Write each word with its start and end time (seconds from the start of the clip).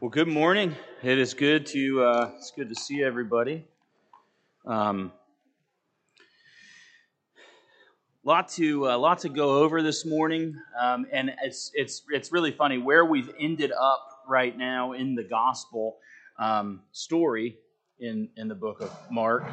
Well, 0.00 0.10
good 0.10 0.28
morning. 0.28 0.76
It 1.02 1.18
is 1.18 1.34
good 1.34 1.66
to 1.66 2.04
uh, 2.04 2.30
it's 2.36 2.52
good 2.52 2.68
to 2.68 2.74
see 2.74 3.02
everybody. 3.02 3.64
Um, 4.64 5.10
lot 8.22 8.48
to 8.50 8.88
uh, 8.88 8.96
lot 8.96 9.18
to 9.20 9.28
go 9.28 9.58
over 9.58 9.82
this 9.82 10.06
morning, 10.06 10.54
um, 10.80 11.06
and 11.12 11.32
it's 11.42 11.72
it's 11.74 12.02
it's 12.10 12.30
really 12.30 12.52
funny 12.52 12.78
where 12.78 13.04
we've 13.04 13.30
ended 13.40 13.72
up 13.72 14.22
right 14.28 14.56
now 14.56 14.92
in 14.92 15.16
the 15.16 15.24
gospel 15.24 15.96
um, 16.38 16.82
story 16.92 17.56
in 17.98 18.28
in 18.36 18.46
the 18.46 18.54
book 18.54 18.82
of 18.82 18.96
Mark 19.10 19.44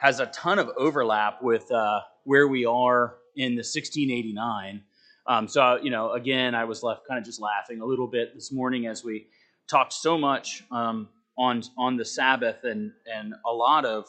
has 0.00 0.18
a 0.18 0.26
ton 0.26 0.58
of 0.58 0.70
overlap 0.76 1.40
with 1.40 1.70
uh, 1.70 2.00
where 2.24 2.48
we 2.48 2.64
are 2.64 3.14
in 3.36 3.52
the 3.52 3.60
1689. 3.60 4.82
Um, 5.28 5.46
so 5.46 5.78
you 5.80 5.90
know, 5.90 6.14
again, 6.14 6.56
I 6.56 6.64
was 6.64 6.82
left 6.82 7.06
kind 7.06 7.18
of 7.18 7.24
just 7.24 7.40
laughing 7.40 7.80
a 7.80 7.84
little 7.84 8.08
bit 8.08 8.34
this 8.34 8.50
morning 8.50 8.88
as 8.88 9.04
we 9.04 9.28
talked 9.68 9.92
so 9.92 10.18
much 10.18 10.64
um, 10.70 11.08
on 11.36 11.62
on 11.76 11.96
the 11.96 12.04
Sabbath 12.04 12.64
and 12.64 12.92
and 13.12 13.34
a 13.46 13.52
lot 13.52 13.84
of 13.84 14.06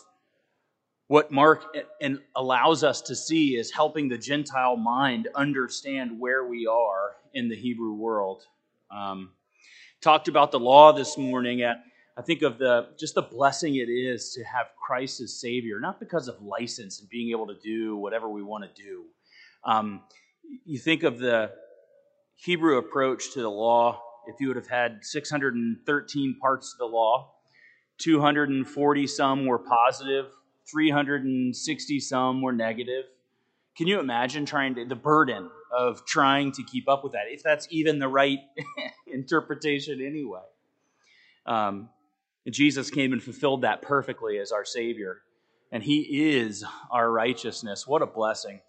what 1.08 1.31
Mark 1.31 1.76
and 2.02 2.20
allows 2.36 2.84
us 2.84 3.02
to 3.02 3.16
see 3.16 3.55
is 3.55 3.72
helping 3.72 4.09
the 4.09 4.17
Gentile 4.17 4.77
mind 4.77 5.27
understand 5.36 6.20
where 6.20 6.48
we 6.48 6.67
are 6.67 7.16
in 7.34 7.50
the 7.50 7.55
Hebrew 7.55 7.94
world. 7.94 8.44
Um, 8.91 9.31
talked 10.02 10.27
about 10.27 10.52
the 10.52 10.59
law 10.59 10.91
this 10.94 11.17
morning. 11.17 11.62
At 11.62 11.84
I 12.17 12.22
think 12.22 12.41
of 12.41 12.58
the 12.58 12.89
just 13.00 13.16
the 13.16 13.22
blessing 13.22 13.76
it 13.76 13.89
is 13.89 14.34
to 14.34 14.44
have 14.44 14.67
Christ 14.81 15.22
as 15.22 15.39
Savior, 15.39 15.80
not 15.80 16.00
because 16.00 16.28
of 16.28 16.41
license 16.41 17.00
and 17.00 17.09
being 17.09 17.31
able 17.31 17.48
to 17.48 17.55
do 17.64 17.98
whatever 17.98 18.30
we 18.30 18.44
want 18.44 18.64
to 18.64 18.81
do. 18.81 19.05
Um, 19.64 20.02
you 20.66 20.80
think 20.80 21.03
of 21.03 21.20
the 21.20 21.52
Hebrew 22.36 22.78
approach 22.78 23.34
to 23.34 23.41
the 23.41 23.50
law 23.50 24.02
if 24.30 24.40
you 24.40 24.48
would 24.48 24.58
have 24.58 24.68
had 24.68 25.00
613 25.02 26.38
parts 26.40 26.74
of 26.74 26.78
the 26.78 26.86
law, 26.86 27.31
240 27.98 29.08
some 29.08 29.45
were 29.45 29.59
positive, 29.59 30.28
360 30.72 32.00
some 32.00 32.42
were 32.42 32.53
negative. 32.53 33.06
Can 33.76 33.88
you 33.88 34.00
imagine 34.00 34.45
trying 34.45 34.76
to, 34.76 34.86
the 34.86 34.95
burden 34.95 35.50
of 35.76 36.06
trying 36.06 36.52
to 36.53 36.64
keep 36.64 36.88
up 36.88 37.03
with 37.03 37.14
that, 37.14 37.26
if 37.30 37.44
that's 37.44 37.68
even 37.72 38.00
the 38.00 38.08
right 38.08 38.40
interpretation 39.08 40.02
anyway? 40.02 40.42
Um, 41.46 41.90
Jesus 42.50 42.90
came 42.90 43.14
and 43.14 43.22
fulfilled 43.22 43.64
that 43.64 43.81
perfectly 43.81 44.38
as 44.38 44.52
our 44.52 44.66
Savior, 44.66 45.22
and 45.72 45.84
He 45.84 46.30
is 46.38 46.64
our 46.92 47.12
righteousness. 47.12 47.88
What 47.88 48.02
a 48.02 48.08
blessing. 48.08 48.62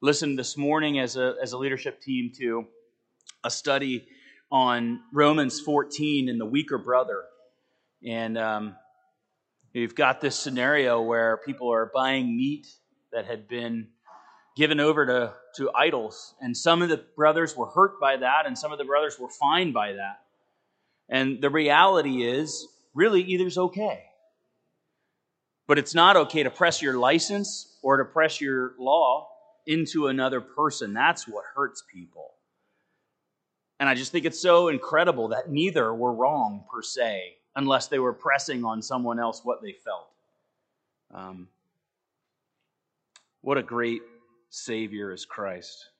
Listen 0.00 0.36
this 0.36 0.56
morning 0.56 0.98
as 0.98 1.16
a, 1.16 1.34
as 1.42 1.52
a 1.52 1.58
leadership 1.58 2.00
team 2.00 2.30
to 2.38 2.66
a 3.44 3.50
study 3.50 4.06
on 4.50 5.00
Romans 5.12 5.60
14 5.60 6.28
and 6.28 6.40
the 6.40 6.46
weaker 6.46 6.78
brother. 6.78 7.24
And 8.06 8.38
um, 8.38 8.76
you've 9.72 9.94
got 9.94 10.20
this 10.20 10.36
scenario 10.36 11.02
where 11.02 11.38
people 11.38 11.72
are 11.72 11.90
buying 11.92 12.36
meat 12.36 12.66
that 13.12 13.26
had 13.26 13.48
been 13.48 13.88
given 14.56 14.80
over 14.80 15.06
to, 15.06 15.32
to 15.56 15.70
idols. 15.74 16.34
And 16.40 16.56
some 16.56 16.82
of 16.82 16.88
the 16.88 17.04
brothers 17.16 17.56
were 17.56 17.66
hurt 17.66 18.00
by 18.00 18.16
that, 18.16 18.46
and 18.46 18.56
some 18.56 18.72
of 18.72 18.78
the 18.78 18.84
brothers 18.84 19.18
were 19.18 19.28
fine 19.28 19.72
by 19.72 19.92
that. 19.92 20.20
And 21.08 21.40
the 21.40 21.50
reality 21.50 22.24
is, 22.24 22.66
really, 22.94 23.22
either's 23.22 23.58
okay. 23.58 24.04
But 25.66 25.78
it's 25.78 25.94
not 25.94 26.16
okay 26.16 26.42
to 26.42 26.50
press 26.50 26.80
your 26.80 26.96
license 26.98 27.76
or 27.82 27.98
to 27.98 28.04
press 28.04 28.40
your 28.40 28.74
law 28.78 29.28
into 29.66 30.06
another 30.06 30.40
person. 30.40 30.94
That's 30.94 31.26
what 31.28 31.44
hurts 31.54 31.82
people. 31.92 32.35
And 33.78 33.88
I 33.88 33.94
just 33.94 34.10
think 34.12 34.24
it's 34.24 34.40
so 34.40 34.68
incredible 34.68 35.28
that 35.28 35.50
neither 35.50 35.92
were 35.92 36.12
wrong 36.12 36.64
per 36.70 36.82
se, 36.82 37.36
unless 37.54 37.88
they 37.88 37.98
were 37.98 38.12
pressing 38.12 38.64
on 38.64 38.80
someone 38.80 39.18
else 39.18 39.42
what 39.44 39.62
they 39.62 39.72
felt. 39.72 40.08
Um, 41.12 41.48
what 43.42 43.58
a 43.58 43.62
great 43.62 44.02
Savior 44.48 45.12
is 45.12 45.26
Christ. 45.26 45.90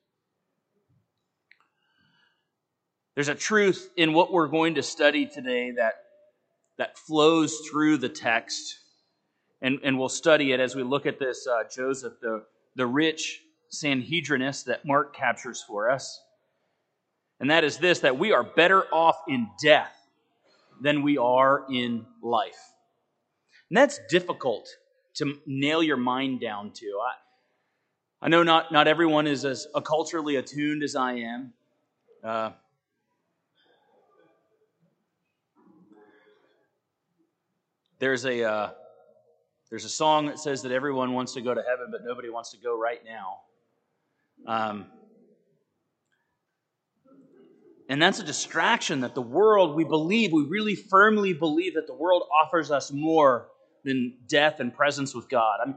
There's 3.13 3.29
a 3.29 3.35
truth 3.35 3.89
in 3.95 4.13
what 4.13 4.31
we're 4.31 4.47
going 4.47 4.75
to 4.75 4.83
study 4.83 5.25
today 5.25 5.71
that, 5.71 6.03
that 6.77 6.97
flows 6.97 7.61
through 7.69 7.97
the 7.97 8.09
text, 8.09 8.79
and, 9.61 9.79
and 9.83 9.97
we'll 9.97 10.09
study 10.09 10.51
it 10.51 10.59
as 10.59 10.75
we 10.75 10.83
look 10.83 11.05
at 11.05 11.19
this 11.19 11.47
uh, 11.47 11.63
Joseph, 11.63 12.13
the, 12.21 12.43
the 12.75 12.85
rich 12.85 13.41
Sanhedrinist 13.71 14.65
that 14.65 14.85
Mark 14.85 15.15
captures 15.15 15.63
for 15.67 15.89
us 15.89 16.21
and 17.39 17.49
that 17.49 17.63
is 17.63 17.77
this 17.77 17.99
that 17.99 18.17
we 18.17 18.31
are 18.31 18.43
better 18.43 18.83
off 18.93 19.17
in 19.27 19.47
death 19.61 19.95
than 20.81 21.01
we 21.01 21.17
are 21.17 21.65
in 21.71 22.05
life. 22.21 22.73
And 23.69 23.77
that's 23.77 23.99
difficult 24.09 24.67
to 25.15 25.39
nail 25.45 25.83
your 25.83 25.97
mind 25.97 26.39
down 26.39 26.71
to. 26.71 26.85
I, 26.85 28.25
I 28.25 28.29
know 28.29 28.43
not, 28.43 28.71
not 28.71 28.87
everyone 28.87 29.27
is 29.27 29.45
as 29.45 29.67
culturally 29.85 30.37
attuned 30.37 30.83
as 30.83 30.95
I 30.95 31.13
am. 31.13 31.53
Uh, 32.23 32.51
there's 37.99 38.25
a 38.25 38.43
uh, 38.43 38.69
there's 39.69 39.85
a 39.85 39.89
song 39.89 40.27
that 40.27 40.39
says 40.39 40.61
that 40.61 40.71
everyone 40.71 41.13
wants 41.13 41.33
to 41.33 41.41
go 41.41 41.53
to 41.53 41.61
heaven, 41.61 41.87
but 41.91 42.01
nobody 42.05 42.29
wants 42.29 42.51
to 42.51 42.57
go 42.57 42.79
right 42.79 43.01
now. 43.05 43.39
Um, 44.47 44.85
and 47.89 48.01
that's 48.01 48.19
a 48.19 48.23
distraction 48.23 49.01
that 49.01 49.15
the 49.15 49.21
world, 49.21 49.75
we 49.75 49.85
believe, 49.85 50.31
we 50.33 50.43
really 50.43 50.75
firmly 50.75 51.33
believe 51.33 51.75
that 51.75 51.87
the 51.87 51.93
world 51.93 52.23
offers 52.33 52.69
us 52.69 52.91
more 52.91 53.47
than 53.85 54.17
death 54.27 54.59
and 54.59 54.73
presence 54.73 55.15
with 55.15 55.29
God. 55.29 55.59
I'm, 55.65 55.75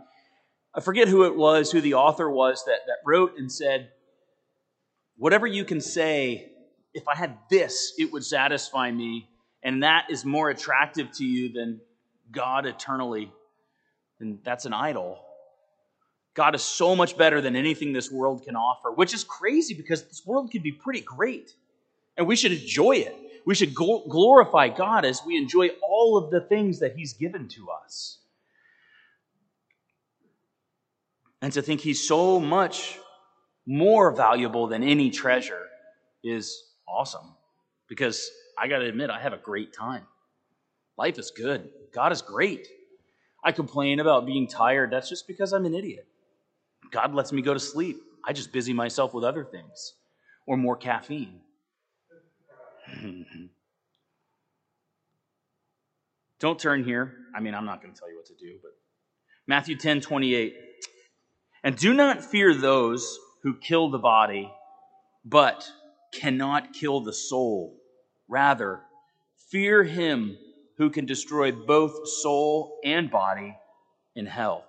I 0.75 0.81
forget 0.81 1.09
who 1.09 1.25
it 1.25 1.37
was, 1.37 1.71
who 1.71 1.81
the 1.81 1.95
author 1.95 2.29
was 2.29 2.65
that, 2.65 2.81
that 2.87 2.97
wrote 3.05 3.39
and 3.39 3.51
said, 3.51 3.91
Whatever 5.17 5.47
you 5.47 5.65
can 5.65 5.83
say, 5.83 6.51
if 6.95 7.07
I 7.07 7.15
had 7.15 7.37
this, 7.51 7.93
it 7.99 8.11
would 8.11 8.25
satisfy 8.25 8.91
me. 8.91 9.29
And 9.63 9.83
that 9.83 10.07
is 10.11 10.25
more 10.25 10.49
attractive 10.49 11.13
to 11.13 11.25
you 11.25 11.53
than 11.53 11.81
God 12.33 12.65
eternally. 12.65 13.31
And 14.19 14.39
that's 14.43 14.65
an 14.65 14.73
idol. 14.73 15.23
God 16.35 16.55
is 16.55 16.63
so 16.63 16.97
much 16.97 17.19
better 17.19 17.41
than 17.41 17.55
anything 17.55 17.93
this 17.93 18.11
world 18.11 18.45
can 18.45 18.57
offer, 18.57 18.93
which 18.93 19.13
is 19.13 19.25
crazy 19.25 19.75
because 19.75 20.05
this 20.05 20.23
world 20.25 20.51
can 20.51 20.63
be 20.63 20.73
pretty 20.73 21.03
great. 21.03 21.55
And 22.21 22.29
we 22.29 22.37
should 22.37 22.53
enjoy 22.53 22.97
it. 22.97 23.17
We 23.47 23.55
should 23.55 23.75
glorify 23.75 24.69
God 24.69 25.07
as 25.07 25.23
we 25.25 25.39
enjoy 25.39 25.71
all 25.83 26.19
of 26.19 26.31
the 26.31 26.43
things 26.43 26.81
that 26.81 26.95
He's 26.95 27.15
given 27.15 27.49
to 27.49 27.69
us. 27.71 28.19
And 31.41 31.51
to 31.55 31.63
think 31.63 31.81
He's 31.81 32.07
so 32.07 32.39
much 32.39 32.99
more 33.67 34.15
valuable 34.15 34.67
than 34.67 34.83
any 34.83 35.09
treasure 35.09 35.63
is 36.23 36.63
awesome. 36.87 37.25
Because 37.89 38.31
I 38.59 38.69
got 38.69 38.81
to 38.81 38.87
admit, 38.87 39.09
I 39.09 39.19
have 39.19 39.33
a 39.33 39.39
great 39.39 39.73
time. 39.73 40.05
Life 40.99 41.19
is 41.19 41.31
good. 41.35 41.71
God 41.95 42.13
is 42.13 42.21
great. 42.21 42.69
I 43.43 43.53
complain 43.53 43.99
about 43.99 44.27
being 44.27 44.47
tired. 44.47 44.91
That's 44.91 45.09
just 45.09 45.27
because 45.27 45.55
I'm 45.55 45.65
an 45.65 45.75
idiot. 45.75 46.07
God 46.91 47.15
lets 47.15 47.33
me 47.33 47.41
go 47.41 47.55
to 47.55 47.61
sleep. 47.61 47.97
I 48.27 48.35
just 48.35 48.53
busy 48.53 48.75
myself 48.75 49.15
with 49.15 49.25
other 49.25 49.43
things 49.43 49.95
or 50.47 50.59
more 50.59 50.77
caffeine. 50.77 51.41
Don't 56.41 56.59
turn 56.59 56.85
here. 56.85 57.15
I 57.35 57.41
mean, 57.41 57.55
I'm 57.55 57.67
not 57.67 57.83
going 57.83 57.93
to 57.93 58.01
tell 58.01 58.11
you 58.11 58.17
what 58.17 58.27
to 58.27 58.35
do, 58.35 58.59
but 58.63 58.73
Matthew 59.47 59.77
10 59.77 60.01
28. 60.01 60.55
And 61.63 61.77
do 61.77 61.93
not 61.93 62.25
fear 62.25 62.55
those 62.55 63.19
who 63.43 63.55
kill 63.55 63.91
the 63.91 63.99
body, 63.99 64.51
but 65.25 65.71
cannot 66.15 66.73
kill 66.73 67.01
the 67.01 67.13
soul. 67.13 67.77
Rather, 68.29 68.81
fear 69.51 69.85
him 69.85 70.39
who 70.79 70.89
can 70.89 71.05
destroy 71.05 71.53
both 71.53 72.09
soul 72.09 72.79
and 72.85 73.11
body 73.11 73.57
in 74.17 74.25
hell. 74.27 74.65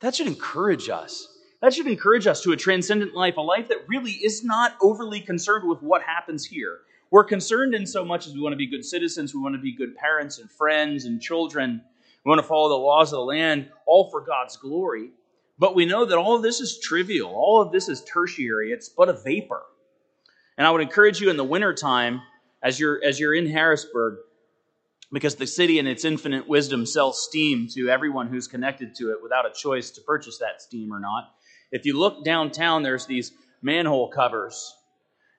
That 0.00 0.14
should 0.14 0.26
encourage 0.26 0.88
us. 0.88 1.28
That 1.60 1.74
should 1.74 1.86
encourage 1.86 2.26
us 2.26 2.42
to 2.42 2.52
a 2.52 2.56
transcendent 2.56 3.14
life, 3.14 3.36
a 3.36 3.40
life 3.40 3.68
that 3.68 3.88
really 3.88 4.12
is 4.12 4.44
not 4.44 4.76
overly 4.80 5.20
concerned 5.20 5.68
with 5.68 5.82
what 5.82 6.02
happens 6.02 6.44
here. 6.44 6.78
We're 7.10 7.24
concerned 7.24 7.74
in 7.74 7.86
so 7.86 8.04
much 8.04 8.26
as 8.26 8.34
we 8.34 8.40
want 8.40 8.52
to 8.52 8.58
be 8.58 8.66
good 8.66 8.84
citizens, 8.84 9.34
we 9.34 9.40
want 9.40 9.54
to 9.54 9.60
be 9.60 9.72
good 9.72 9.96
parents 9.96 10.38
and 10.38 10.50
friends 10.50 11.04
and 11.06 11.20
children. 11.20 11.82
We 12.24 12.28
want 12.28 12.40
to 12.40 12.46
follow 12.46 12.68
the 12.68 12.74
laws 12.74 13.12
of 13.12 13.18
the 13.18 13.24
land, 13.24 13.70
all 13.86 14.10
for 14.10 14.20
God's 14.20 14.56
glory. 14.56 15.10
But 15.58 15.74
we 15.74 15.86
know 15.86 16.04
that 16.04 16.18
all 16.18 16.36
of 16.36 16.42
this 16.42 16.60
is 16.60 16.78
trivial. 16.78 17.30
All 17.30 17.62
of 17.62 17.72
this 17.72 17.88
is 17.88 18.04
tertiary. 18.04 18.70
It's 18.72 18.88
but 18.88 19.08
a 19.08 19.14
vapor. 19.14 19.62
And 20.56 20.66
I 20.66 20.70
would 20.70 20.82
encourage 20.82 21.20
you 21.20 21.30
in 21.30 21.36
the 21.36 21.44
wintertime, 21.44 22.20
as 22.62 22.78
you're 22.78 23.02
as 23.02 23.18
you're 23.18 23.34
in 23.34 23.46
Harrisburg, 23.46 24.18
because 25.12 25.36
the 25.36 25.46
city 25.46 25.78
in 25.78 25.86
its 25.86 26.04
infinite 26.04 26.48
wisdom 26.48 26.84
sells 26.84 27.24
steam 27.24 27.68
to 27.74 27.88
everyone 27.88 28.28
who's 28.28 28.46
connected 28.46 28.94
to 28.96 29.10
it 29.12 29.22
without 29.22 29.46
a 29.46 29.52
choice 29.52 29.90
to 29.92 30.00
purchase 30.02 30.38
that 30.38 30.60
steam 30.60 30.92
or 30.92 31.00
not. 31.00 31.30
If 31.72 31.86
you 31.86 31.98
look 31.98 32.24
downtown, 32.24 32.82
there's 32.82 33.06
these 33.06 33.32
manhole 33.62 34.08
covers. 34.08 34.74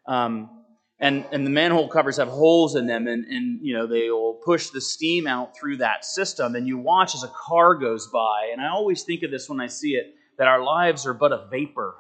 Um, 0.08 0.59
and 1.00 1.26
and 1.32 1.46
the 1.46 1.50
manhole 1.50 1.88
covers 1.88 2.18
have 2.18 2.28
holes 2.28 2.76
in 2.76 2.86
them 2.86 3.08
and 3.08 3.26
and 3.26 3.60
you 3.62 3.74
know 3.74 3.88
they 3.88 4.10
will 4.10 4.34
push 4.34 4.70
the 4.70 4.82
steam 4.82 5.28
out 5.28 5.56
through 5.58 5.78
that 5.78 6.04
system 6.04 6.56
and 6.56 6.68
you 6.68 6.78
watch 6.78 7.16
as 7.16 7.24
a 7.24 7.32
car 7.36 7.76
goes 7.76 8.08
by 8.08 8.50
and 8.52 8.62
i 8.62 8.68
always 8.68 9.04
think 9.04 9.24
of 9.24 9.32
this 9.32 9.48
when 9.50 9.60
i 9.62 9.68
see 9.68 9.92
it 9.92 10.16
that 10.40 10.48
our 10.48 10.64
lives 10.64 11.06
are 11.06 11.14
but 11.14 11.34
a 11.34 11.46
vapor. 11.52 11.96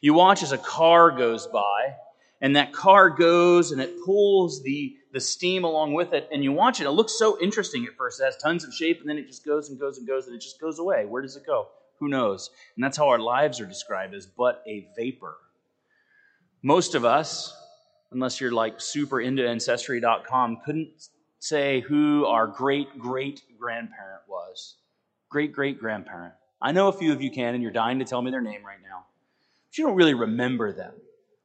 You 0.00 0.14
watch 0.14 0.42
as 0.42 0.52
a 0.52 0.58
car 0.58 1.10
goes 1.10 1.46
by 1.48 1.96
and 2.40 2.54
that 2.56 2.72
car 2.72 3.08
goes 3.08 3.72
and 3.72 3.80
it 3.80 4.04
pulls 4.04 4.62
the 4.62 4.96
the 5.12 5.20
steam 5.20 5.64
along 5.64 5.94
with 5.94 6.12
it 6.12 6.28
and 6.30 6.44
you 6.44 6.52
watch 6.52 6.80
it 6.80 6.84
it 6.84 6.90
looks 6.90 7.18
so 7.18 7.40
interesting. 7.40 7.86
At 7.86 7.96
first 7.96 8.20
it 8.20 8.24
has 8.24 8.36
tons 8.36 8.64
of 8.64 8.72
shape 8.72 9.00
and 9.00 9.08
then 9.08 9.16
it 9.18 9.26
just 9.26 9.44
goes 9.44 9.70
and 9.70 9.80
goes 9.80 9.98
and 9.98 10.06
goes 10.06 10.26
and 10.26 10.36
it 10.36 10.42
just 10.42 10.60
goes 10.60 10.78
away. 10.78 11.06
Where 11.06 11.22
does 11.22 11.36
it 11.36 11.46
go? 11.46 11.68
Who 12.00 12.08
knows? 12.08 12.50
And 12.76 12.84
that's 12.84 12.98
how 12.98 13.08
our 13.08 13.18
lives 13.18 13.60
are 13.60 13.66
described 13.66 14.14
as 14.14 14.26
but 14.26 14.62
a 14.68 14.86
vapor. 14.94 15.36
Most 16.62 16.94
of 16.94 17.04
us 17.04 17.56
unless 18.14 18.40
you're 18.40 18.52
like 18.52 18.80
super 18.80 19.20
into 19.20 19.46
ancestry.com, 19.46 20.60
couldn't 20.64 21.08
say 21.38 21.80
who 21.80 22.24
our 22.26 22.46
great 22.46 22.98
great 22.98 23.42
grandparent 23.58 24.22
was. 24.28 24.76
Great 25.28 25.52
great 25.52 25.78
grandparent. 25.78 26.32
I 26.62 26.72
know 26.72 26.88
a 26.88 26.92
few 26.92 27.12
of 27.12 27.20
you 27.20 27.30
can, 27.30 27.54
and 27.54 27.62
you're 27.62 27.72
dying 27.72 27.98
to 27.98 28.04
tell 28.04 28.22
me 28.22 28.30
their 28.30 28.40
name 28.40 28.64
right 28.64 28.80
now. 28.82 29.04
But 29.68 29.76
you 29.76 29.84
don't 29.84 29.96
really 29.96 30.14
remember 30.14 30.72
them. 30.72 30.94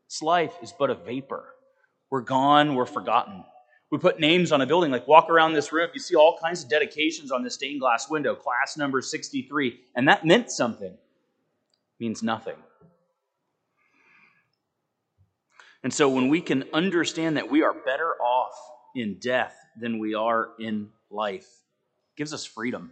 This 0.07 0.21
life 0.21 0.53
is 0.61 0.73
but 0.77 0.89
a 0.89 0.95
vapor. 0.95 1.43
We're 2.09 2.21
gone, 2.21 2.75
we're 2.75 2.85
forgotten. 2.85 3.43
We 3.91 3.97
put 3.97 4.19
names 4.19 4.51
on 4.51 4.61
a 4.61 4.67
building, 4.67 4.91
like 4.91 5.07
walk 5.07 5.29
around 5.29 5.53
this 5.53 5.73
room, 5.73 5.89
you 5.93 5.99
see 5.99 6.15
all 6.15 6.37
kinds 6.41 6.63
of 6.63 6.69
dedications 6.69 7.31
on 7.31 7.43
the 7.43 7.49
stained 7.49 7.79
glass 7.81 8.09
window, 8.09 8.35
class 8.35 8.77
number 8.77 9.01
63, 9.01 9.79
and 9.95 10.07
that 10.07 10.25
meant 10.25 10.51
something. 10.51 10.91
It 10.91 11.99
means 11.99 12.21
nothing. 12.21 12.55
And 15.83 15.93
so 15.93 16.09
when 16.09 16.27
we 16.27 16.41
can 16.41 16.65
understand 16.73 17.37
that 17.37 17.49
we 17.49 17.63
are 17.63 17.73
better 17.73 18.13
off 18.15 18.53
in 18.95 19.17
death 19.19 19.55
than 19.79 19.99
we 19.99 20.13
are 20.13 20.49
in 20.59 20.89
life, 21.09 21.47
gives 22.17 22.33
us 22.33 22.45
freedom. 22.45 22.91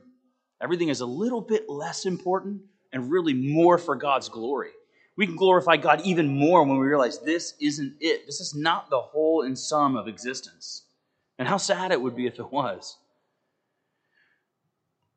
Everything 0.61 0.89
is 0.89 1.01
a 1.01 1.05
little 1.05 1.41
bit 1.41 1.69
less 1.69 2.05
important 2.05 2.61
and 2.93 3.11
really 3.11 3.33
more 3.33 3.77
for 3.77 3.95
God's 3.95 4.29
glory. 4.29 4.71
We 5.17 5.25
can 5.25 5.35
glorify 5.35 5.77
God 5.77 6.01
even 6.05 6.27
more 6.27 6.63
when 6.63 6.77
we 6.77 6.85
realize 6.85 7.19
this 7.19 7.55
isn't 7.59 7.95
it. 7.99 8.25
This 8.25 8.39
is 8.39 8.55
not 8.55 8.89
the 8.89 9.01
whole 9.01 9.41
and 9.41 9.57
sum 9.57 9.97
of 9.97 10.07
existence. 10.07 10.83
And 11.39 11.47
how 11.47 11.57
sad 11.57 11.91
it 11.91 12.01
would 12.01 12.15
be 12.15 12.27
if 12.27 12.39
it 12.39 12.51
was. 12.51 12.97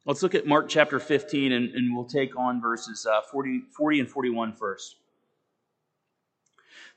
Let's 0.06 0.22
look 0.22 0.34
at 0.34 0.46
Mark 0.46 0.68
chapter 0.68 0.98
15, 0.98 1.52
and, 1.52 1.74
and 1.74 1.94
we'll 1.94 2.06
take 2.06 2.36
on 2.36 2.60
verses 2.60 3.06
uh, 3.06 3.20
40, 3.30 3.64
40 3.76 4.00
and 4.00 4.10
41 4.10 4.54
first. 4.54 4.96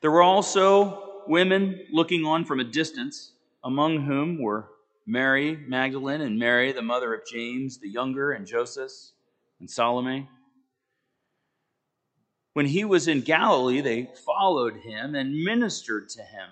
There 0.04 0.12
were 0.12 0.22
also 0.22 1.24
women 1.28 1.80
looking 1.90 2.26
on 2.26 2.44
from 2.44 2.60
a 2.60 2.66
distance, 2.66 3.32
among 3.64 4.02
whom 4.02 4.42
were 4.42 4.68
Mary 5.06 5.56
Magdalene 5.56 6.20
and 6.20 6.38
Mary, 6.38 6.74
the 6.74 6.82
mother 6.82 7.14
of 7.14 7.22
James 7.26 7.78
the 7.78 7.88
younger, 7.88 8.34
and 8.34 8.46
Joseph 8.46 8.92
and 9.62 9.72
Salome. 9.72 10.28
When 12.52 12.66
he 12.66 12.84
was 12.84 13.08
in 13.08 13.22
Galilee, 13.22 13.80
they 13.80 14.10
followed 14.26 14.76
him 14.76 15.16
and 15.16 15.42
ministered 15.42 16.10
to 16.10 16.22
him. 16.22 16.50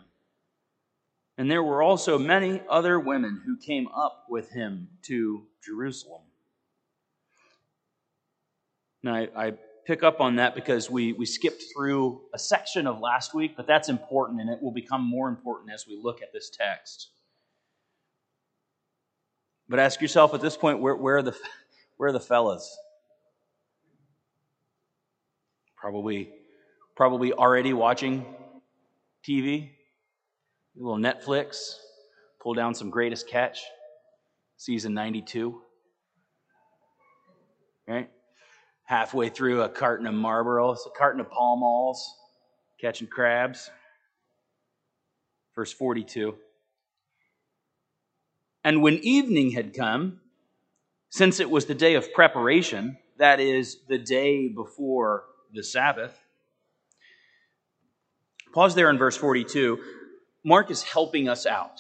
And 1.38 1.52
there 1.52 1.62
were 1.62 1.84
also 1.84 2.18
many 2.18 2.62
other 2.70 3.02
women 3.02 3.42
who 3.46 3.58
came 3.58 3.90
up 3.90 4.28
with 4.30 4.50
him 4.52 4.88
to 5.04 5.44
Jerusalem. 5.62 6.22
Now, 9.04 9.16
I, 9.16 9.28
I 9.36 9.54
pick 9.92 10.04
up 10.04 10.22
on 10.22 10.38
that 10.38 10.56
because 10.56 10.90
we, 10.90 11.12
we 11.12 11.26
skipped 11.26 11.64
through 11.76 12.22
a 12.34 12.40
section 12.40 12.88
of 12.88 13.02
last 13.02 13.34
week, 13.34 13.58
but 13.58 13.68
that's 13.68 13.90
important 13.90 14.40
and 14.40 14.50
it 14.50 14.62
will 14.62 14.72
become 14.72 15.02
more 15.02 15.28
important 15.28 15.70
as 15.70 15.86
we 15.86 16.00
look 16.02 16.22
at 16.22 16.32
this 16.32 16.50
text. 16.50 17.10
But 19.68 19.80
ask 19.80 20.00
yourself 20.00 20.34
at 20.34 20.40
this 20.40 20.56
point 20.56 20.80
where, 20.80 20.96
where, 20.96 21.18
are, 21.18 21.22
the, 21.22 21.36
where 21.98 22.08
are 22.08 22.14
the 22.14 22.22
fellas? 22.22 22.74
Probably, 25.76 26.32
probably 26.96 27.34
already 27.34 27.74
watching 27.74 28.26
TV, 29.28 29.72
a 30.80 30.82
little 30.82 31.00
Netflix, 31.00 31.76
pull 32.40 32.54
down 32.54 32.76
some 32.76 32.90
greatest 32.90 33.28
catch, 33.28 33.60
season 34.56 34.94
92. 34.94 35.62
Right? 37.90 38.10
Halfway 38.92 39.30
through 39.30 39.62
a 39.62 39.70
carton 39.70 40.06
of 40.06 40.14
Marlboros, 40.14 40.80
a 40.86 40.90
carton 40.90 41.22
of 41.22 41.32
Pall 41.32 41.56
Malls, 41.56 42.14
catching 42.78 43.08
crabs. 43.08 43.72
Verse 45.56 45.72
42. 45.72 46.36
And 48.66 48.82
when 48.82 48.96
evening 48.96 49.52
had 49.52 49.74
come, 49.74 50.20
since 51.10 51.40
it 51.40 51.50
was 51.50 51.68
the 51.68 51.74
day 51.74 51.96
of 51.96 52.12
preparation, 52.12 52.98
that 53.18 53.40
is, 53.40 53.78
the 53.88 53.98
day 53.98 54.50
before 54.50 55.24
the 55.54 55.64
Sabbath, 55.64 56.20
pause 58.52 58.76
there 58.76 58.90
in 58.90 58.98
verse 58.98 59.16
42. 59.16 59.80
Mark 60.44 60.70
is 60.70 60.84
helping 60.84 61.30
us 61.30 61.46
out. 61.46 61.80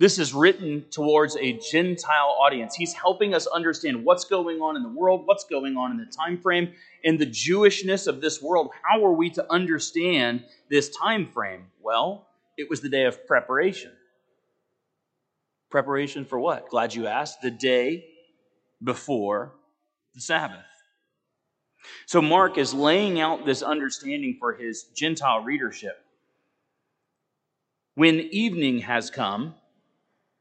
This 0.00 0.20
is 0.20 0.32
written 0.32 0.84
towards 0.90 1.36
a 1.36 1.58
Gentile 1.58 2.36
audience. 2.40 2.76
He's 2.76 2.92
helping 2.92 3.34
us 3.34 3.48
understand 3.48 4.04
what's 4.04 4.24
going 4.24 4.60
on 4.60 4.76
in 4.76 4.84
the 4.84 4.88
world, 4.88 5.26
what's 5.26 5.44
going 5.44 5.76
on 5.76 5.90
in 5.90 5.96
the 5.96 6.06
time 6.06 6.38
frame, 6.38 6.72
and 7.04 7.18
the 7.18 7.26
Jewishness 7.26 8.06
of 8.06 8.20
this 8.20 8.40
world. 8.40 8.70
How 8.82 9.04
are 9.04 9.12
we 9.12 9.28
to 9.30 9.52
understand 9.52 10.44
this 10.70 10.88
time 10.90 11.26
frame? 11.26 11.64
Well, 11.82 12.28
it 12.56 12.70
was 12.70 12.80
the 12.80 12.88
day 12.88 13.06
of 13.06 13.26
preparation. 13.26 13.90
Preparation 15.68 16.24
for 16.24 16.38
what? 16.38 16.68
Glad 16.68 16.94
you 16.94 17.08
asked. 17.08 17.42
The 17.42 17.50
day 17.50 18.06
before 18.82 19.52
the 20.14 20.20
Sabbath. 20.20 20.64
So 22.06 22.22
Mark 22.22 22.56
is 22.56 22.72
laying 22.72 23.20
out 23.20 23.44
this 23.44 23.62
understanding 23.62 24.36
for 24.38 24.54
his 24.54 24.84
Gentile 24.94 25.42
readership. 25.42 25.98
When 27.94 28.20
evening 28.20 28.78
has 28.80 29.10
come, 29.10 29.54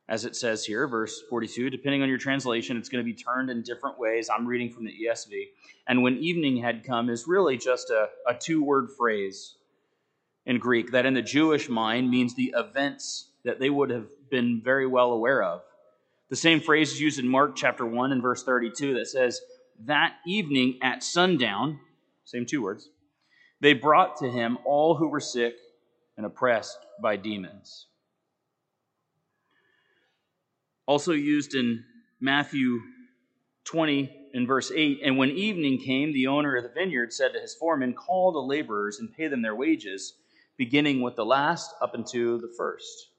as 0.10 0.24
it 0.24 0.36
says 0.36 0.66
here, 0.66 0.88
verse 0.88 1.22
42. 1.30 1.70
Depending 1.70 2.02
on 2.02 2.10
your 2.10 2.18
translation, 2.18 2.78
it's 2.78 2.90
going 2.90 3.04
to 3.04 3.12
be 3.12 3.18
turned 3.18 3.50
in 3.50 3.62
different 3.62 4.00
ways. 4.00 4.30
I'm 4.30 4.46
reading 4.46 4.72
from 4.72 4.86
the 4.86 4.94
ESV. 5.06 5.48
And 5.88 6.02
when 6.02 6.18
evening 6.18 6.58
had 6.58 6.86
come 6.86 7.10
is 7.10 7.28
really 7.28 7.58
just 7.58 7.90
a, 7.90 8.08
a 8.28 8.34
two 8.34 8.64
word 8.64 8.90
phrase 8.98 9.56
in 10.46 10.60
Greek 10.60 10.92
that 10.92 11.06
in 11.06 11.14
the 11.14 11.22
Jewish 11.22 11.68
mind 11.68 12.10
means 12.10 12.34
the 12.34 12.54
events 12.56 13.32
that 13.44 13.60
they 13.60 13.70
would 13.70 13.90
have 13.90 14.08
been 14.30 14.62
very 14.64 14.88
well 14.88 15.12
aware 15.12 15.44
of. 15.44 15.62
The 16.30 16.36
same 16.38 16.62
phrase 16.62 16.92
is 16.92 17.02
used 17.02 17.20
in 17.20 17.28
Mark 17.28 17.56
chapter 17.56 17.86
1 17.86 18.12
and 18.12 18.22
verse 18.22 18.44
32 18.44 18.94
that 18.96 19.08
says, 19.08 19.42
That 19.86 20.16
evening 20.26 20.80
at 20.82 21.04
sundown, 21.04 21.80
same 22.24 22.46
two 22.46 22.62
words, 22.62 22.90
they 23.60 23.74
brought 23.74 24.18
to 24.18 24.30
him 24.30 24.58
all 24.66 24.96
who 24.96 25.08
were 25.08 25.20
sick 25.20 25.56
and 26.16 26.26
oppressed 26.26 26.78
by 27.02 27.16
demons 27.18 27.88
also 30.88 31.12
used 31.12 31.54
in 31.54 31.84
Matthew 32.20 32.80
20 33.66 34.30
in 34.34 34.48
verse 34.48 34.72
8. 34.74 35.02
And 35.04 35.18
when 35.18 35.30
evening 35.32 35.80
came, 35.80 36.14
the 36.14 36.28
owner 36.28 36.56
of 36.56 36.64
the 36.64 36.70
vineyard 36.70 37.14
said 37.14 37.34
to 37.34 37.40
his 37.40 37.54
foreman, 37.54 37.94
Call 37.94 38.32
the 38.32 38.40
laborers 38.40 39.00
and 39.00 39.14
pay 39.14 39.28
them 39.28 39.42
their 39.42 39.56
wages, 39.56 40.14
beginning 40.58 41.02
with 41.02 41.16
the 41.16 41.26
last 41.26 41.74
up 41.82 41.94
unto 41.94 42.40
the 42.40 42.52
first. 42.58 43.10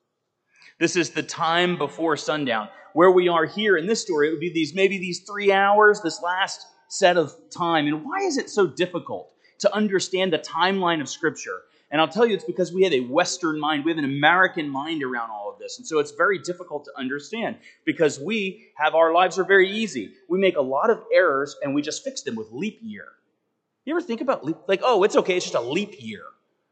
This 0.81 0.97
is 0.97 1.11
the 1.11 1.23
time 1.23 1.77
before 1.77 2.17
sundown. 2.17 2.69
Where 2.95 3.11
we 3.11 3.29
are 3.29 3.45
here 3.45 3.77
in 3.77 3.87
this 3.87 4.03
story, 4.03 4.29
it 4.29 4.31
would 4.33 4.41
be 4.41 4.53
these 4.53 4.75
maybe 4.75 4.99
these 4.99 5.21
three 5.21 5.53
hours, 5.53 6.01
this 6.01 6.23
last 6.23 6.67
set 6.89 7.17
of 7.17 7.35
time. 7.51 7.87
And 7.87 8.05
why 8.05 8.19
is 8.21 8.39
it 8.39 8.49
so 8.49 8.67
difficult 8.67 9.31
to 9.59 9.73
understand 9.75 10.33
the 10.33 10.39
timeline 10.39 11.01
of 11.01 11.09
Scripture? 11.09 11.61
And 11.91 12.01
I'll 12.01 12.09
tell 12.09 12.27
you, 12.27 12.35
it's 12.35 12.45
because 12.45 12.73
we 12.73 12.85
have 12.85 12.93
a 12.93 13.01
Western 13.01 13.59
mind, 13.59 13.85
we 13.85 13.91
have 13.91 13.99
an 13.99 14.05
American 14.05 14.69
mind 14.69 15.03
around 15.03 15.31
all 15.31 15.51
of 15.51 15.59
this. 15.59 15.79
And 15.79 15.87
so 15.87 15.99
it's 16.01 16.11
very 16.11 16.39
difficult 16.39 16.85
to 16.85 16.91
understand 16.97 17.57
because 17.85 18.21
we 18.21 18.69
have 18.77 18.95
our 18.95 19.13
lives 19.13 19.39
are 19.39 19.45
very 19.45 19.71
easy. 19.71 20.13
We 20.29 20.39
make 20.39 20.57
a 20.57 20.63
lot 20.63 20.91
of 20.91 21.03
errors 21.13 21.57
and 21.63 21.75
we 21.75 21.81
just 21.81 22.05
fix 22.05 22.23
them 22.23 22.37
with 22.37 22.53
leap 22.53 22.79
year. 22.83 23.07
You 23.87 23.95
ever 23.95 24.03
think 24.03 24.21
about 24.21 24.45
leap? 24.45 24.57
Like, 24.67 24.81
oh, 24.85 25.03
it's 25.03 25.17
okay, 25.17 25.37
it's 25.37 25.47
just 25.47 25.55
a 25.55 25.63
leap 25.63 25.95
year. 25.99 26.25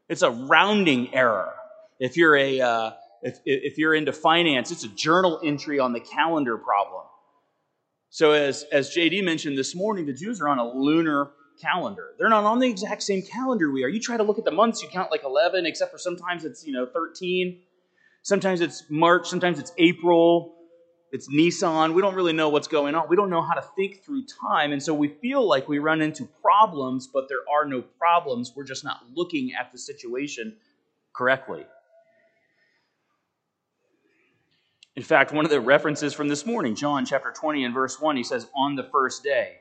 It's 0.07 0.21
a 0.21 0.29
rounding 0.29 1.13
error. 1.15 1.51
If 1.99 2.15
you're 2.15 2.35
a 2.35 2.61
uh, 2.61 2.91
if, 3.23 3.39
if 3.45 3.77
you're 3.79 3.95
into 3.95 4.13
finance, 4.13 4.71
it's 4.71 4.83
a 4.83 4.89
journal 4.89 5.39
entry 5.43 5.79
on 5.79 5.93
the 5.93 5.99
calendar 5.99 6.59
problem. 6.59 7.03
So 8.11 8.33
as 8.33 8.65
as 8.71 8.95
JD 8.95 9.23
mentioned 9.23 9.57
this 9.57 9.75
morning, 9.75 10.05
the 10.05 10.13
Jews 10.13 10.39
are 10.41 10.47
on 10.47 10.59
a 10.59 10.69
lunar 10.69 11.31
calendar. 11.59 12.13
They're 12.17 12.29
not 12.29 12.43
on 12.43 12.59
the 12.59 12.67
exact 12.67 13.03
same 13.03 13.21
calendar 13.21 13.71
we 13.71 13.83
are. 13.83 13.87
You 13.87 13.99
try 13.99 14.17
to 14.17 14.23
look 14.23 14.37
at 14.37 14.45
the 14.45 14.51
months, 14.51 14.81
you 14.81 14.89
count 14.89 15.11
like 15.11 15.23
11, 15.23 15.65
except 15.65 15.91
for 15.91 15.97
sometimes 15.97 16.45
it's, 16.45 16.65
you 16.65 16.73
know, 16.73 16.85
13. 16.85 17.59
Sometimes 18.21 18.61
it's 18.61 18.83
March, 18.89 19.27
sometimes 19.27 19.59
it's 19.59 19.71
April, 19.77 20.55
it's 21.11 21.29
Nisan. 21.29 21.93
We 21.93 22.01
don't 22.01 22.15
really 22.15 22.33
know 22.33 22.49
what's 22.49 22.67
going 22.67 22.93
on. 22.95 23.07
We 23.07 23.15
don't 23.15 23.29
know 23.29 23.41
how 23.41 23.53
to 23.53 23.63
think 23.75 24.03
through 24.03 24.25
time. 24.25 24.73
And 24.73 24.83
so 24.83 24.93
we 24.93 25.07
feel 25.07 25.47
like 25.47 25.67
we 25.67 25.79
run 25.79 26.01
into 26.01 26.27
problems, 26.41 27.07
but 27.07 27.29
there 27.29 27.39
are 27.51 27.65
no 27.65 27.81
problems. 27.81 28.53
We're 28.55 28.65
just 28.65 28.83
not 28.83 28.99
looking 29.15 29.53
at 29.57 29.71
the 29.71 29.77
situation 29.77 30.57
correctly. 31.13 31.65
In 34.97 35.03
fact, 35.03 35.31
one 35.31 35.45
of 35.45 35.51
the 35.51 35.61
references 35.61 36.13
from 36.13 36.27
this 36.27 36.45
morning, 36.45 36.75
John 36.75 37.05
chapter 37.05 37.31
20 37.31 37.63
and 37.63 37.73
verse 37.73 38.01
1, 38.01 38.17
he 38.17 38.23
says, 38.23 38.47
on 38.55 38.75
the 38.75 38.89
first 38.91 39.23
day. 39.23 39.57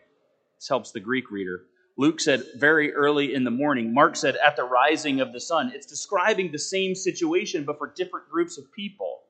This 0.59 0.69
helps 0.69 0.93
the 0.93 1.01
Greek 1.01 1.31
reader. 1.31 1.65
Luke 1.99 2.21
said 2.21 2.45
very 2.57 2.93
early 2.93 3.35
in 3.35 3.45
the 3.45 3.51
morning. 3.51 3.95
Mark 3.95 4.17
said 4.17 4.37
at 4.37 4.57
the 4.57 4.65
rising 4.65 5.21
of 5.21 5.33
the 5.33 5.41
sun. 5.41 5.73
It's 5.75 5.87
describing 5.87 6.53
the 6.53 6.59
same 6.59 6.95
situation, 6.95 7.65
but 7.65 7.79
for 7.79 7.93
different 7.97 8.29
groups 8.29 8.59
of 8.59 8.71
people. 8.73 9.21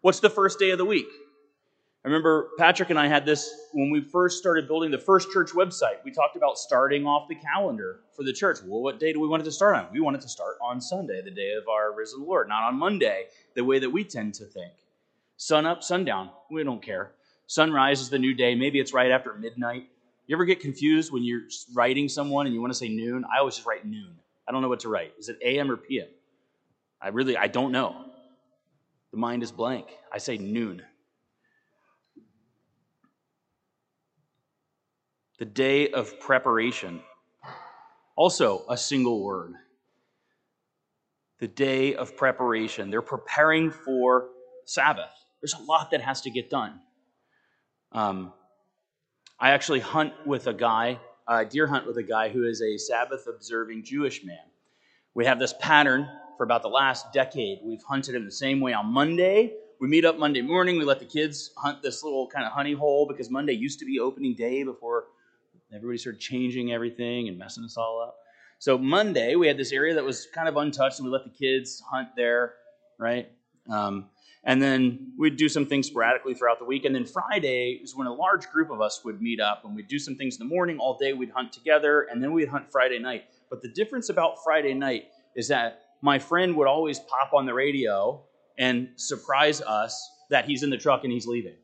What's 0.00 0.20
the 0.20 0.30
first 0.30 0.58
day 0.58 0.70
of 0.70 0.78
the 0.78 0.84
week? 0.84 1.08
I 2.04 2.08
remember 2.08 2.50
Patrick 2.56 2.90
and 2.90 2.98
I 2.98 3.08
had 3.08 3.26
this 3.26 3.52
when 3.72 3.90
we 3.90 4.00
first 4.00 4.38
started 4.38 4.68
building 4.68 4.92
the 4.92 4.98
first 4.98 5.30
church 5.32 5.50
website. 5.50 6.04
We 6.04 6.12
talked 6.12 6.36
about 6.36 6.56
starting 6.56 7.04
off 7.04 7.28
the 7.28 7.34
calendar 7.34 8.00
for 8.14 8.22
the 8.22 8.32
church. 8.32 8.58
Well, 8.64 8.80
what 8.80 9.00
day 9.00 9.12
do 9.12 9.18
we 9.18 9.26
want 9.26 9.42
it 9.42 9.44
to 9.46 9.52
start 9.52 9.74
on? 9.74 9.88
We 9.92 9.98
want 9.98 10.16
it 10.16 10.22
to 10.22 10.28
start 10.28 10.56
on 10.62 10.80
Sunday, 10.80 11.20
the 11.20 11.32
day 11.32 11.54
of 11.54 11.68
our 11.68 11.92
risen 11.92 12.24
Lord, 12.24 12.48
not 12.48 12.62
on 12.62 12.78
Monday, 12.78 13.24
the 13.54 13.64
way 13.64 13.80
that 13.80 13.90
we 13.90 14.04
tend 14.04 14.34
to 14.34 14.44
think. 14.44 14.72
Sun 15.36 15.66
up, 15.66 15.82
sundown, 15.82 16.30
we 16.48 16.62
don't 16.62 16.80
care. 16.80 17.10
Sunrise 17.48 18.00
is 18.00 18.08
the 18.08 18.20
new 18.20 18.34
day. 18.34 18.54
Maybe 18.54 18.78
it's 18.78 18.94
right 18.94 19.10
after 19.10 19.34
midnight. 19.34 19.88
You 20.26 20.36
ever 20.36 20.44
get 20.44 20.60
confused 20.60 21.12
when 21.12 21.22
you're 21.22 21.42
writing 21.74 22.08
someone 22.08 22.46
and 22.46 22.54
you 22.54 22.60
want 22.60 22.72
to 22.72 22.78
say 22.78 22.88
noon? 22.88 23.24
I 23.32 23.38
always 23.38 23.54
just 23.54 23.66
write 23.66 23.86
noon. 23.86 24.16
I 24.48 24.52
don't 24.52 24.62
know 24.62 24.68
what 24.68 24.80
to 24.80 24.88
write. 24.88 25.12
Is 25.18 25.28
it 25.28 25.38
AM 25.42 25.70
or 25.70 25.76
PM? 25.76 26.08
I 27.00 27.08
really, 27.08 27.36
I 27.36 27.46
don't 27.46 27.72
know. 27.72 28.06
The 29.12 29.18
mind 29.18 29.42
is 29.42 29.52
blank. 29.52 29.86
I 30.12 30.18
say 30.18 30.36
noon. 30.36 30.82
the 35.38 35.44
day 35.44 35.90
of 35.90 36.18
preparation. 36.20 37.00
Also, 38.16 38.64
a 38.68 38.76
single 38.76 39.22
word. 39.22 39.54
The 41.40 41.48
day 41.48 41.94
of 41.94 42.16
preparation. 42.16 42.90
They're 42.90 43.02
preparing 43.02 43.70
for 43.70 44.28
Sabbath. 44.64 45.12
There's 45.40 45.54
a 45.54 45.62
lot 45.62 45.90
that 45.90 46.00
has 46.00 46.22
to 46.22 46.30
get 46.30 46.48
done. 46.48 46.80
Um, 47.92 48.32
I 49.38 49.50
actually 49.50 49.80
hunt 49.80 50.14
with 50.24 50.46
a 50.46 50.54
guy, 50.54 50.98
uh, 51.28 51.44
deer 51.44 51.66
hunt 51.66 51.86
with 51.86 51.98
a 51.98 52.02
guy 52.02 52.28
who 52.28 52.44
is 52.44 52.62
a 52.62 52.76
Sabbath 52.78 53.26
observing 53.26 53.84
Jewish 53.84 54.24
man. 54.24 54.38
We 55.14 55.26
have 55.26 55.38
this 55.38 55.54
pattern 55.60 56.08
for 56.36 56.44
about 56.44 56.62
the 56.62 56.68
last 56.68 57.12
decade. 57.12 57.60
We've 57.64 57.82
hunted 57.82 58.14
in 58.14 58.24
the 58.24 58.30
same 58.30 58.60
way 58.60 58.72
on 58.72 58.86
Monday. 58.86 59.54
We 59.80 59.88
meet 59.88 60.04
up 60.04 60.18
Monday 60.18 60.42
morning. 60.42 60.78
We 60.78 60.84
let 60.84 61.00
the 61.00 61.06
kids 61.06 61.50
hunt 61.56 61.82
this 61.82 62.02
little 62.02 62.28
kind 62.28 62.46
of 62.46 62.52
honey 62.52 62.72
hole 62.72 63.06
because 63.06 63.30
Monday 63.30 63.52
used 63.52 63.78
to 63.80 63.84
be 63.84 64.00
opening 64.00 64.34
day 64.34 64.62
before 64.62 65.04
Everybody 65.74 65.98
started 65.98 66.20
changing 66.20 66.72
everything 66.72 67.28
and 67.28 67.38
messing 67.38 67.64
us 67.64 67.76
all 67.76 68.00
up. 68.00 68.16
So 68.58 68.78
Monday, 68.78 69.34
we 69.34 69.46
had 69.48 69.58
this 69.58 69.72
area 69.72 69.94
that 69.94 70.04
was 70.04 70.26
kind 70.32 70.48
of 70.48 70.56
untouched, 70.56 70.98
and 70.98 71.06
we 71.06 71.12
let 71.12 71.24
the 71.24 71.30
kids 71.30 71.82
hunt 71.90 72.08
there, 72.16 72.54
right? 72.98 73.28
Um, 73.68 74.06
and 74.46 74.62
then 74.62 75.12
we'd 75.18 75.36
do 75.36 75.48
some 75.48 75.66
things 75.66 75.88
sporadically 75.88 76.32
throughout 76.32 76.60
the 76.60 76.64
week. 76.64 76.84
And 76.84 76.94
then 76.94 77.04
Friday 77.04 77.80
is 77.82 77.96
when 77.96 78.06
a 78.06 78.14
large 78.14 78.48
group 78.48 78.70
of 78.70 78.80
us 78.80 79.04
would 79.04 79.20
meet 79.20 79.40
up, 79.40 79.64
and 79.64 79.74
we'd 79.74 79.88
do 79.88 79.98
some 79.98 80.14
things 80.14 80.36
in 80.36 80.48
the 80.48 80.54
morning. 80.54 80.78
All 80.78 80.96
day 80.96 81.12
we'd 81.12 81.30
hunt 81.30 81.52
together, 81.52 82.02
and 82.10 82.22
then 82.22 82.32
we'd 82.32 82.48
hunt 82.48 82.70
Friday 82.70 83.00
night. 83.00 83.24
But 83.50 83.60
the 83.60 83.68
difference 83.68 84.08
about 84.08 84.42
Friday 84.44 84.72
night 84.72 85.08
is 85.34 85.48
that 85.48 85.82
my 86.00 86.18
friend 86.18 86.54
would 86.56 86.68
always 86.68 87.00
pop 87.00 87.34
on 87.34 87.44
the 87.44 87.54
radio 87.54 88.22
and 88.56 88.88
surprise 88.94 89.60
us 89.60 90.10
that 90.30 90.44
he's 90.44 90.62
in 90.62 90.70
the 90.70 90.78
truck 90.78 91.02
and 91.02 91.12
he's 91.12 91.26
leaving. 91.26 91.56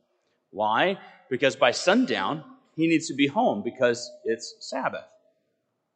Why? 0.51 0.99
Because 1.31 1.55
by 1.55 1.71
sundown, 1.71 2.45
he 2.75 2.89
needs 2.89 3.07
to 3.09 3.15
be 3.15 3.29
home 3.29 3.63
because 3.63 4.11
it's 4.25 4.57
Sabbath 4.61 5.07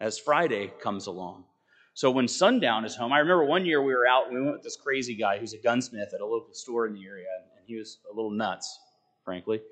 as 0.00 0.18
Friday 0.18 0.72
comes 0.80 1.06
along. 1.06 1.44
So 1.96 2.10
when 2.10 2.28
sundown 2.28 2.84
is 2.84 2.94
home, 2.94 3.10
I 3.10 3.20
remember 3.20 3.46
one 3.46 3.64
year 3.64 3.82
we 3.82 3.94
were 3.94 4.06
out 4.06 4.26
and 4.26 4.34
we 4.34 4.42
went 4.42 4.52
with 4.52 4.62
this 4.62 4.76
crazy 4.76 5.14
guy 5.14 5.38
who's 5.38 5.54
a 5.54 5.58
gunsmith 5.58 6.12
at 6.12 6.20
a 6.20 6.26
local 6.26 6.52
store 6.52 6.86
in 6.86 6.92
the 6.92 7.02
area, 7.06 7.24
and 7.56 7.64
he 7.66 7.76
was 7.76 7.96
a 8.12 8.14
little 8.14 8.30
nuts, 8.30 8.78
frankly. 9.24 9.62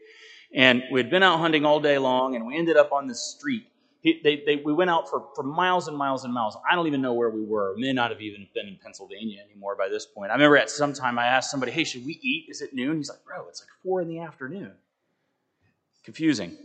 And 0.54 0.84
we 0.90 1.00
had 1.00 1.10
been 1.10 1.22
out 1.22 1.38
hunting 1.38 1.66
all 1.66 1.80
day 1.80 1.98
long, 1.98 2.34
and 2.34 2.46
we 2.46 2.56
ended 2.56 2.78
up 2.78 2.92
on 2.92 3.06
the 3.06 3.14
street. 3.14 3.66
He, 4.00 4.22
they, 4.24 4.42
they, 4.46 4.56
we 4.56 4.72
went 4.72 4.88
out 4.88 5.10
for, 5.10 5.28
for 5.36 5.42
miles 5.42 5.86
and 5.86 5.98
miles 5.98 6.24
and 6.24 6.32
miles. 6.32 6.56
I 6.66 6.74
don't 6.74 6.86
even 6.86 7.02
know 7.02 7.12
where 7.12 7.28
we 7.28 7.44
were. 7.44 7.74
We 7.74 7.82
may 7.82 7.92
not 7.92 8.10
have 8.10 8.22
even 8.22 8.46
been 8.54 8.68
in 8.68 8.78
Pennsylvania 8.82 9.42
anymore 9.44 9.76
by 9.76 9.90
this 9.90 10.06
point. 10.06 10.30
I 10.30 10.34
remember 10.34 10.56
at 10.56 10.70
some 10.70 10.94
time 10.94 11.18
I 11.18 11.26
asked 11.26 11.50
somebody, 11.50 11.72
hey, 11.72 11.84
should 11.84 12.06
we 12.06 12.18
eat? 12.22 12.46
Is 12.48 12.62
it 12.62 12.72
noon? 12.72 12.96
He's 12.96 13.10
like, 13.10 13.22
bro, 13.26 13.46
it's 13.50 13.60
like 13.60 13.68
four 13.82 14.00
in 14.00 14.08
the 14.08 14.20
afternoon. 14.20 14.72
Confusing. 16.04 16.56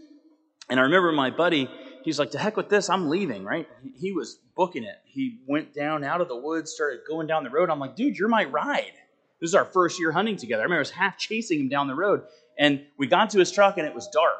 And 0.69 0.79
I 0.79 0.83
remember 0.83 1.11
my 1.11 1.31
buddy, 1.31 1.69
he's 2.03 2.19
like, 2.19 2.31
to 2.31 2.39
heck 2.39 2.57
with 2.57 2.69
this, 2.69 2.89
I'm 2.89 3.09
leaving, 3.09 3.43
right? 3.43 3.67
He 3.99 4.11
was 4.11 4.39
booking 4.55 4.83
it. 4.83 4.95
He 5.05 5.39
went 5.47 5.73
down 5.73 6.03
out 6.03 6.21
of 6.21 6.27
the 6.27 6.35
woods, 6.35 6.71
started 6.71 7.01
going 7.07 7.27
down 7.27 7.43
the 7.43 7.49
road. 7.49 7.69
I'm 7.69 7.79
like, 7.79 7.95
dude, 7.95 8.17
you're 8.17 8.29
my 8.29 8.45
ride. 8.45 8.93
This 9.39 9.49
is 9.49 9.55
our 9.55 9.65
first 9.65 9.99
year 9.99 10.11
hunting 10.11 10.35
together. 10.35 10.61
I 10.61 10.63
remember 10.63 10.79
I 10.79 10.81
was 10.81 10.91
half 10.91 11.17
chasing 11.17 11.59
him 11.61 11.69
down 11.69 11.87
the 11.87 11.95
road. 11.95 12.23
And 12.57 12.85
we 12.97 13.07
got 13.07 13.29
to 13.31 13.39
his 13.39 13.51
truck 13.51 13.77
and 13.77 13.87
it 13.87 13.95
was 13.95 14.07
dark. 14.09 14.35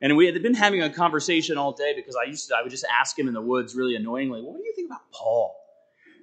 And 0.00 0.16
we 0.16 0.26
had 0.26 0.40
been 0.42 0.54
having 0.54 0.82
a 0.82 0.90
conversation 0.90 1.58
all 1.58 1.72
day 1.72 1.94
because 1.96 2.16
I 2.16 2.28
used 2.28 2.48
to, 2.48 2.56
I 2.56 2.62
would 2.62 2.70
just 2.70 2.84
ask 2.84 3.18
him 3.18 3.28
in 3.28 3.34
the 3.34 3.40
woods 3.40 3.74
really 3.74 3.96
annoyingly, 3.96 4.42
well, 4.42 4.52
what 4.52 4.60
do 4.60 4.66
you 4.66 4.74
think 4.74 4.88
about 4.88 5.10
Paul? 5.10 5.56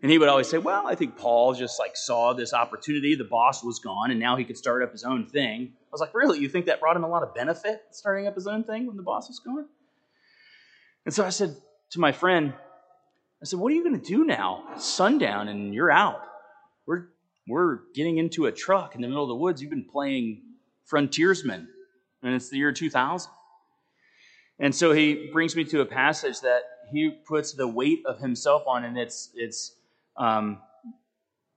And 0.04 0.12
he 0.12 0.18
would 0.18 0.28
always 0.28 0.50
say, 0.50 0.58
Well, 0.58 0.86
I 0.86 0.96
think 0.96 1.18
Paul 1.18 1.54
just 1.54 1.80
like 1.80 1.96
saw 1.96 2.34
this 2.34 2.54
opportunity. 2.54 3.16
The 3.16 3.24
boss 3.24 3.64
was 3.64 3.80
gone, 3.80 4.12
and 4.12 4.20
now 4.20 4.36
he 4.36 4.44
could 4.44 4.58
start 4.58 4.84
up 4.84 4.92
his 4.92 5.06
own 5.06 5.28
thing. 5.28 5.72
I 5.72 5.90
was 5.94 6.02
like, 6.02 6.14
Really? 6.14 6.40
You 6.40 6.50
think 6.50 6.66
that 6.66 6.82
brought 6.82 6.98
him 6.98 7.06
a 7.06 7.08
lot 7.08 7.24
of 7.24 7.34
benefit, 7.34 7.82
starting 7.92 8.28
up 8.28 8.36
his 8.36 8.46
own 8.46 8.66
thing 8.66 8.86
when 8.86 8.98
the 8.98 9.04
boss 9.04 9.30
was 9.30 9.40
gone? 9.40 9.66
And 11.06 11.14
so 11.14 11.26
I 11.26 11.30
said 11.30 11.56
to 11.92 12.00
my 12.00 12.12
friend, 12.12 12.54
I 13.42 13.46
said, 13.46 13.60
What 13.60 13.72
are 13.72 13.76
you 13.76 13.84
going 13.84 14.00
to 14.00 14.06
do 14.06 14.24
now? 14.24 14.64
It's 14.74 14.86
sundown, 14.86 15.50
and 15.50 15.74
you're 15.74 15.92
out. 15.92 16.22
We're, 16.86 17.08
we're 17.48 17.80
getting 17.94 18.18
into 18.18 18.46
a 18.46 18.52
truck 18.52 18.96
in 18.96 19.02
the 19.02 19.08
middle 19.08 19.24
of 19.24 19.30
the 19.30 19.36
woods. 19.36 19.62
You've 19.62 19.70
been 19.70 19.88
playing 19.92 20.42
frontiersman, 20.86 21.68
and 22.22 22.36
it's 22.36 22.50
the 22.50 22.58
year 22.58 22.72
2000. 22.72 23.32
And 24.60 24.74
so 24.74 24.94
he 24.94 25.30
brings 25.34 25.56
me 25.56 25.66
to 25.66 25.82
a 25.82 25.86
passage 25.86 26.40
that 26.42 26.62
he 26.92 27.10
puts 27.10 27.54
the 27.54 27.68
weight 27.68 28.04
of 28.06 28.20
himself 28.20 28.64
on, 28.66 28.86
and 28.86 28.98
it's, 28.98 29.32
it's 29.36 29.76
um, 30.16 30.60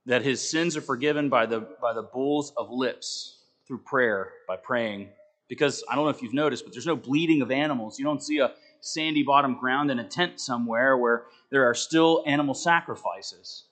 that 0.07 0.23
his 0.23 0.49
sins 0.49 0.76
are 0.76 0.81
forgiven 0.81 1.29
by 1.29 1.47
the, 1.47 1.69
by 1.81 1.93
the 1.93 2.03
bulls 2.03 2.53
of 2.57 2.71
lips 2.71 3.45
through 3.67 3.79
prayer, 3.79 4.33
by 4.49 4.57
praying. 4.57 5.09
Because 5.49 5.85
I 5.88 5.95
don't 5.95 6.05
know 6.05 6.11
if 6.11 6.23
you've 6.23 6.35
noticed, 6.35 6.65
but 6.65 6.73
there's 6.73 6.87
no 6.87 6.97
bleeding 6.97 7.43
of 7.43 7.53
animals. 7.53 7.99
You 7.99 8.05
don't 8.05 8.23
see 8.23 8.38
a 8.38 8.53
sandy 8.87 9.23
bottom 9.23 9.59
ground 9.59 9.90
in 9.90 9.99
a 9.99 10.05
tent 10.05 10.40
somewhere 10.40 10.97
where 10.97 11.25
there 11.50 11.69
are 11.69 11.75
still 11.75 12.23
animal 12.26 12.55
sacrifices. 12.55 13.64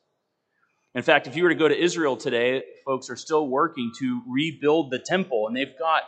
In 0.94 1.02
fact, 1.02 1.26
if 1.26 1.36
you 1.36 1.42
were 1.42 1.48
to 1.48 1.54
go 1.54 1.68
to 1.68 1.76
Israel 1.76 2.16
today, 2.16 2.62
folks 2.84 3.10
are 3.10 3.16
still 3.16 3.48
working 3.48 3.90
to 3.98 4.22
rebuild 4.28 4.90
the 4.90 4.98
temple, 4.98 5.48
and 5.48 5.56
they've 5.56 5.76
got 5.78 6.02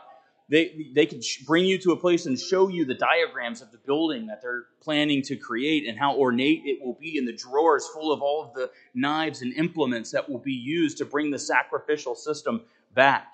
they, 0.49 0.93
they 0.95 1.07
can 1.07 1.21
bring 1.45 1.65
you 1.65 1.77
to 1.79 1.91
a 1.91 1.97
place 1.97 2.27
and 2.27 2.39
show 2.39 2.69
you 2.69 2.85
the 2.85 2.95
diagrams 2.95 3.63
of 3.63 3.73
the 3.73 3.79
building 3.79 4.27
that 4.27 4.41
they're 4.41 4.67
planning 4.81 5.21
to 5.23 5.37
create 5.37 5.89
and 5.89 5.99
how 5.99 6.17
ornate 6.17 6.63
it 6.65 6.79
will 6.85 6.97
be, 7.01 7.19
and 7.19 7.27
the 7.27 7.33
drawers 7.33 7.89
full 7.93 8.13
of 8.13 8.23
all 8.23 8.45
of 8.45 8.55
the 8.55 8.71
knives 8.95 9.43
and 9.43 9.53
implements 9.55 10.13
that 10.13 10.29
will 10.29 10.39
be 10.39 10.53
used 10.53 10.99
to 10.99 11.05
bring 11.05 11.33
the 11.33 11.39
sacrificial 11.39 12.15
system 12.15 12.63
back. 12.95 13.33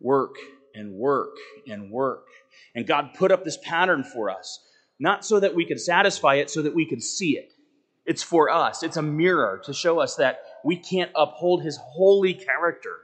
Work 0.00 0.34
and 0.74 0.92
work 0.92 1.36
and 1.68 1.90
work. 1.90 2.26
And 2.74 2.86
God 2.86 3.14
put 3.14 3.30
up 3.30 3.44
this 3.44 3.58
pattern 3.62 4.02
for 4.02 4.28
us, 4.28 4.58
not 4.98 5.24
so 5.24 5.40
that 5.40 5.54
we 5.54 5.64
could 5.64 5.80
satisfy 5.80 6.36
it, 6.36 6.50
so 6.50 6.62
that 6.62 6.74
we 6.74 6.86
could 6.86 7.02
see 7.02 7.36
it. 7.36 7.52
It's 8.04 8.22
for 8.22 8.50
us, 8.50 8.82
it's 8.82 8.96
a 8.96 9.02
mirror 9.02 9.60
to 9.64 9.72
show 9.72 10.00
us 10.00 10.16
that 10.16 10.40
we 10.64 10.76
can't 10.76 11.10
uphold 11.14 11.62
His 11.62 11.76
holy 11.76 12.34
character 12.34 12.96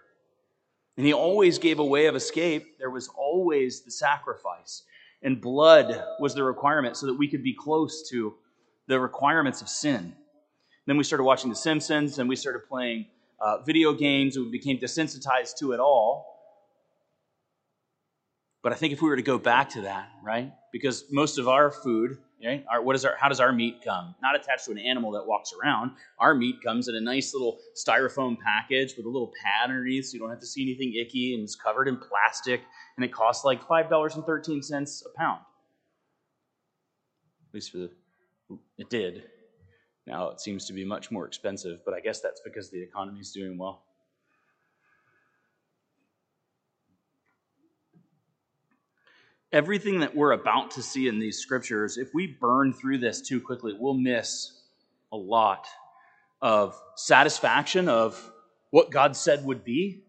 and 0.97 1.07
he 1.07 1.13
always 1.13 1.59
gave 1.59 1.79
a 1.79 1.85
way 1.85 2.07
of 2.07 2.15
escape. 2.15 2.79
There 2.79 2.91
was 2.91 3.09
always 3.09 3.81
the 3.83 3.91
sacrifice. 3.91 4.83
And 5.23 5.41
blood 5.41 6.03
was 6.21 6.35
the 6.35 6.45
requirement 6.45 6.97
so 6.97 7.07
that 7.07 7.15
we 7.15 7.29
could 7.29 7.43
be 7.43 7.55
close 7.55 8.09
to 8.11 8.35
the 8.87 9.01
requirements 9.01 9.63
of 9.63 9.69
sin. 9.69 10.15
Then 10.87 10.97
we 10.97 11.05
started 11.05 11.25
watching 11.25 11.51
The 11.51 11.57
Simpsons 11.57 12.19
and 12.19 12.29
we 12.29 12.37
started 12.37 12.69
playing 12.69 13.07
uh, 13.41 13.63
video 13.63 13.93
games 13.93 14.37
and 14.37 14.45
we 14.45 14.53
became 14.53 14.79
desensitized 14.79 15.57
to 15.59 15.73
it 15.73 15.81
all. 15.81 16.34
But 18.64 18.73
I 18.73 18.76
think 18.76 18.92
if 18.92 19.00
we 19.00 19.09
were 19.09 19.16
to 19.16 19.23
go 19.23 19.38
back 19.38 19.68
to 19.71 19.83
that, 19.83 20.11
right? 20.25 20.52
Because 20.73 21.04
most 21.12 21.38
of 21.38 21.47
our 21.47 21.71
food 21.71 22.18
Right? 22.44 22.64
Our, 22.71 22.83
what 22.83 22.94
is 22.94 23.06
our, 23.06 23.16
how 23.18 23.28
does 23.28 23.40
our 23.40 23.52
meat 23.52 23.80
come? 23.83 24.14
Not 24.21 24.37
attached 24.37 24.66
to 24.66 24.73
an 24.73 24.78
animal 24.78 25.12
that 25.12 25.26
walks 25.26 25.52
around. 25.54 25.92
Our 26.18 26.35
meat 26.35 26.56
comes 26.62 26.88
in 26.88 26.94
a 26.94 27.00
nice 27.00 27.33
little 27.33 27.59
styrofoam 27.75 28.37
package 28.38 28.94
with 28.97 29.06
a 29.06 29.09
little 29.09 29.33
pad 29.42 29.71
underneath 29.71 30.06
so 30.06 30.14
you 30.14 30.21
don't 30.21 30.28
have 30.28 30.40
to 30.40 30.47
see 30.47 30.62
anything 30.62 30.94
icky 30.94 31.35
and 31.35 31.42
it's 31.42 31.56
covered 31.56 31.88
in 31.88 31.97
plastic 31.97 32.61
and 32.97 33.04
it 33.04 33.12
costs 33.12 33.44
like 33.44 33.66
$5.13 33.66 35.02
a 35.06 35.18
pound. 35.18 35.40
At 37.49 37.54
least 37.54 37.71
for 37.71 37.78
the, 37.78 37.90
it 38.76 38.90
did. 38.90 39.23
Now 40.06 40.28
it 40.28 40.40
seems 40.40 40.66
to 40.66 40.75
be 40.75 40.85
much 40.85 41.11
more 41.11 41.26
expensive, 41.26 41.80
but 41.87 41.94
I 41.94 42.00
guess 42.00 42.21
that's 42.21 42.42
because 42.44 42.71
the 42.71 42.83
economy 42.83 43.21
is 43.21 43.33
doing 43.33 43.56
well. 43.56 43.85
Everything 49.55 50.01
that 50.01 50.17
we're 50.17 50.33
about 50.33 50.73
to 50.73 50.83
see 50.83 51.07
in 51.07 51.21
these 51.21 51.39
scriptures, 51.39 51.97
if 51.97 52.13
we 52.13 52.27
burn 52.27 52.73
through 52.73 52.99
this 52.99 53.21
too 53.21 53.41
quickly, 53.41 53.73
we'll 53.79 53.95
miss 53.95 54.53
a 55.13 55.17
lot 55.17 55.69
of 56.43 56.77
satisfaction 56.97 57.89
of 57.89 58.33
what 58.71 58.91
God 58.91 59.15
said 59.15 59.45
would 59.45 59.65
be, 59.65 60.03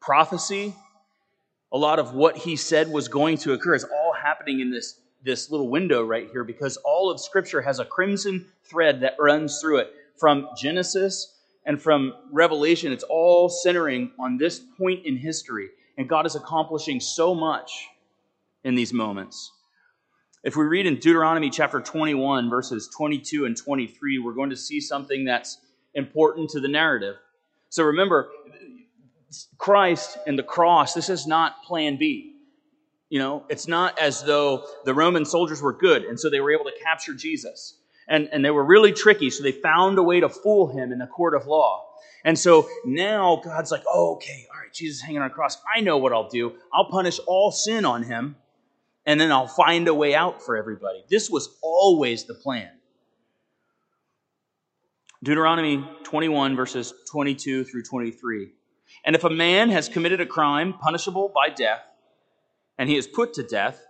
prophecy, 0.00 0.72
a 1.72 1.76
lot 1.76 1.98
of 1.98 2.14
what 2.14 2.36
he 2.36 2.54
said 2.54 2.88
was 2.88 3.08
going 3.08 3.38
to 3.38 3.54
occur 3.54 3.74
is 3.74 3.82
all 3.82 4.12
happening 4.12 4.60
in 4.60 4.70
this, 4.70 5.00
this 5.24 5.50
little 5.50 5.68
window 5.68 6.04
right 6.04 6.28
here 6.30 6.44
because 6.44 6.76
all 6.76 7.10
of 7.10 7.18
Scripture 7.18 7.60
has 7.60 7.80
a 7.80 7.84
crimson 7.84 8.46
thread 8.62 9.00
that 9.00 9.16
runs 9.18 9.60
through 9.60 9.78
it. 9.78 9.92
From 10.16 10.46
Genesis 10.56 11.40
and 11.66 11.82
from 11.82 12.12
Revelation, 12.30 12.92
it's 12.92 13.02
all 13.02 13.48
centering 13.48 14.12
on 14.20 14.38
this 14.38 14.60
point 14.78 15.04
in 15.04 15.16
history. 15.16 15.70
And 15.98 16.08
God 16.08 16.24
is 16.24 16.36
accomplishing 16.36 17.00
so 17.00 17.34
much 17.34 17.88
in 18.64 18.74
these 18.74 18.92
moments. 18.92 19.50
If 20.44 20.56
we 20.56 20.64
read 20.64 20.86
in 20.86 20.96
Deuteronomy 20.96 21.50
chapter 21.50 21.80
21, 21.80 22.50
verses 22.50 22.88
22 22.96 23.44
and 23.44 23.56
23, 23.56 24.18
we're 24.18 24.32
going 24.32 24.50
to 24.50 24.56
see 24.56 24.80
something 24.80 25.24
that's 25.24 25.58
important 25.94 26.50
to 26.50 26.60
the 26.60 26.68
narrative. 26.68 27.16
So 27.68 27.84
remember, 27.84 28.28
Christ 29.58 30.18
and 30.26 30.38
the 30.38 30.42
cross, 30.42 30.94
this 30.94 31.08
is 31.08 31.26
not 31.26 31.62
plan 31.64 31.96
B. 31.96 32.34
You 33.08 33.18
know, 33.18 33.44
it's 33.48 33.68
not 33.68 33.98
as 33.98 34.22
though 34.22 34.64
the 34.84 34.94
Roman 34.94 35.24
soldiers 35.24 35.60
were 35.60 35.72
good 35.72 36.02
and 36.02 36.18
so 36.18 36.30
they 36.30 36.40
were 36.40 36.52
able 36.52 36.64
to 36.64 36.74
capture 36.82 37.14
Jesus. 37.14 37.78
And, 38.08 38.28
and 38.32 38.44
they 38.44 38.50
were 38.50 38.64
really 38.64 38.92
tricky, 38.92 39.30
so 39.30 39.44
they 39.44 39.52
found 39.52 39.96
a 39.96 40.02
way 40.02 40.18
to 40.20 40.28
fool 40.28 40.66
him 40.76 40.92
in 40.92 40.98
the 40.98 41.06
court 41.06 41.34
of 41.34 41.46
law. 41.46 41.86
And 42.24 42.38
so 42.38 42.68
now 42.84 43.40
God's 43.44 43.70
like, 43.70 43.84
oh, 43.88 44.14
okay, 44.14 44.46
all 44.52 44.60
right, 44.60 44.72
Jesus 44.72 45.00
hanging 45.00 45.22
on 45.22 45.30
a 45.30 45.30
cross. 45.30 45.56
I 45.74 45.80
know 45.80 45.98
what 45.98 46.12
I'll 46.12 46.28
do. 46.28 46.54
I'll 46.72 46.90
punish 46.90 47.20
all 47.26 47.52
sin 47.52 47.84
on 47.84 48.02
him, 48.02 48.36
and 49.06 49.20
then 49.20 49.32
I'll 49.32 49.48
find 49.48 49.88
a 49.88 49.94
way 49.94 50.14
out 50.14 50.42
for 50.42 50.56
everybody. 50.56 51.04
This 51.08 51.28
was 51.28 51.56
always 51.62 52.24
the 52.24 52.34
plan. 52.34 52.70
Deuteronomy 55.22 55.84
21, 56.04 56.56
verses 56.56 56.92
22 57.10 57.64
through 57.64 57.82
23. 57.82 58.50
And 59.04 59.14
if 59.14 59.24
a 59.24 59.30
man 59.30 59.70
has 59.70 59.88
committed 59.88 60.20
a 60.20 60.26
crime 60.26 60.74
punishable 60.74 61.30
by 61.34 61.48
death, 61.48 61.82
and 62.78 62.88
he 62.88 62.96
is 62.96 63.06
put 63.06 63.34
to 63.34 63.42
death, 63.42 63.80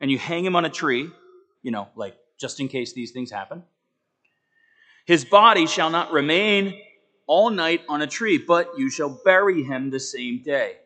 and 0.00 0.10
you 0.10 0.18
hang 0.18 0.44
him 0.44 0.56
on 0.56 0.64
a 0.64 0.70
tree, 0.70 1.10
you 1.62 1.70
know, 1.70 1.88
like 1.96 2.16
just 2.38 2.60
in 2.60 2.68
case 2.68 2.92
these 2.92 3.10
things 3.10 3.30
happen, 3.30 3.62
his 5.04 5.24
body 5.24 5.66
shall 5.66 5.90
not 5.90 6.12
remain 6.12 6.78
all 7.26 7.50
night 7.50 7.82
on 7.88 8.02
a 8.02 8.06
tree, 8.06 8.38
but 8.38 8.78
you 8.78 8.90
shall 8.90 9.20
bury 9.24 9.62
him 9.62 9.90
the 9.90 10.00
same 10.00 10.42
day. 10.42 10.76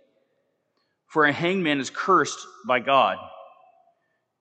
For 1.06 1.24
a 1.24 1.32
hangman 1.32 1.80
is 1.80 1.90
cursed 1.90 2.46
by 2.66 2.80
God. 2.80 3.18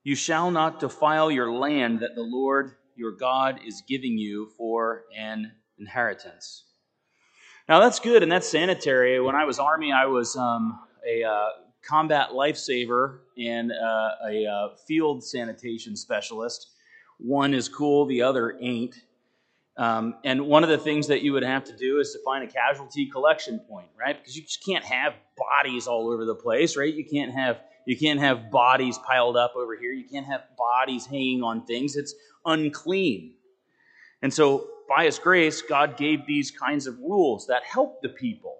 You 0.05 0.13
shall 0.13 0.51
not 0.51 0.79
defile 0.79 1.31
your 1.31 1.51
land 1.51 2.01
that 2.01 2.13
the 2.13 2.21
Lord 2.21 2.73
your 2.95 3.11
God 3.11 3.59
is 3.65 3.81
giving 3.87 4.19
you 4.19 4.51
for 4.55 5.01
an 5.17 5.51
inheritance. 5.79 6.63
Now 7.67 7.79
that's 7.79 7.99
good 7.99 8.21
and 8.21 8.31
that's 8.31 8.47
sanitary. 8.47 9.19
When 9.19 9.33
I 9.33 9.45
was 9.45 9.57
Army, 9.57 9.91
I 9.91 10.05
was 10.05 10.35
um, 10.35 10.79
a 11.09 11.23
uh, 11.23 11.47
combat 11.81 12.29
lifesaver 12.29 13.21
and 13.39 13.71
uh, 13.71 14.11
a 14.29 14.45
uh, 14.45 14.75
field 14.87 15.23
sanitation 15.23 15.95
specialist. 15.95 16.67
One 17.17 17.55
is 17.55 17.67
cool, 17.67 18.05
the 18.05 18.21
other 18.21 18.59
ain't. 18.61 18.95
Um, 19.75 20.17
and 20.23 20.45
one 20.45 20.63
of 20.63 20.69
the 20.69 20.77
things 20.77 21.07
that 21.07 21.23
you 21.23 21.33
would 21.33 21.43
have 21.43 21.63
to 21.63 21.75
do 21.75 21.99
is 21.99 22.11
to 22.11 22.19
find 22.23 22.43
a 22.43 22.47
casualty 22.47 23.07
collection 23.07 23.57
point, 23.57 23.89
right? 23.99 24.15
Because 24.15 24.37
you 24.37 24.43
just 24.43 24.63
can't 24.63 24.85
have 24.85 25.15
bodies 25.35 25.87
all 25.87 26.11
over 26.11 26.25
the 26.25 26.35
place, 26.35 26.77
right? 26.77 26.93
You 26.93 27.03
can't 27.03 27.33
have 27.33 27.59
you 27.85 27.97
can't 27.97 28.19
have 28.19 28.51
bodies 28.51 28.97
piled 28.97 29.37
up 29.37 29.53
over 29.55 29.75
here. 29.77 29.91
You 29.91 30.07
can't 30.07 30.25
have 30.25 30.41
bodies 30.57 31.05
hanging 31.05 31.43
on 31.43 31.65
things. 31.65 31.95
It's 31.95 32.15
unclean. 32.45 33.35
And 34.21 34.33
so 34.33 34.67
by 34.89 35.05
His 35.05 35.19
grace, 35.19 35.61
God 35.61 35.97
gave 35.97 36.25
these 36.25 36.51
kinds 36.51 36.87
of 36.87 36.97
rules 36.99 37.47
that 37.47 37.63
help 37.63 38.01
the 38.01 38.09
people, 38.09 38.57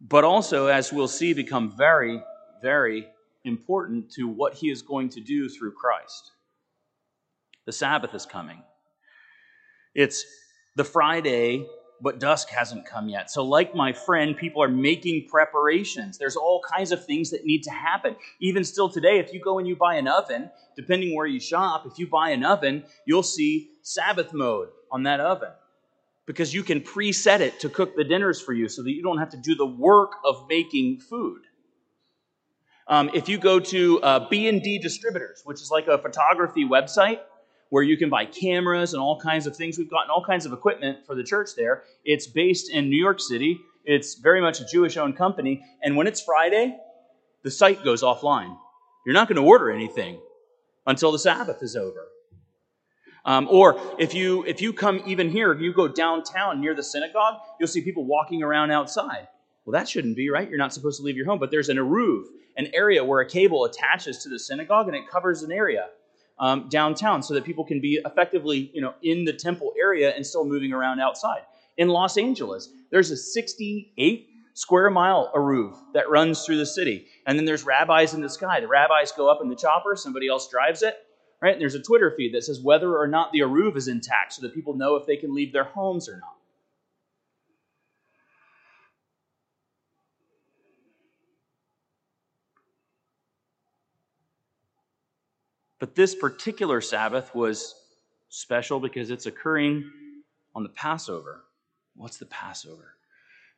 but 0.00 0.24
also, 0.24 0.66
as 0.66 0.92
we'll 0.92 1.08
see, 1.08 1.32
become 1.32 1.76
very, 1.76 2.22
very 2.62 3.06
important 3.44 4.10
to 4.12 4.28
what 4.28 4.54
He 4.54 4.70
is 4.70 4.82
going 4.82 5.08
to 5.10 5.20
do 5.20 5.48
through 5.48 5.72
Christ. 5.72 6.32
The 7.66 7.72
Sabbath 7.72 8.14
is 8.14 8.26
coming. 8.26 8.62
It's 9.94 10.24
the 10.76 10.84
Friday 10.84 11.66
but 12.00 12.18
dusk 12.18 12.48
hasn't 12.48 12.86
come 12.86 13.08
yet. 13.08 13.30
So, 13.30 13.44
like 13.44 13.74
my 13.74 13.92
friend, 13.92 14.36
people 14.36 14.62
are 14.62 14.68
making 14.68 15.28
preparations. 15.28 16.18
There's 16.18 16.36
all 16.36 16.60
kinds 16.70 16.92
of 16.92 17.04
things 17.04 17.30
that 17.30 17.44
need 17.44 17.62
to 17.64 17.70
happen. 17.70 18.16
Even 18.40 18.64
still 18.64 18.88
today, 18.88 19.18
if 19.18 19.32
you 19.32 19.40
go 19.40 19.58
and 19.58 19.66
you 19.66 19.76
buy 19.76 19.94
an 19.94 20.08
oven, 20.08 20.50
depending 20.76 21.14
where 21.14 21.26
you 21.26 21.40
shop, 21.40 21.86
if 21.86 21.98
you 21.98 22.06
buy 22.06 22.30
an 22.30 22.44
oven, 22.44 22.84
you'll 23.06 23.22
see 23.22 23.70
Sabbath 23.82 24.32
mode 24.32 24.68
on 24.90 25.04
that 25.04 25.20
oven 25.20 25.50
because 26.26 26.54
you 26.54 26.62
can 26.62 26.80
preset 26.80 27.40
it 27.40 27.60
to 27.60 27.68
cook 27.68 27.96
the 27.96 28.04
dinners 28.04 28.40
for 28.40 28.52
you 28.52 28.68
so 28.68 28.82
that 28.82 28.92
you 28.92 29.02
don't 29.02 29.18
have 29.18 29.30
to 29.30 29.36
do 29.36 29.54
the 29.54 29.66
work 29.66 30.12
of 30.24 30.46
making 30.48 31.00
food. 31.00 31.42
Um, 32.86 33.10
if 33.14 33.28
you 33.28 33.38
go 33.38 33.60
to 33.60 34.00
uh, 34.02 34.28
B&H 34.28 34.82
Distributors, 34.82 35.42
which 35.44 35.60
is 35.60 35.70
like 35.70 35.86
a 35.86 35.96
photography 35.98 36.66
website, 36.66 37.20
where 37.70 37.82
you 37.82 37.96
can 37.96 38.10
buy 38.10 38.26
cameras 38.26 38.92
and 38.92 39.02
all 39.02 39.20
kinds 39.20 39.46
of 39.46 39.56
things. 39.56 39.78
We've 39.78 39.90
gotten 39.90 40.10
all 40.10 40.24
kinds 40.24 40.46
of 40.46 40.52
equipment 40.52 41.04
for 41.06 41.14
the 41.14 41.24
church 41.24 41.50
there. 41.56 41.82
It's 42.04 42.26
based 42.26 42.70
in 42.70 42.88
New 42.88 43.02
York 43.02 43.20
City. 43.20 43.58
It's 43.84 44.14
very 44.14 44.40
much 44.40 44.60
a 44.60 44.64
Jewish 44.64 44.96
owned 44.96 45.16
company. 45.16 45.64
And 45.82 45.96
when 45.96 46.06
it's 46.06 46.20
Friday, 46.20 46.76
the 47.42 47.50
site 47.50 47.84
goes 47.84 48.02
offline. 48.02 48.56
You're 49.04 49.14
not 49.14 49.28
going 49.28 49.36
to 49.36 49.46
order 49.46 49.70
anything 49.70 50.20
until 50.86 51.12
the 51.12 51.18
Sabbath 51.18 51.62
is 51.62 51.76
over. 51.76 52.08
Um, 53.26 53.48
or 53.50 53.80
if 53.98 54.12
you 54.12 54.44
if 54.44 54.60
you 54.60 54.72
come 54.72 55.02
even 55.06 55.30
here, 55.30 55.50
if 55.52 55.60
you 55.60 55.72
go 55.72 55.88
downtown 55.88 56.60
near 56.60 56.74
the 56.74 56.82
synagogue, 56.82 57.36
you'll 57.58 57.68
see 57.68 57.80
people 57.80 58.04
walking 58.04 58.42
around 58.42 58.70
outside. 58.70 59.28
Well, 59.64 59.72
that 59.72 59.88
shouldn't 59.88 60.16
be 60.16 60.28
right. 60.28 60.48
You're 60.48 60.58
not 60.58 60.74
supposed 60.74 60.98
to 60.98 61.04
leave 61.04 61.16
your 61.16 61.24
home. 61.24 61.38
But 61.38 61.50
there's 61.50 61.70
an 61.70 61.78
eruv, 61.78 62.24
an 62.58 62.68
area 62.74 63.02
where 63.02 63.20
a 63.20 63.28
cable 63.28 63.64
attaches 63.64 64.18
to 64.18 64.28
the 64.28 64.38
synagogue 64.38 64.88
and 64.88 64.96
it 64.96 65.08
covers 65.08 65.42
an 65.42 65.52
area 65.52 65.86
um, 66.38 66.68
downtown 66.68 67.22
so 67.22 67.34
that 67.34 67.44
people 67.44 67.64
can 67.64 67.80
be 67.80 68.00
effectively, 68.04 68.70
you 68.74 68.80
know, 68.80 68.94
in 69.02 69.24
the 69.24 69.32
temple 69.32 69.72
area 69.80 70.14
and 70.14 70.26
still 70.26 70.44
moving 70.44 70.72
around 70.72 71.00
outside. 71.00 71.42
In 71.76 71.88
Los 71.88 72.16
Angeles, 72.16 72.68
there's 72.90 73.10
a 73.10 73.16
68 73.16 74.28
square 74.54 74.88
mile 74.90 75.32
eruv 75.34 75.76
that 75.92 76.08
runs 76.08 76.44
through 76.44 76.58
the 76.58 76.66
city. 76.66 77.06
And 77.26 77.38
then 77.38 77.44
there's 77.44 77.64
rabbis 77.64 78.14
in 78.14 78.20
the 78.20 78.28
sky. 78.28 78.60
The 78.60 78.68
rabbis 78.68 79.12
go 79.12 79.28
up 79.28 79.40
in 79.42 79.48
the 79.48 79.56
chopper, 79.56 79.96
somebody 79.96 80.28
else 80.28 80.48
drives 80.48 80.82
it, 80.82 80.96
right? 81.42 81.52
And 81.52 81.60
there's 81.60 81.74
a 81.74 81.82
Twitter 81.82 82.12
feed 82.16 82.34
that 82.34 82.44
says 82.44 82.60
whether 82.60 82.96
or 82.96 83.08
not 83.08 83.32
the 83.32 83.40
eruv 83.40 83.76
is 83.76 83.88
intact 83.88 84.34
so 84.34 84.42
that 84.42 84.54
people 84.54 84.76
know 84.76 84.96
if 84.96 85.06
they 85.06 85.16
can 85.16 85.34
leave 85.34 85.52
their 85.52 85.64
homes 85.64 86.08
or 86.08 86.16
not. 86.16 86.33
But 95.84 95.94
this 95.94 96.14
particular 96.14 96.80
Sabbath 96.80 97.34
was 97.34 97.74
special 98.30 98.80
because 98.80 99.10
it's 99.10 99.26
occurring 99.26 99.84
on 100.54 100.62
the 100.62 100.70
Passover. 100.70 101.44
What's 101.94 102.16
the 102.16 102.24
Passover? 102.24 102.94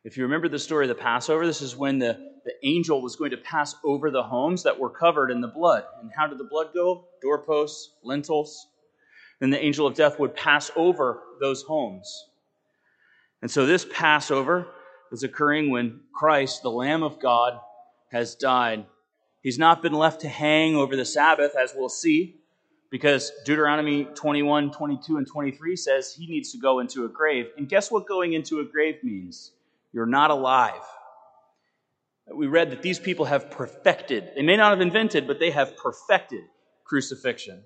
If 0.03 0.17
you 0.17 0.23
remember 0.23 0.49
the 0.49 0.59
story 0.59 0.83
of 0.83 0.89
the 0.89 1.01
Passover, 1.01 1.45
this 1.45 1.61
is 1.61 1.77
when 1.77 1.99
the, 1.99 2.19
the 2.43 2.51
angel 2.63 3.01
was 3.01 3.15
going 3.15 3.31
to 3.31 3.37
pass 3.37 3.75
over 3.85 4.11
the 4.11 4.23
homes 4.23 4.61
that 4.63 4.77
were 4.77 4.89
covered 4.89 5.31
in 5.31 5.39
the 5.39 5.47
blood. 5.47 5.85
And 6.01 6.11
how 6.13 6.27
did 6.27 6.37
the 6.37 6.43
blood 6.43 6.71
go? 6.73 7.05
Doorposts, 7.21 7.91
lintels. 8.03 8.67
Then 9.39 9.49
the 9.49 9.63
angel 9.63 9.87
of 9.87 9.93
death 9.93 10.19
would 10.19 10.35
pass 10.35 10.69
over 10.75 11.23
those 11.39 11.63
homes. 11.63 12.25
And 13.41 13.49
so 13.49 13.65
this 13.65 13.87
Passover 13.89 14.67
is 15.13 15.23
occurring 15.23 15.69
when 15.69 16.01
Christ, 16.13 16.61
the 16.61 16.71
Lamb 16.71 17.03
of 17.03 17.21
God, 17.21 17.57
has 18.11 18.35
died 18.35 18.85
He's 19.47 19.57
not 19.57 19.81
been 19.81 19.93
left 19.93 20.19
to 20.23 20.27
hang 20.27 20.75
over 20.75 20.97
the 20.97 21.05
Sabbath, 21.05 21.55
as 21.55 21.73
we'll 21.73 21.87
see, 21.87 22.35
because 22.89 23.31
Deuteronomy 23.45 24.03
21, 24.03 24.71
22, 24.71 25.15
and 25.15 25.25
23 25.25 25.73
says 25.77 26.13
he 26.13 26.27
needs 26.27 26.51
to 26.51 26.57
go 26.57 26.79
into 26.79 27.05
a 27.05 27.07
grave. 27.07 27.45
And 27.55 27.69
guess 27.69 27.89
what 27.89 28.05
going 28.05 28.33
into 28.33 28.59
a 28.59 28.65
grave 28.65 29.01
means? 29.05 29.53
You're 29.93 30.05
not 30.05 30.31
alive. 30.31 30.81
We 32.29 32.47
read 32.47 32.71
that 32.71 32.81
these 32.81 32.99
people 32.99 33.23
have 33.23 33.49
perfected, 33.49 34.31
they 34.35 34.41
may 34.41 34.57
not 34.57 34.71
have 34.71 34.81
invented, 34.81 35.27
but 35.27 35.39
they 35.39 35.51
have 35.51 35.77
perfected 35.77 36.43
crucifixion. 36.83 37.63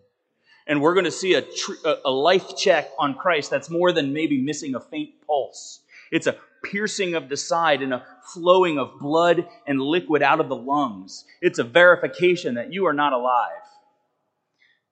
And 0.67 0.83
we're 0.83 0.93
going 0.93 1.05
to 1.05 1.11
see 1.11 1.33
a, 1.33 1.41
tr- 1.41 1.87
a 2.05 2.11
life 2.11 2.55
check 2.55 2.91
on 2.99 3.15
Christ 3.15 3.49
that's 3.49 3.71
more 3.71 3.91
than 3.91 4.13
maybe 4.13 4.39
missing 4.39 4.75
a 4.75 4.79
faint 4.79 5.13
pulse. 5.25 5.79
It's 6.11 6.27
a 6.27 6.35
piercing 6.63 7.15
of 7.15 7.29
the 7.29 7.37
side 7.37 7.81
and 7.81 7.93
a 7.93 8.05
flowing 8.33 8.77
of 8.77 8.99
blood 8.99 9.47
and 9.67 9.81
liquid 9.81 10.21
out 10.21 10.39
of 10.39 10.49
the 10.49 10.55
lungs. 10.55 11.25
It's 11.41 11.59
a 11.59 11.63
verification 11.63 12.55
that 12.55 12.71
you 12.71 12.85
are 12.85 12.93
not 12.93 13.13
alive. 13.13 13.51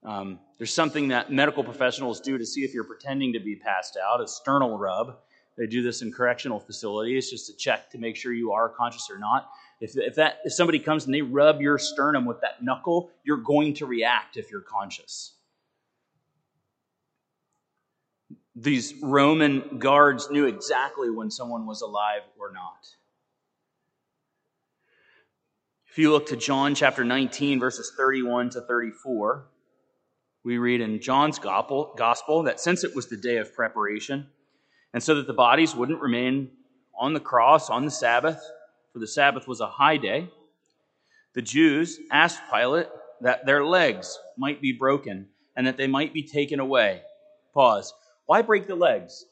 Um, 0.03 0.39
there's 0.57 0.73
something 0.73 1.09
that 1.09 1.31
medical 1.31 1.63
professionals 1.63 2.19
do 2.19 2.37
to 2.37 2.45
see 2.45 2.61
if 2.63 2.73
you're 2.73 2.83
pretending 2.83 3.33
to 3.33 3.39
be 3.39 3.55
passed 3.55 3.97
out, 3.97 4.21
a 4.21 4.27
sternal 4.27 4.77
rub. 4.77 5.17
They 5.57 5.67
do 5.67 5.83
this 5.83 6.01
in 6.01 6.11
correctional 6.11 6.59
facilities 6.59 7.29
just 7.29 7.47
to 7.47 7.55
check 7.55 7.89
to 7.91 7.97
make 7.97 8.15
sure 8.15 8.33
you 8.33 8.53
are 8.53 8.69
conscious 8.69 9.09
or 9.11 9.19
not. 9.19 9.49
If, 9.81 9.97
if, 9.97 10.15
that, 10.15 10.39
if 10.45 10.53
somebody 10.53 10.79
comes 10.79 11.05
and 11.05 11.13
they 11.13 11.21
rub 11.21 11.61
your 11.61 11.77
sternum 11.77 12.25
with 12.25 12.41
that 12.41 12.63
knuckle, 12.63 13.11
you're 13.23 13.37
going 13.37 13.73
to 13.75 13.85
react 13.85 14.37
if 14.37 14.51
you're 14.51 14.61
conscious. 14.61 15.33
These 18.61 18.95
Roman 19.01 19.77
guards 19.79 20.29
knew 20.29 20.45
exactly 20.45 21.09
when 21.09 21.31
someone 21.31 21.65
was 21.65 21.81
alive 21.81 22.23
or 22.37 22.51
not. 22.51 22.87
If 25.89 25.97
you 25.97 26.11
look 26.11 26.25
to 26.27 26.35
John 26.35 26.75
chapter 26.75 27.05
19, 27.05 27.57
verses 27.59 27.93
31 27.95 28.49
to 28.51 28.61
34, 28.61 29.45
we 30.43 30.57
read 30.57 30.81
in 30.81 30.99
John's 30.99 31.39
gospel 31.39 32.43
that 32.43 32.59
since 32.59 32.83
it 32.83 32.93
was 32.93 33.07
the 33.07 33.15
day 33.15 33.37
of 33.37 33.55
preparation, 33.55 34.27
and 34.93 35.01
so 35.01 35.15
that 35.15 35.27
the 35.27 35.33
bodies 35.33 35.73
wouldn't 35.73 36.01
remain 36.01 36.51
on 36.99 37.13
the 37.13 37.19
cross 37.21 37.69
on 37.69 37.85
the 37.85 37.91
Sabbath, 37.91 38.43
for 38.91 38.99
the 38.99 39.07
Sabbath 39.07 39.47
was 39.47 39.61
a 39.61 39.67
high 39.67 39.95
day, 39.95 40.29
the 41.33 41.41
Jews 41.41 41.97
asked 42.11 42.41
Pilate 42.53 42.87
that 43.21 43.45
their 43.45 43.63
legs 43.63 44.19
might 44.37 44.61
be 44.61 44.73
broken 44.73 45.29
and 45.55 45.65
that 45.65 45.77
they 45.77 45.87
might 45.87 46.13
be 46.13 46.23
taken 46.23 46.59
away. 46.59 47.03
Pause. 47.53 47.93
Why 48.29 48.43
break 48.43 48.67
the 48.67 48.75
legs? 48.75 49.25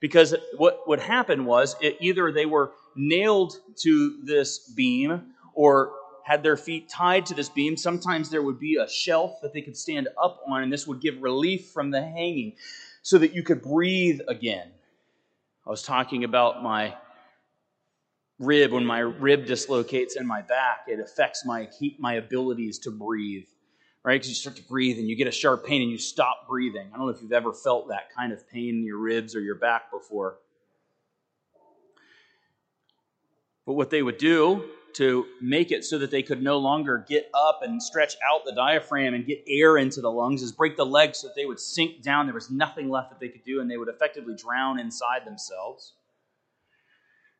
Because 0.00 0.34
what 0.56 0.88
would 0.88 1.00
happen 1.00 1.44
was 1.44 1.76
it, 1.82 1.98
either 2.00 2.32
they 2.32 2.46
were 2.46 2.72
nailed 2.96 3.52
to 3.80 4.22
this 4.24 4.70
beam 4.74 5.34
or 5.52 5.92
had 6.24 6.42
their 6.42 6.56
feet 6.56 6.88
tied 6.88 7.26
to 7.26 7.34
this 7.34 7.50
beam. 7.50 7.76
Sometimes 7.76 8.30
there 8.30 8.40
would 8.40 8.58
be 8.58 8.76
a 8.76 8.88
shelf 8.88 9.42
that 9.42 9.52
they 9.52 9.60
could 9.60 9.76
stand 9.76 10.08
up 10.18 10.40
on, 10.48 10.62
and 10.62 10.72
this 10.72 10.86
would 10.86 11.02
give 11.02 11.20
relief 11.20 11.72
from 11.74 11.90
the 11.90 12.00
hanging 12.00 12.54
so 13.02 13.18
that 13.18 13.34
you 13.34 13.42
could 13.42 13.60
breathe 13.60 14.20
again. 14.26 14.70
I 15.66 15.68
was 15.68 15.82
talking 15.82 16.24
about 16.24 16.62
my 16.62 16.94
rib. 18.38 18.72
When 18.72 18.86
my 18.86 19.00
rib 19.00 19.44
dislocates 19.44 20.16
in 20.16 20.26
my 20.26 20.40
back, 20.40 20.86
it 20.86 21.00
affects 21.00 21.44
my, 21.44 21.68
my 21.98 22.14
abilities 22.14 22.78
to 22.78 22.90
breathe, 22.90 23.44
right? 24.04 24.14
Because 24.14 24.28
you 24.28 24.34
start 24.34 24.56
to 24.56 24.62
breathe 24.62 24.98
and 24.98 25.08
you 25.08 25.16
get 25.16 25.28
a 25.28 25.32
sharp 25.32 25.64
pain 25.64 25.82
and 25.82 25.90
you 25.90 25.98
stop 25.98 26.48
breathing. 26.48 26.88
I 26.92 26.96
don't 26.96 27.06
know 27.06 27.12
if 27.12 27.22
you've 27.22 27.32
ever 27.32 27.52
felt 27.52 27.88
that 27.88 28.14
kind 28.14 28.32
of 28.32 28.48
pain 28.48 28.76
in 28.76 28.84
your 28.84 28.98
ribs 28.98 29.36
or 29.36 29.40
your 29.40 29.54
back 29.54 29.90
before. 29.90 30.38
But 33.66 33.74
what 33.74 33.90
they 33.90 34.02
would 34.02 34.18
do 34.18 34.64
to 34.94 35.26
make 35.40 35.70
it 35.70 35.84
so 35.84 35.98
that 35.98 36.10
they 36.10 36.22
could 36.22 36.42
no 36.42 36.58
longer 36.58 37.04
get 37.08 37.30
up 37.32 37.60
and 37.62 37.82
stretch 37.82 38.16
out 38.28 38.44
the 38.44 38.52
diaphragm 38.52 39.14
and 39.14 39.24
get 39.24 39.42
air 39.46 39.78
into 39.78 40.00
the 40.00 40.10
lungs 40.10 40.42
is 40.42 40.52
break 40.52 40.76
the 40.76 40.84
legs 40.84 41.18
so 41.18 41.28
that 41.28 41.34
they 41.36 41.46
would 41.46 41.60
sink 41.60 42.02
down. 42.02 42.26
There 42.26 42.34
was 42.34 42.50
nothing 42.50 42.90
left 42.90 43.10
that 43.10 43.20
they 43.20 43.28
could 43.28 43.44
do, 43.44 43.60
and 43.60 43.70
they 43.70 43.76
would 43.76 43.88
effectively 43.88 44.34
drown 44.34 44.78
inside 44.78 45.24
themselves. 45.24 45.94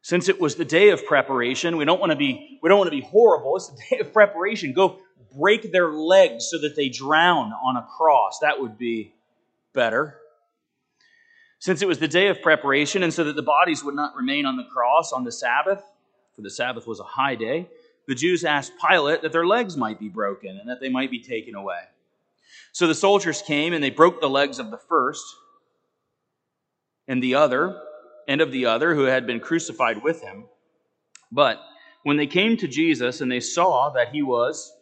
Since 0.01 0.29
it 0.29 0.40
was 0.40 0.57
the 0.57 0.64
day 0.64 0.90
of 0.90 1.05
preparation, 1.07 1.77
we 1.77 1.85
don't 1.85 2.01
want 2.01 2.11
to 2.11 2.16
be 2.16 2.59
we 2.62 2.68
don't 2.68 2.79
want 2.79 2.88
to 2.88 2.96
be 2.96 3.03
horrible. 3.03 3.57
It's 3.57 3.68
the 3.68 3.83
day 3.90 3.98
of 4.01 4.12
preparation. 4.12 4.72
Go 4.72 5.01
break 5.36 5.72
their 5.72 5.92
legs 5.92 6.48
so 6.50 6.58
that 6.58 6.76
they 6.76 6.88
drown 6.88 7.52
on 7.52 7.76
a 7.76 7.86
cross. 7.96 8.38
That 8.40 8.60
would 8.60 8.78
be 8.78 9.14
better. 9.72 10.18
Since 11.58 11.80
it 11.82 11.88
was 11.88 11.98
the 11.98 12.08
day 12.08 12.28
of 12.28 12.42
preparation, 12.42 13.02
and 13.02 13.14
so 13.14 13.24
that 13.24 13.36
the 13.36 13.42
bodies 13.42 13.84
would 13.84 13.94
not 13.94 14.16
remain 14.16 14.46
on 14.46 14.56
the 14.56 14.64
cross 14.64 15.12
on 15.12 15.24
the 15.24 15.32
Sabbath, 15.32 15.82
for 16.34 16.42
the 16.42 16.50
Sabbath 16.50 16.86
was 16.86 16.98
a 16.98 17.04
high 17.04 17.36
day, 17.36 17.68
the 18.08 18.14
Jews 18.14 18.44
asked 18.44 18.72
Pilate 18.84 19.22
that 19.22 19.30
their 19.30 19.46
legs 19.46 19.76
might 19.76 20.00
be 20.00 20.08
broken 20.08 20.58
and 20.58 20.68
that 20.68 20.80
they 20.80 20.88
might 20.88 21.10
be 21.10 21.20
taken 21.20 21.54
away. 21.54 21.82
So 22.72 22.86
the 22.86 22.94
soldiers 22.94 23.42
came 23.42 23.72
and 23.74 23.84
they 23.84 23.90
broke 23.90 24.20
the 24.20 24.28
legs 24.28 24.58
of 24.58 24.70
the 24.70 24.76
first 24.76 25.24
and 27.06 27.22
the 27.22 27.34
other, 27.34 27.80
and 28.28 28.40
of 28.40 28.52
the 28.52 28.66
other 28.66 28.94
who 28.94 29.04
had 29.04 29.26
been 29.26 29.40
crucified 29.40 30.02
with 30.02 30.22
him. 30.22 30.44
But 31.30 31.60
when 32.02 32.16
they 32.16 32.26
came 32.26 32.56
to 32.56 32.68
Jesus 32.68 33.20
and 33.20 33.30
they 33.30 33.40
saw 33.40 33.90
that 33.90 34.10
he 34.10 34.22
was 34.22 34.72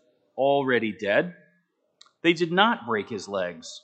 already 0.40 0.90
dead, 0.90 1.36
they 2.22 2.32
did 2.32 2.50
not 2.50 2.86
break 2.86 3.10
his 3.10 3.28
legs. 3.28 3.82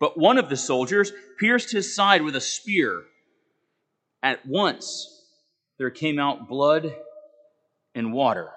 But 0.00 0.18
one 0.18 0.38
of 0.38 0.48
the 0.48 0.56
soldiers 0.56 1.12
pierced 1.38 1.70
his 1.70 1.94
side 1.94 2.22
with 2.22 2.34
a 2.34 2.40
spear. 2.40 3.04
At 4.22 4.44
once, 4.44 5.22
there 5.78 5.90
came 5.90 6.18
out 6.18 6.48
blood 6.48 6.92
and 7.94 8.12
water. 8.12 8.50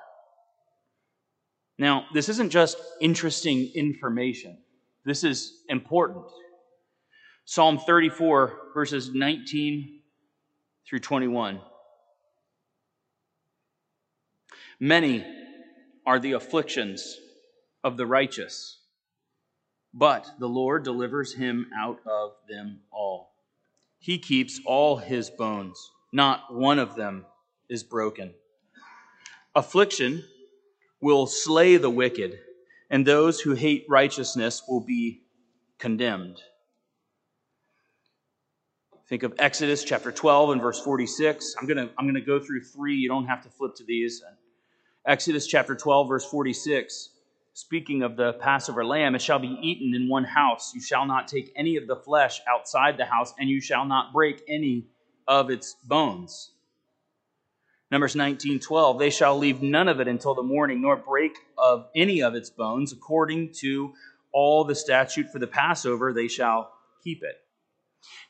Now, 1.78 2.06
this 2.12 2.28
isn't 2.28 2.50
just 2.50 2.78
interesting 3.00 3.72
information, 3.76 4.58
this 5.06 5.24
is 5.24 5.54
important. 5.70 6.26
Psalm 7.46 7.78
34, 7.78 8.60
verses 8.74 9.14
19 9.14 10.02
through 10.86 11.00
21. 11.00 11.62
Many 14.82 15.26
are 16.06 16.20
the 16.20 16.34
afflictions 16.34 17.18
of 17.88 17.98
the 17.98 18.06
righteous, 18.06 18.80
but 19.94 20.30
the 20.40 20.50
Lord 20.50 20.84
delivers 20.84 21.34
him 21.34 21.68
out 21.76 22.00
of 22.06 22.34
them 22.48 22.82
all. 22.92 23.32
He 24.00 24.20
keeps 24.20 24.60
all 24.66 24.98
his 24.98 25.30
bones 25.30 25.92
not 26.12 26.54
one 26.54 26.80
of 26.80 26.96
them 26.96 27.26
is 27.70 27.84
broken. 27.84 28.34
Affliction 29.56 30.24
will 31.02 31.28
slay 31.28 31.78
the 31.78 31.90
wicked, 31.90 32.40
and 32.90 33.06
those 33.06 33.42
who 33.42 33.54
hate 33.54 33.86
righteousness 33.90 34.64
will 34.68 34.80
be 34.80 35.22
condemned. 35.78 36.42
Think 39.10 39.24
of 39.24 39.34
Exodus 39.40 39.84
chapter 39.84 40.12
12 40.12 40.52
and 40.52 40.62
verse 40.62 40.80
46. 40.82 41.56
I'm 41.60 41.68
going 41.68 41.78
to 41.78 41.94
I'm 41.98 42.06
going 42.06 42.16
to 42.16 42.22
go 42.22 42.40
through 42.40 42.64
three. 42.64 42.96
You 42.96 43.08
don't 43.08 43.28
have 43.28 43.44
to 43.44 43.50
flip 43.50 43.76
to 43.76 43.84
these. 43.84 44.22
Exodus 45.06 45.48
chapter 45.48 45.76
12, 45.76 46.08
verse 46.10 46.26
46. 46.26 47.10
Speaking 47.58 48.04
of 48.04 48.16
the 48.16 48.34
Passover 48.34 48.86
lamb, 48.86 49.16
it 49.16 49.22
shall 49.24 49.40
be 49.40 49.58
eaten 49.64 49.96
in 49.96 50.08
one 50.08 50.26
house. 50.26 50.76
You 50.76 50.80
shall 50.80 51.08
not 51.08 51.28
take 51.28 51.52
any 51.56 51.76
of 51.76 51.88
the 51.88 51.96
flesh 51.96 52.40
outside 52.48 52.98
the 52.98 53.06
house, 53.06 53.34
and 53.40 53.50
you 53.50 53.62
shall 53.62 53.84
not 53.84 54.14
break 54.14 54.44
any 54.48 54.86
of 55.28 55.50
its 55.50 55.76
bones. 55.84 56.52
Numbers 57.90 58.16
19, 58.16 58.60
12, 58.60 59.00
they 59.00 59.10
shall 59.10 59.40
leave 59.40 59.64
none 59.64 59.88
of 59.88 60.00
it 60.00 60.08
until 60.08 60.36
the 60.36 60.44
morning, 60.44 60.84
nor 60.84 60.98
break 60.98 61.36
of 61.58 61.88
any 61.96 62.22
of 62.22 62.36
its 62.36 62.52
bones, 62.52 62.94
according 62.94 63.54
to 63.54 63.92
all 64.32 64.64
the 64.64 64.76
statute 64.76 65.32
for 65.32 65.40
the 65.40 65.48
Passover, 65.48 66.14
they 66.14 66.28
shall 66.28 66.72
keep 67.04 67.24
it. 67.24 67.38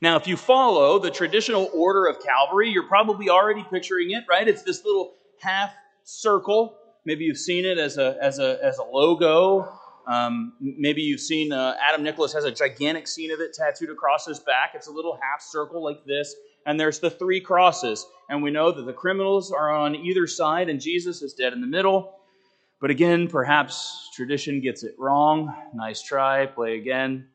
Now, 0.01 0.15
if 0.15 0.25
you 0.25 0.37
follow 0.37 0.99
the 0.99 1.11
traditional 1.11 1.69
order 1.73 2.05
of 2.05 2.23
Calvary, 2.23 2.69
you're 2.69 2.87
probably 2.87 3.29
already 3.29 3.65
picturing 3.69 4.11
it, 4.11 4.23
right? 4.29 4.47
It's 4.47 4.63
this 4.63 4.85
little 4.85 5.15
half 5.41 5.73
circle. 6.05 6.77
Maybe 7.07 7.23
you've 7.23 7.39
seen 7.39 7.65
it 7.65 7.79
as 7.79 7.97
a, 7.97 8.17
as 8.21 8.37
a, 8.37 8.59
as 8.63 8.77
a 8.77 8.83
logo. 8.83 9.71
Um, 10.05 10.53
maybe 10.59 11.01
you've 11.01 11.21
seen 11.21 11.51
uh, 11.51 11.75
Adam 11.81 12.03
Nicholas 12.03 12.33
has 12.33 12.43
a 12.43 12.51
gigantic 12.51 13.07
scene 13.07 13.31
of 13.31 13.39
it 13.39 13.53
tattooed 13.53 13.89
across 13.89 14.25
his 14.25 14.39
back. 14.39 14.73
It's 14.75 14.87
a 14.87 14.91
little 14.91 15.17
half 15.21 15.41
circle 15.41 15.83
like 15.83 16.05
this 16.05 16.35
and 16.67 16.77
there's 16.77 16.99
the 16.99 17.09
three 17.09 17.39
crosses. 17.39 18.05
And 18.29 18.43
we 18.43 18.51
know 18.51 18.71
that 18.73 18.85
the 18.85 18.93
criminals 18.93 19.51
are 19.51 19.73
on 19.73 19.95
either 19.95 20.27
side, 20.27 20.69
and 20.69 20.81
Jesus 20.81 21.21
is 21.21 21.33
dead 21.33 21.53
in 21.53 21.61
the 21.61 21.67
middle. 21.67 22.13
But 22.81 22.91
again, 22.91 23.27
perhaps 23.29 24.09
tradition 24.13 24.59
gets 24.59 24.83
it 24.83 24.93
wrong. 24.99 25.55
Nice 25.73 26.01
try, 26.01 26.45
play 26.45 26.77
again. 26.77 27.29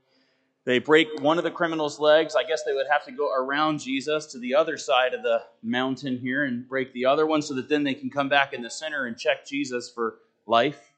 They 0.64 0.78
break 0.78 1.20
one 1.20 1.38
of 1.38 1.44
the 1.44 1.50
criminals' 1.50 1.98
legs. 1.98 2.36
I 2.36 2.44
guess 2.44 2.62
they 2.62 2.72
would 2.72 2.86
have 2.88 3.04
to 3.06 3.12
go 3.12 3.32
around 3.34 3.80
Jesus 3.80 4.26
to 4.26 4.38
the 4.38 4.54
other 4.54 4.76
side 4.76 5.12
of 5.12 5.22
the 5.22 5.42
mountain 5.62 6.18
here 6.18 6.44
and 6.44 6.68
break 6.68 6.92
the 6.92 7.06
other 7.06 7.26
one 7.26 7.42
so 7.42 7.54
that 7.54 7.68
then 7.68 7.82
they 7.82 7.94
can 7.94 8.10
come 8.10 8.28
back 8.28 8.52
in 8.52 8.62
the 8.62 8.70
center 8.70 9.06
and 9.06 9.18
check 9.18 9.44
Jesus 9.44 9.90
for 9.90 10.18
life. 10.46 10.92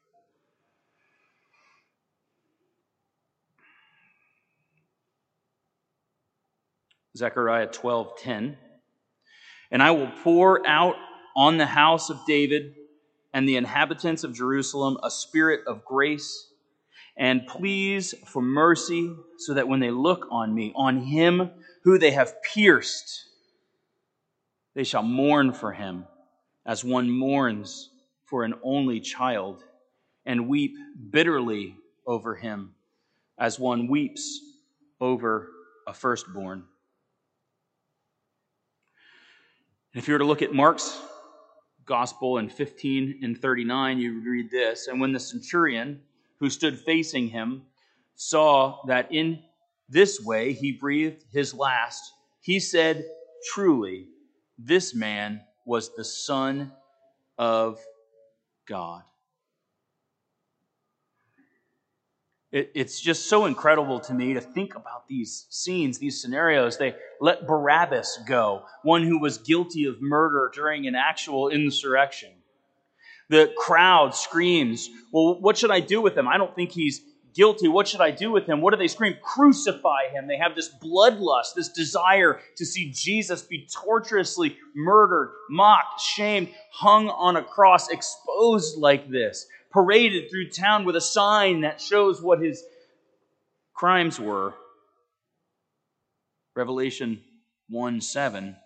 Zechariah 7.17 7.69
12:10. 7.69 8.59
And 9.71 9.83
I 9.83 9.93
will 9.93 10.11
pour 10.23 10.67
out 10.67 10.97
on 11.37 11.57
the 11.57 11.67
house 11.67 12.11
of 12.11 12.19
David 12.27 12.75
and 13.33 13.49
the 13.49 13.57
inhabitants 13.57 14.25
of 14.25 14.35
Jerusalem 14.35 14.99
a 15.03 15.11
spirit 15.11 15.67
of 15.67 15.85
grace 15.85 16.51
and 17.17 17.47
pleas 17.47 18.15
for 18.27 18.43
mercy, 18.43 19.15
so 19.39 19.55
that 19.55 19.69
when 19.69 19.81
they 19.81 19.91
look 19.91 20.27
on 20.31 20.55
me, 20.55 20.73
on 20.75 21.01
him 21.01 21.51
who 21.85 21.99
they 21.99 22.11
have 22.11 22.43
pierced, 22.43 23.25
they 24.75 24.85
shall 24.85 25.03
mourn 25.03 25.53
for 25.53 25.73
him 25.73 26.07
as 26.67 26.85
one 26.85 27.11
mourns 27.11 27.91
for 28.25 28.43
an 28.43 28.55
only 28.63 29.01
child, 29.01 29.63
and 30.27 30.49
weep 30.49 30.75
bitterly 31.11 31.77
over 32.07 32.35
him 32.35 32.75
as 33.39 33.59
one 33.59 33.87
weeps 33.87 34.41
over 35.01 35.51
a 35.87 35.93
firstborn. 35.93 36.65
If 39.95 40.09
you 40.09 40.15
were 40.15 40.19
to 40.19 40.25
look 40.25 40.43
at 40.43 40.53
Mark's 40.53 41.01
gospel 41.85 42.39
in 42.39 42.49
15 42.49 43.21
and 43.23 43.41
39, 43.41 43.99
you 43.99 44.21
read 44.23 44.51
this 44.51 44.89
And 44.89 45.01
when 45.01 45.13
the 45.13 45.21
centurion 45.21 46.01
who 46.45 46.51
stood 46.51 46.79
facing 46.79 47.29
him 47.29 47.63
saw 48.15 48.79
that 48.87 49.11
in 49.13 49.43
this 49.89 50.21
way 50.21 50.53
he 50.53 50.73
breathed 50.73 51.25
his 51.33 51.55
last, 51.55 52.03
he 52.41 52.61
said, 52.61 53.05
Truly, 53.53 54.09
this 54.59 54.95
man 54.95 55.41
was 55.67 55.95
the 55.97 56.05
Son 56.05 56.73
of 57.39 57.79
God. 58.67 59.03
it, 62.55 62.71
it's 62.73 63.01
just 63.01 63.29
so 63.29 63.47
incredible 63.47 63.99
to 63.99 64.15
me 64.15 64.35
to 64.35 64.41
think 64.41 64.77
about 64.77 65.09
these 65.09 65.47
scenes, 65.51 65.99
these 65.99 66.23
scenarios. 66.23 66.79
They 66.79 66.95
let 67.21 67.49
Barabbas 67.49 68.21
go, 68.29 68.63
one 68.85 69.03
who 69.03 69.19
was 69.19 69.39
guilty 69.39 69.87
of 69.87 70.01
murder 70.01 70.53
during 70.55 70.87
an 70.87 70.95
actual 70.95 71.49
insurrection. 71.49 72.31
The 73.31 73.53
crowd 73.57 74.15
screams, 74.15 74.89
Well, 75.13 75.41
what 75.41 75.57
should 75.57 75.71
I 75.71 75.81
do 75.81 76.01
with 76.01 76.17
him? 76.17 76.29
I 76.29 76.37
don't 76.37 76.55
think 76.55 76.73
he's 76.73 77.01
guilty. 77.35 77.69
What 77.69 77.89
should 77.89 78.01
I 78.01 78.11
do 78.11 78.31
with 78.31 78.47
him? 78.47 78.61
What 78.61 78.73
do 78.73 78.79
they 78.79 78.89
scream? 78.89 79.17
Crucify 79.23 80.09
him. 80.13 80.27
They 80.27 80.39
have 80.39 80.55
this 80.55 80.71
bloodlust, 80.83 81.55
this 81.57 81.69
desire 81.69 82.41
to 82.57 82.65
see 82.65 82.93
Jesus 82.93 83.43
be 83.43 83.67
torturously 83.73 84.57
murdered, 84.75 85.33
mocked, 85.51 86.01
shamed, 86.01 86.49
hung 86.71 87.09
on 87.09 87.37
a 87.37 87.43
cross, 87.43 87.89
exposed 87.91 88.79
like 88.79 89.11
this, 89.11 89.47
paraded 89.73 90.31
through 90.31 90.51
town 90.51 90.85
with 90.85 90.97
a 90.97 91.01
sign 91.01 91.63
that 91.63 91.81
shows 91.81 92.23
what 92.23 92.41
his 92.41 92.65
crimes 93.75 94.21
were. 94.21 94.55
Revelation 96.55 97.21
1 97.69 98.01
7 98.01 98.57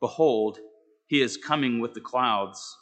Behold, 0.00 0.58
he 1.06 1.22
is 1.22 1.36
coming 1.36 1.78
with 1.78 1.94
the 1.94 2.00
clouds, 2.00 2.76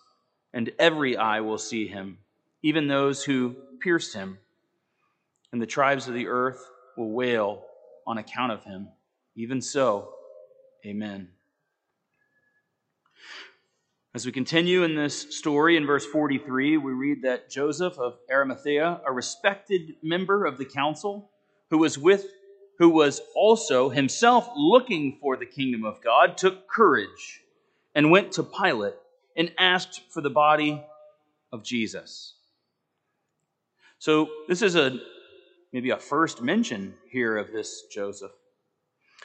and 0.53 0.71
every 0.79 1.17
eye 1.17 1.41
will 1.41 1.59
see 1.59 1.87
him, 1.87 2.19
even 2.63 2.87
those 2.87 3.25
who 3.25 3.57
pierced 3.81 4.15
him 4.15 4.39
and 5.53 5.61
the 5.61 5.67
tribes 5.67 6.09
of 6.09 6.15
the 6.15 6.29
earth 6.29 6.65
will 6.97 7.11
wail 7.11 7.65
on 8.07 8.19
account 8.19 8.53
of 8.53 8.65
him. 8.65 8.89
Even 9.37 9.61
so, 9.61 10.13
amen. 10.85 11.29
As 14.15 14.27
we 14.27 14.33
continue 14.33 14.83
in 14.83 14.95
this 14.95 15.35
story 15.35 15.77
in 15.77 15.87
verse 15.87 16.05
43, 16.05 16.77
we 16.77 16.93
read 16.93 17.23
that 17.23 17.49
Joseph 17.51 17.99
of 17.99 18.19
Arimathea, 18.31 19.01
a 19.07 19.13
respected 19.13 19.95
member 20.03 20.45
of 20.45 20.59
the 20.59 20.67
council, 20.67 21.31
who 21.71 21.79
was 21.79 21.97
with 21.99 22.27
who 22.79 22.91
was 22.91 23.21
also 23.37 23.91
himself 23.91 24.49
looking 24.57 25.19
for 25.21 25.37
the 25.37 25.47
kingdom 25.47 25.85
of 25.85 26.03
God, 26.03 26.37
took 26.37 26.69
courage 26.69 27.43
and 27.95 28.11
went 28.11 28.33
to 28.33 28.43
Pilate 28.43 28.95
and 29.37 29.53
asked 29.59 30.03
for 30.11 30.21
the 30.21 30.31
body 30.31 30.83
of 31.53 31.63
Jesus. 31.63 32.35
So, 33.99 34.29
this 34.49 34.63
is 34.63 34.75
a 34.75 34.99
maybe 35.73 35.91
a 35.91 35.99
first 35.99 36.43
mention 36.43 36.95
here 37.11 37.37
of 37.37 37.53
this 37.53 37.85
Joseph. 37.93 38.33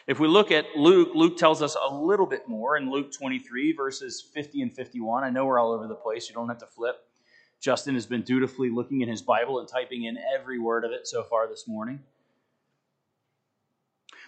If 0.08 0.20
we 0.20 0.28
look 0.28 0.52
at 0.52 0.66
Luke, 0.76 1.10
Luke 1.14 1.38
tells 1.38 1.62
us 1.62 1.76
a 1.76 1.94
little 1.94 2.26
bit 2.26 2.48
more 2.48 2.78
in 2.78 2.90
Luke 2.90 3.12
23, 3.12 3.74
verses 3.74 4.22
50 4.34 4.62
and 4.62 4.74
51. 4.74 5.24
I 5.24 5.30
know 5.30 5.46
we're 5.46 5.60
all 5.60 5.74
over 5.74 5.88
the 5.88 5.96
place. 5.96 6.30
You 6.30 6.36
don't 6.36 6.48
have 6.48 6.60
to 6.60 6.66
flip. 6.66 6.96
Justin 7.60 7.96
has 7.96 8.06
been 8.06 8.22
dutifully 8.22 8.70
looking 8.70 9.02
in 9.02 9.10
his 9.10 9.22
Bible 9.22 9.60
and 9.60 9.68
typing 9.68 10.04
in 10.04 10.18
every 10.34 10.60
word 10.60 10.86
of 10.86 10.92
it 10.92 11.08
so 11.08 11.24
far 11.24 11.48
this 11.48 11.68
morning. 11.68 12.00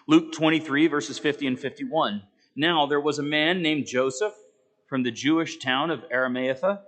Luke 0.08 0.34
23, 0.34 0.88
verses 0.88 1.20
50 1.20 1.48
and 1.48 1.60
51. 1.60 2.24
Now 2.56 2.86
there 2.88 3.00
was 3.00 3.20
a 3.20 3.24
man 3.24 3.62
named 3.62 3.86
Joseph 3.86 4.34
from 4.90 5.04
the 5.04 5.12
Jewish 5.12 5.60
town 5.60 5.92
of 5.92 6.04
Arimathea. 6.12 6.82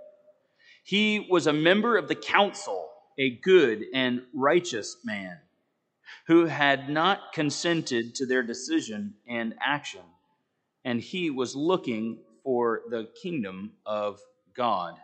He 0.83 1.27
was 1.29 1.47
a 1.47 1.53
member 1.53 1.95
of 1.97 2.07
the 2.07 2.15
council 2.15 2.89
a 3.17 3.29
good 3.29 3.85
and 3.93 4.23
righteous 4.33 4.97
man 5.03 5.37
who 6.27 6.45
had 6.45 6.89
not 6.89 7.33
consented 7.33 8.15
to 8.15 8.25
their 8.25 8.43
decision 8.43 9.13
and 9.27 9.53
action, 9.63 10.01
and 10.83 10.99
he 10.99 11.29
was 11.29 11.55
looking 11.55 12.17
for 12.43 12.81
the 12.89 13.07
kingdom 13.21 13.71
of 13.85 14.19
God. 14.55 14.95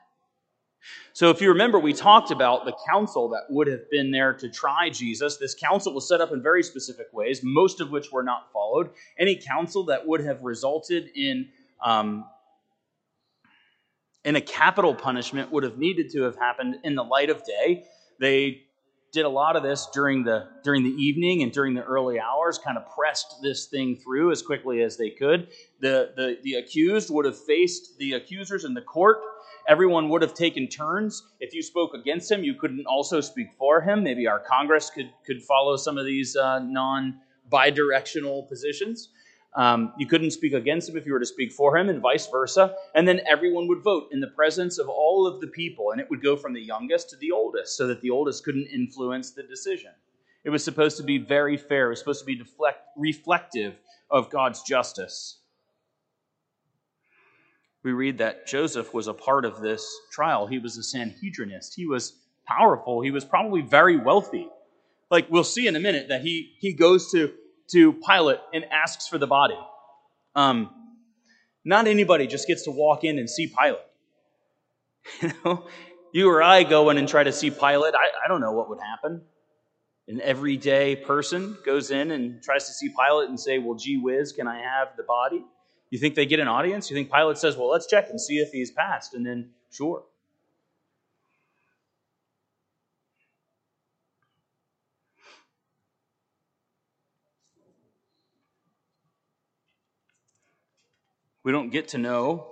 So, 1.14 1.30
if 1.30 1.42
you 1.42 1.50
remember, 1.50 1.80
we 1.80 1.92
talked 1.92 2.32
about 2.32 2.66
the 2.66 2.76
council 2.90 3.30
that 3.30 3.44
would 3.50 3.68
have 3.68 3.90
been 3.92 4.10
there 4.10 4.34
to 4.34 4.50
try 4.50 4.90
Jesus. 4.90 5.38
This 5.38 5.54
council 5.54 5.94
was 5.94 6.08
set 6.08 6.22
up 6.22 6.32
in 6.32 6.42
very 6.42 6.64
specific 6.64 7.08
ways, 7.12 7.42
most 7.44 7.82
of 7.82 7.92
which 7.92 8.12
were 8.12 8.24
not 8.24 8.52
followed. 8.54 8.92
Any 9.20 9.36
council 9.36 9.84
that 9.86 10.08
would 10.08 10.22
have 10.22 10.42
resulted 10.44 11.10
in 11.14 11.50
um, 11.84 12.26
in 14.28 14.36
a 14.36 14.42
capital 14.42 14.94
punishment 14.94 15.50
would 15.54 15.64
have 15.64 15.78
needed 15.78 16.12
to 16.12 16.24
have 16.24 16.36
happened 16.36 16.76
in 16.84 16.96
the 16.96 17.04
light 17.04 17.30
of 17.30 17.46
day. 17.46 17.86
They 18.20 18.64
did 19.14 19.24
a 19.24 19.30
lot 19.30 19.56
of 19.56 19.64
this 19.64 19.88
during 19.94 20.26
the 20.26 20.50
during 20.66 20.84
the 20.84 20.92
evening 21.02 21.44
and 21.44 21.52
during 21.54 21.74
the 21.74 21.84
early 21.84 22.20
hours 22.20 22.58
kind 22.58 22.78
of 22.78 22.84
pressed 22.94 23.36
this 23.42 23.68
thing 23.68 23.96
through 23.96 24.32
as 24.32 24.42
quickly 24.42 24.82
as 24.82 24.98
they 24.98 25.12
could. 25.12 25.48
The, 25.80 26.12
the 26.18 26.38
the 26.44 26.56
accused 26.56 27.10
would 27.10 27.24
have 27.24 27.42
faced 27.42 27.98
the 28.00 28.14
accusers 28.14 28.66
in 28.66 28.74
the 28.74 28.82
court. 28.82 29.20
Everyone 29.70 30.10
would 30.10 30.22
have 30.22 30.34
taken 30.34 30.68
turns. 30.68 31.24
If 31.40 31.54
you 31.54 31.64
spoke 31.64 31.94
against 31.94 32.30
him 32.30 32.44
you 32.44 32.54
couldn't 32.54 32.86
also 32.86 33.22
speak 33.22 33.48
for 33.58 33.80
him. 33.80 34.04
Maybe 34.04 34.28
our 34.28 34.42
congress 34.42 34.90
could 34.90 35.10
could 35.26 35.42
follow 35.42 35.78
some 35.78 35.98
of 35.98 36.06
these 36.06 36.36
uh, 36.36 36.60
non 36.60 37.22
bi-directional 37.50 38.44
positions 38.44 39.08
um, 39.58 39.92
you 39.98 40.06
couldn't 40.06 40.32
speak 40.32 40.54
against 40.54 40.88
him 40.88 40.98
if 40.98 41.08
you 41.08 41.14
were 41.14 41.20
to 41.20 41.26
speak 41.26 41.52
for 41.52 41.76
him, 41.76 41.90
and 41.90 42.00
vice 42.00 42.28
versa. 42.28 42.76
And 42.94 43.08
then 43.08 43.22
everyone 43.28 43.68
would 43.68 43.82
vote 43.82 44.10
in 44.12 44.20
the 44.20 44.28
presence 44.28 44.78
of 44.78 44.88
all 44.88 45.26
of 45.26 45.42
the 45.42 45.48
people, 45.48 45.92
and 45.92 46.00
it 46.00 46.08
would 46.12 46.22
go 46.22 46.38
from 46.38 46.54
the 46.54 46.62
youngest 46.62 47.10
to 47.10 47.18
the 47.18 47.32
oldest, 47.32 47.76
so 47.76 47.88
that 47.88 48.00
the 48.02 48.12
oldest 48.12 48.46
couldn't 48.46 48.68
influence 48.68 49.32
the 49.32 49.42
decision. 49.42 49.92
It 50.44 50.52
was 50.52 50.64
supposed 50.64 50.96
to 50.98 51.04
be 51.04 51.18
very 51.18 51.58
fair, 51.58 51.88
it 51.88 51.90
was 51.90 52.00
supposed 52.00 52.20
to 52.20 52.26
be 52.26 52.36
deflect, 52.36 52.82
reflective 52.96 53.74
of 54.12 54.30
God's 54.30 54.62
justice. 54.62 55.40
We 57.82 57.94
read 57.94 58.20
that 58.20 58.46
Joseph 58.46 58.94
was 58.94 59.08
a 59.08 59.14
part 59.14 59.44
of 59.44 59.60
this 59.60 59.90
trial. 60.12 60.46
He 60.46 60.60
was 60.60 60.78
a 60.78 60.82
Sanhedrinist. 60.82 61.74
He 61.74 61.88
was 61.88 62.14
powerful. 62.46 63.02
He 63.02 63.12
was 63.12 63.26
probably 63.26 63.62
very 63.62 63.98
wealthy. 63.98 64.48
Like 65.10 65.32
we'll 65.32 65.44
see 65.44 65.68
in 65.68 65.76
a 65.76 65.80
minute 65.80 66.10
that 66.10 66.22
he, 66.22 66.54
he 66.60 66.74
goes 66.74 67.12
to 67.12 67.34
to 67.72 67.94
Pilate 67.94 68.40
and 68.54 68.66
asks 68.66 69.08
for 69.08 69.18
the 69.18 69.28
body. 69.28 69.58
Um, 70.36 70.70
not 71.66 71.88
anybody 71.88 72.28
just 72.28 72.48
gets 72.48 72.64
to 72.64 72.72
walk 72.72 73.04
in 73.04 73.20
and 73.20 73.30
see 73.30 73.48
Pilate. 73.48 73.80
You 75.22 75.32
know, 75.46 75.68
you 76.12 76.30
or 76.30 76.44
I 76.44 76.64
go 76.64 76.90
in 76.90 76.98
and 76.98 77.08
try 77.08 77.24
to 77.24 77.32
see 77.32 77.50
Pilate. 77.50 77.96
I, 77.96 78.08
I 78.24 78.28
don't 78.28 78.42
know 78.42 78.52
what 78.52 78.70
would 78.70 78.80
happen. 78.82 79.22
An 80.08 80.20
everyday 80.22 80.96
person 80.96 81.58
goes 81.66 81.92
in 81.92 82.12
and 82.12 82.42
tries 82.42 82.66
to 82.68 82.74
see 82.74 82.90
Pilate 82.90 83.30
and 83.30 83.40
say, 83.40 83.58
Well, 83.58 83.76
gee 83.76 83.98
whiz, 83.98 84.32
can 84.32 84.48
I 84.48 84.60
have 84.60 84.90
the 84.98 85.04
body? 85.04 85.46
You 85.90 86.00
think 86.00 86.16
they 86.16 86.26
get 86.26 86.40
an 86.40 86.48
audience? 86.48 86.90
You 86.90 86.96
think 86.96 87.12
Pilate 87.12 87.38
says, 87.38 87.56
Well, 87.56 87.70
let's 87.70 87.88
check 87.88 88.10
and 88.10 88.20
see 88.20 88.40
if 88.40 88.52
he's 88.52 88.72
passed? 88.72 89.14
And 89.14 89.26
then, 89.26 89.52
sure. 89.72 90.04
We 101.48 101.54
don't 101.54 101.70
get 101.70 101.88
to 101.90 101.98
know 101.98 102.50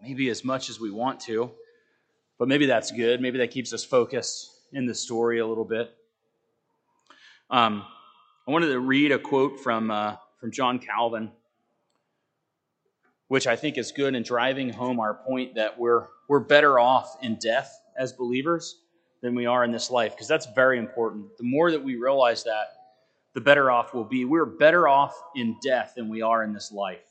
maybe 0.00 0.30
as 0.30 0.42
much 0.42 0.70
as 0.70 0.80
we 0.80 0.90
want 0.90 1.20
to, 1.20 1.50
but 2.38 2.48
maybe 2.48 2.64
that's 2.64 2.90
good. 2.90 3.20
Maybe 3.20 3.36
that 3.36 3.50
keeps 3.50 3.74
us 3.74 3.84
focused 3.84 4.50
in 4.72 4.86
the 4.86 4.94
story 4.94 5.40
a 5.40 5.46
little 5.46 5.66
bit. 5.66 5.94
Um, 7.50 7.84
I 8.46 8.50
wanted 8.50 8.68
to 8.68 8.80
read 8.80 9.12
a 9.12 9.18
quote 9.18 9.60
from, 9.60 9.90
uh, 9.90 10.16
from 10.40 10.50
John 10.50 10.78
Calvin, 10.78 11.30
which 13.26 13.46
I 13.46 13.54
think 13.54 13.76
is 13.76 13.92
good 13.92 14.14
in 14.14 14.22
driving 14.22 14.70
home 14.70 14.98
our 14.98 15.12
point 15.12 15.56
that 15.56 15.78
we're, 15.78 16.06
we're 16.26 16.40
better 16.40 16.78
off 16.78 17.18
in 17.20 17.34
death 17.34 17.78
as 17.98 18.14
believers 18.14 18.78
than 19.20 19.34
we 19.34 19.44
are 19.44 19.62
in 19.62 19.72
this 19.72 19.90
life, 19.90 20.12
because 20.12 20.26
that's 20.26 20.46
very 20.54 20.78
important. 20.78 21.36
The 21.36 21.44
more 21.44 21.70
that 21.70 21.84
we 21.84 21.96
realize 21.96 22.44
that, 22.44 22.68
the 23.34 23.42
better 23.42 23.70
off 23.70 23.92
we'll 23.92 24.04
be. 24.04 24.24
We're 24.24 24.46
better 24.46 24.88
off 24.88 25.12
in 25.36 25.58
death 25.62 25.92
than 25.96 26.08
we 26.08 26.22
are 26.22 26.42
in 26.44 26.54
this 26.54 26.72
life. 26.72 27.07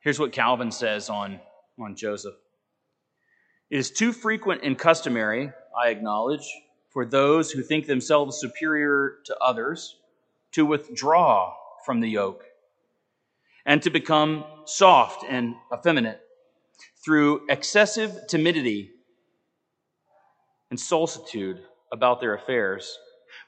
Here's 0.00 0.18
what 0.18 0.32
Calvin 0.32 0.70
says 0.70 1.10
on, 1.10 1.40
on 1.78 1.96
Joseph 1.96 2.36
It 3.70 3.78
is 3.78 3.90
too 3.90 4.12
frequent 4.12 4.62
and 4.62 4.78
customary, 4.78 5.52
I 5.76 5.88
acknowledge, 5.88 6.46
for 6.90 7.04
those 7.04 7.50
who 7.50 7.62
think 7.62 7.86
themselves 7.86 8.38
superior 8.38 9.18
to 9.26 9.36
others 9.38 9.96
to 10.52 10.64
withdraw 10.64 11.54
from 11.84 12.00
the 12.00 12.08
yoke 12.08 12.44
and 13.66 13.82
to 13.82 13.90
become 13.90 14.44
soft 14.64 15.24
and 15.28 15.54
effeminate 15.72 16.20
through 17.04 17.46
excessive 17.48 18.26
timidity 18.28 18.90
and 20.70 20.78
solicitude 20.78 21.60
about 21.92 22.20
their 22.20 22.34
affairs. 22.34 22.98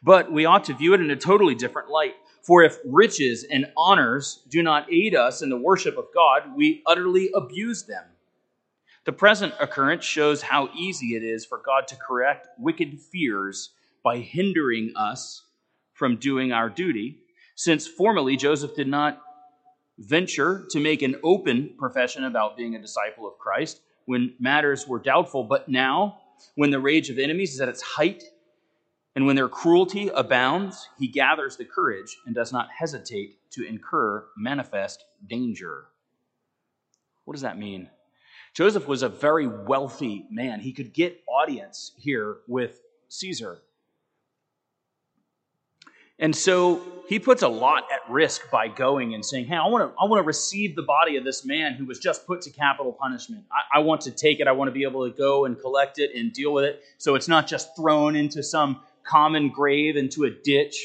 But 0.03 0.31
we 0.31 0.45
ought 0.47 0.65
to 0.65 0.75
view 0.75 0.95
it 0.95 1.01
in 1.01 1.11
a 1.11 1.17
totally 1.17 1.55
different 1.55 1.91
light. 1.91 2.15
For 2.43 2.63
if 2.63 2.79
riches 2.85 3.45
and 3.45 3.71
honors 3.77 4.43
do 4.49 4.63
not 4.63 4.93
aid 4.93 5.15
us 5.15 5.43
in 5.43 5.51
the 5.51 5.57
worship 5.57 5.97
of 5.99 6.07
God, 6.15 6.57
we 6.57 6.83
utterly 6.87 7.31
abuse 7.35 7.85
them. 7.85 8.05
The 9.05 9.13
present 9.13 9.55
occurrence 9.61 10.05
shows 10.05 10.43
how 10.43 10.71
easy 10.77 11.17
it 11.17 11.23
is 11.23 11.45
for 11.45 11.59
God 11.59 11.89
to 11.89 11.97
correct 11.97 12.49
wicked 12.59 13.01
fears 13.01 13.71
by 14.03 14.19
hindering 14.19 14.93
us 14.97 15.45
from 15.93 16.17
doing 16.17 16.53
our 16.53 16.71
duty, 16.71 17.19
since 17.55 17.87
formerly 17.87 18.37
Joseph 18.37 18.75
did 18.75 18.89
not 18.89 19.21
venture 19.99 20.67
to 20.71 20.81
make 20.81 21.03
an 21.03 21.17
open 21.23 21.75
profession 21.79 22.25
about 22.25 22.57
being 22.57 22.75
a 22.75 22.81
disciple 22.81 23.29
of 23.29 23.39
Christ 23.39 23.81
when 24.07 24.35
matters 24.41 24.89
were 24.89 24.99
doubtful, 24.99 25.45
but 25.45 25.69
now, 25.69 26.21
when 26.55 26.71
the 26.71 26.81
rage 26.81 27.11
of 27.11 27.19
enemies 27.19 27.55
is 27.55 27.61
at 27.61 27.69
its 27.69 27.83
height, 27.83 28.23
and 29.17 29.27
when 29.27 29.37
their 29.37 29.49
cruelty 29.49 30.09
abounds, 30.09 30.89
he 30.99 31.09
gathers 31.09 31.57
the 31.57 31.65
courage 31.65 32.17
and 32.27 32.35
does 32.35 32.53
not 32.53 32.69
hesitate 32.77 33.39
to 33.53 33.67
incur 33.67 34.25
manifest 34.37 35.05
danger. 35.27 35.87
What 37.25 37.35
does 37.35 37.43
that 37.43 37.59
mean? 37.59 37.89
Joseph 38.55 38.87
was 38.87 39.03
a 39.03 39.09
very 39.09 39.47
wealthy 39.47 40.27
man. 40.31 40.61
He 40.61 40.73
could 40.73 40.93
get 40.93 41.23
audience 41.29 41.93
here 41.97 42.39
with 42.49 42.81
Caesar. 43.09 43.59
And 46.19 46.37
so 46.37 46.83
he 47.09 47.19
puts 47.19 47.43
a 47.43 47.49
lot 47.49 47.85
at 47.91 48.01
risk 48.11 48.51
by 48.51 48.69
going 48.69 49.15
and 49.15 49.25
saying, 49.25 49.47
Hey, 49.47 49.57
I 49.57 49.67
want 49.67 49.91
to 49.91 49.99
I 49.99 50.05
want 50.05 50.21
to 50.21 50.27
receive 50.27 50.77
the 50.77 50.83
body 50.83 51.17
of 51.17 51.25
this 51.25 51.47
man 51.47 51.75
who 51.75 51.87
was 51.87 51.99
just 51.99 52.27
put 52.27 52.43
to 52.43 52.51
capital 52.51 52.93
punishment. 52.93 53.45
I, 53.51 53.79
I, 53.79 53.81
want 53.81 54.03
to 54.03 54.11
take 54.11 54.39
it. 54.39 54.47
I 54.47 54.53
want 54.53 54.69
to 54.69 54.73
be 54.73 54.83
able 54.83 55.11
to 55.11 55.17
go 55.17 55.47
and 55.47 55.59
collect 55.59 55.99
it 55.99 56.11
and 56.15 56.31
deal 56.31 56.53
with 56.53 56.65
it. 56.65 56.83
So 56.99 57.15
it's 57.15 57.27
not 57.27 57.47
just 57.47 57.75
thrown 57.75 58.17
into 58.17 58.43
some 58.43 58.81
common 59.05 59.51
grave, 59.51 59.97
into 59.97 60.25
a 60.25 60.31
ditch. 60.31 60.77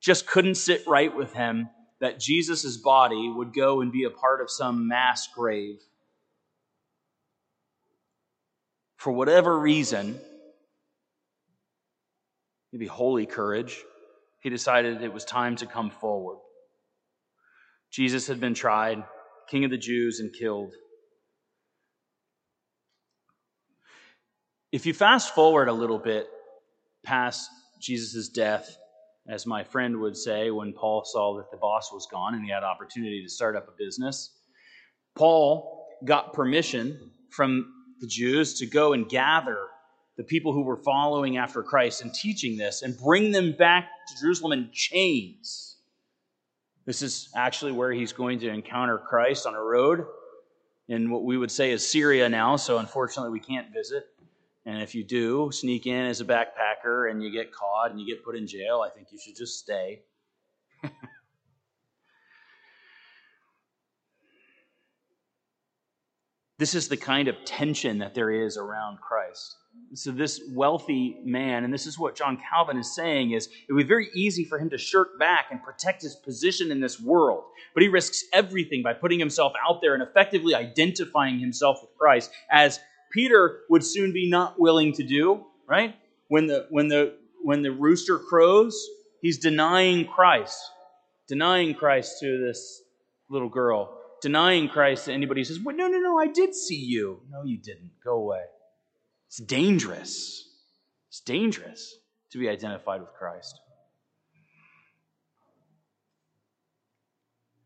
Just 0.00 0.26
couldn't 0.26 0.56
sit 0.56 0.86
right 0.86 1.14
with 1.14 1.32
him 1.32 1.68
that 2.00 2.20
Jesus' 2.20 2.76
body 2.76 3.28
would 3.28 3.52
go 3.52 3.80
and 3.80 3.90
be 3.90 4.04
a 4.04 4.10
part 4.10 4.40
of 4.40 4.50
some 4.50 4.88
mass 4.88 5.28
grave. 5.34 5.80
For 8.96 9.12
whatever 9.12 9.58
reason, 9.58 10.18
maybe 12.72 12.86
holy 12.86 13.26
courage, 13.26 13.82
he 14.40 14.50
decided 14.50 15.02
it 15.02 15.12
was 15.12 15.24
time 15.24 15.56
to 15.56 15.66
come 15.66 15.90
forward. 15.90 16.38
Jesus 17.90 18.26
had 18.26 18.40
been 18.40 18.54
tried, 18.54 19.02
king 19.48 19.64
of 19.64 19.70
the 19.70 19.78
Jews, 19.78 20.20
and 20.20 20.32
killed. 20.32 20.72
If 24.70 24.84
you 24.84 24.92
fast 24.92 25.34
forward 25.34 25.68
a 25.68 25.72
little 25.72 25.98
bit 25.98 26.28
past 27.08 27.50
Jesus' 27.80 28.28
death, 28.28 28.76
as 29.28 29.46
my 29.46 29.64
friend 29.64 29.98
would 30.00 30.16
say 30.16 30.50
when 30.50 30.74
Paul 30.74 31.04
saw 31.04 31.38
that 31.38 31.50
the 31.50 31.56
boss 31.56 31.90
was 31.90 32.06
gone 32.10 32.34
and 32.34 32.44
he 32.44 32.50
had 32.50 32.62
opportunity 32.62 33.22
to 33.22 33.28
start 33.30 33.56
up 33.56 33.66
a 33.66 33.72
business, 33.78 34.30
Paul 35.14 35.86
got 36.04 36.34
permission 36.34 37.10
from 37.30 37.72
the 38.00 38.06
Jews 38.06 38.58
to 38.58 38.66
go 38.66 38.92
and 38.92 39.08
gather 39.08 39.58
the 40.18 40.22
people 40.22 40.52
who 40.52 40.62
were 40.62 40.76
following 40.76 41.38
after 41.38 41.62
Christ 41.62 42.02
and 42.02 42.12
teaching 42.12 42.58
this 42.58 42.82
and 42.82 42.98
bring 42.98 43.32
them 43.32 43.52
back 43.52 43.88
to 44.08 44.20
Jerusalem 44.20 44.52
in 44.52 44.68
chains. 44.72 45.76
This 46.84 47.00
is 47.00 47.30
actually 47.34 47.72
where 47.72 47.92
he's 47.92 48.12
going 48.12 48.38
to 48.40 48.48
encounter 48.48 48.98
Christ 48.98 49.46
on 49.46 49.54
a 49.54 49.62
road 49.62 50.04
in 50.88 51.10
what 51.10 51.24
we 51.24 51.38
would 51.38 51.50
say 51.50 51.70
is 51.70 51.88
Syria 51.88 52.28
now, 52.28 52.56
so 52.56 52.78
unfortunately 52.78 53.32
we 53.32 53.40
can't 53.40 53.72
visit. 53.72 54.04
And 54.68 54.80
if 54.82 54.94
you 54.94 55.02
do 55.02 55.50
sneak 55.50 55.86
in 55.86 56.04
as 56.04 56.20
a 56.20 56.26
backpacker 56.26 57.10
and 57.10 57.22
you 57.22 57.32
get 57.32 57.50
caught 57.50 57.90
and 57.90 57.98
you 57.98 58.06
get 58.06 58.22
put 58.22 58.36
in 58.36 58.46
jail, 58.46 58.84
I 58.86 58.90
think 58.90 59.08
you 59.10 59.18
should 59.18 59.34
just 59.34 59.58
stay. 59.58 60.02
this 66.58 66.74
is 66.74 66.88
the 66.88 66.98
kind 66.98 67.28
of 67.28 67.36
tension 67.46 67.96
that 68.00 68.12
there 68.14 68.30
is 68.30 68.58
around 68.58 69.00
Christ 69.00 69.56
so 69.94 70.10
this 70.10 70.40
wealthy 70.50 71.16
man 71.24 71.64
and 71.64 71.72
this 71.72 71.86
is 71.86 71.98
what 71.98 72.14
john 72.14 72.38
calvin 72.50 72.76
is 72.76 72.94
saying 72.94 73.32
is 73.32 73.48
it 73.68 73.72
would 73.72 73.84
be 73.84 73.88
very 73.88 74.08
easy 74.14 74.44
for 74.44 74.58
him 74.58 74.68
to 74.68 74.78
shirk 74.78 75.18
back 75.18 75.46
and 75.50 75.62
protect 75.62 76.02
his 76.02 76.14
position 76.16 76.70
in 76.70 76.80
this 76.80 77.00
world 77.00 77.44
but 77.74 77.82
he 77.82 77.88
risks 77.88 78.24
everything 78.32 78.82
by 78.82 78.92
putting 78.92 79.18
himself 79.18 79.52
out 79.66 79.80
there 79.80 79.94
and 79.94 80.02
effectively 80.02 80.54
identifying 80.54 81.38
himself 81.38 81.78
with 81.80 81.90
christ 81.96 82.30
as 82.50 82.78
peter 83.10 83.60
would 83.68 83.84
soon 83.84 84.12
be 84.12 84.28
not 84.28 84.58
willing 84.58 84.92
to 84.92 85.02
do 85.02 85.44
right 85.66 85.94
when 86.28 86.46
the 86.46 86.66
when 86.70 86.88
the 86.88 87.14
when 87.42 87.62
the 87.62 87.70
rooster 87.70 88.18
crows 88.18 88.88
he's 89.20 89.38
denying 89.38 90.06
christ 90.06 90.60
denying 91.26 91.74
christ 91.74 92.18
to 92.20 92.38
this 92.38 92.82
little 93.28 93.48
girl 93.48 93.98
denying 94.20 94.68
christ 94.68 95.06
to 95.06 95.12
anybody 95.12 95.40
who 95.40 95.44
says 95.44 95.60
well, 95.60 95.76
no 95.76 95.88
no 95.88 95.98
no 95.98 96.18
i 96.18 96.26
did 96.26 96.54
see 96.54 96.76
you 96.76 97.20
no 97.30 97.42
you 97.44 97.56
didn't 97.56 97.90
go 98.04 98.14
away 98.14 98.42
it's 99.28 99.36
dangerous. 99.36 100.48
It's 101.08 101.20
dangerous 101.20 101.98
to 102.30 102.38
be 102.38 102.48
identified 102.48 103.02
with 103.02 103.12
Christ. 103.12 103.60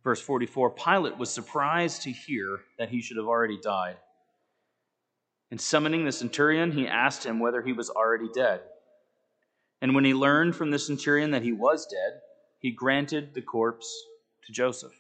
Verse 0.03 0.21
44 0.21 0.71
Pilate 0.71 1.17
was 1.17 1.31
surprised 1.31 2.03
to 2.03 2.11
hear 2.11 2.61
that 2.79 2.89
he 2.89 3.01
should 3.01 3.17
have 3.17 3.27
already 3.27 3.61
died. 3.61 3.97
And 5.53 5.61
summoning 5.61 6.07
the 6.07 6.13
centurion, 6.13 6.73
he 6.73 6.89
asked 6.89 7.27
him 7.27 7.39
whether 7.39 7.61
he 7.61 7.75
was 7.75 7.91
already 7.91 8.31
dead. 8.35 8.63
And 9.83 9.95
when 9.95 10.07
he 10.07 10.15
learned 10.15 10.57
from 10.57 10.71
the 10.71 10.79
centurion 10.79 11.33
that 11.33 11.43
he 11.43 11.53
was 11.53 11.87
dead, 11.87 12.21
he 12.59 12.71
granted 12.71 13.35
the 13.35 13.43
corpse 13.43 13.87
to 14.47 14.53
Joseph. 14.53 14.99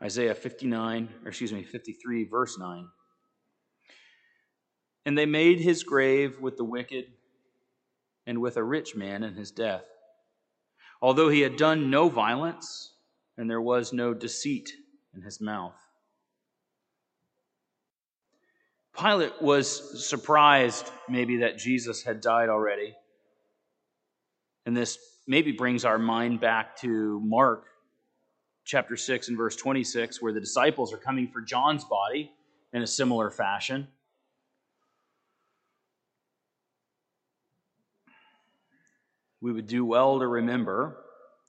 Isaiah 0.00 0.36
59, 0.36 1.08
or 1.24 1.28
excuse 1.28 1.52
me, 1.52 1.64
53, 1.64 2.22
verse 2.26 2.56
9. 2.56 2.86
And 5.06 5.18
they 5.18 5.26
made 5.26 5.58
his 5.58 5.82
grave 5.82 6.38
with 6.40 6.56
the 6.56 6.62
wicked 6.62 7.06
and 8.28 8.40
with 8.40 8.58
a 8.58 8.62
rich 8.62 8.94
man 8.94 9.24
in 9.24 9.34
his 9.34 9.50
death, 9.50 9.86
although 11.02 11.30
he 11.30 11.40
had 11.40 11.56
done 11.56 11.90
no 11.90 12.08
violence 12.08 12.92
and 13.36 13.50
there 13.50 13.60
was 13.60 13.92
no 13.92 14.14
deceit 14.14 14.70
his 15.22 15.40
mouth. 15.40 15.74
Pilate 18.98 19.40
was 19.40 20.06
surprised, 20.06 20.90
maybe, 21.08 21.38
that 21.38 21.56
Jesus 21.56 22.02
had 22.02 22.20
died 22.20 22.48
already. 22.48 22.96
And 24.66 24.76
this 24.76 24.98
maybe 25.26 25.52
brings 25.52 25.84
our 25.84 25.98
mind 25.98 26.40
back 26.40 26.76
to 26.78 27.20
Mark 27.20 27.64
chapter 28.64 28.96
6 28.96 29.28
and 29.28 29.36
verse 29.36 29.56
26, 29.56 30.20
where 30.20 30.32
the 30.32 30.40
disciples 30.40 30.92
are 30.92 30.98
coming 30.98 31.28
for 31.28 31.40
John's 31.40 31.84
body 31.84 32.32
in 32.72 32.82
a 32.82 32.86
similar 32.86 33.30
fashion. 33.30 33.86
We 39.40 39.52
would 39.52 39.68
do 39.68 39.84
well 39.84 40.18
to 40.18 40.26
remember 40.26 40.96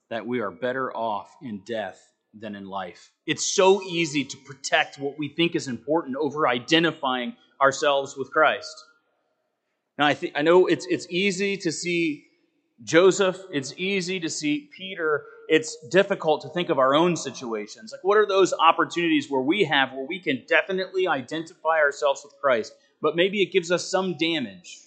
that 0.08 0.26
we 0.26 0.40
are 0.40 0.50
better 0.50 0.94
off 0.96 1.34
in 1.42 1.62
death 1.66 2.00
than 2.32 2.54
in 2.54 2.66
life. 2.66 3.10
It's 3.26 3.44
so 3.44 3.82
easy 3.82 4.24
to 4.24 4.36
protect 4.38 4.98
what 4.98 5.18
we 5.18 5.28
think 5.28 5.54
is 5.54 5.68
important 5.68 6.16
over 6.16 6.46
identifying 6.46 7.36
ourselves 7.60 8.16
with 8.16 8.30
Christ. 8.30 8.84
Now, 9.98 10.06
I, 10.06 10.14
think, 10.14 10.34
I 10.36 10.42
know 10.42 10.66
it's, 10.66 10.86
it's 10.88 11.06
easy 11.10 11.56
to 11.58 11.72
see 11.72 12.24
Joseph, 12.82 13.38
it's 13.52 13.74
easy 13.76 14.20
to 14.20 14.30
see 14.30 14.70
Peter 14.74 15.24
it's 15.50 15.76
difficult 15.88 16.42
to 16.42 16.48
think 16.48 16.68
of 16.68 16.78
our 16.78 16.94
own 16.94 17.16
situations. 17.16 17.90
Like, 17.90 18.04
what 18.04 18.16
are 18.16 18.24
those 18.24 18.54
opportunities 18.54 19.28
where 19.28 19.40
we 19.40 19.64
have, 19.64 19.92
where 19.92 20.06
we 20.06 20.20
can 20.20 20.44
definitely 20.46 21.08
identify 21.08 21.78
ourselves 21.78 22.22
with 22.22 22.34
Christ, 22.40 22.72
but 23.02 23.16
maybe 23.16 23.42
it 23.42 23.50
gives 23.50 23.72
us 23.72 23.90
some 23.90 24.16
damage, 24.16 24.78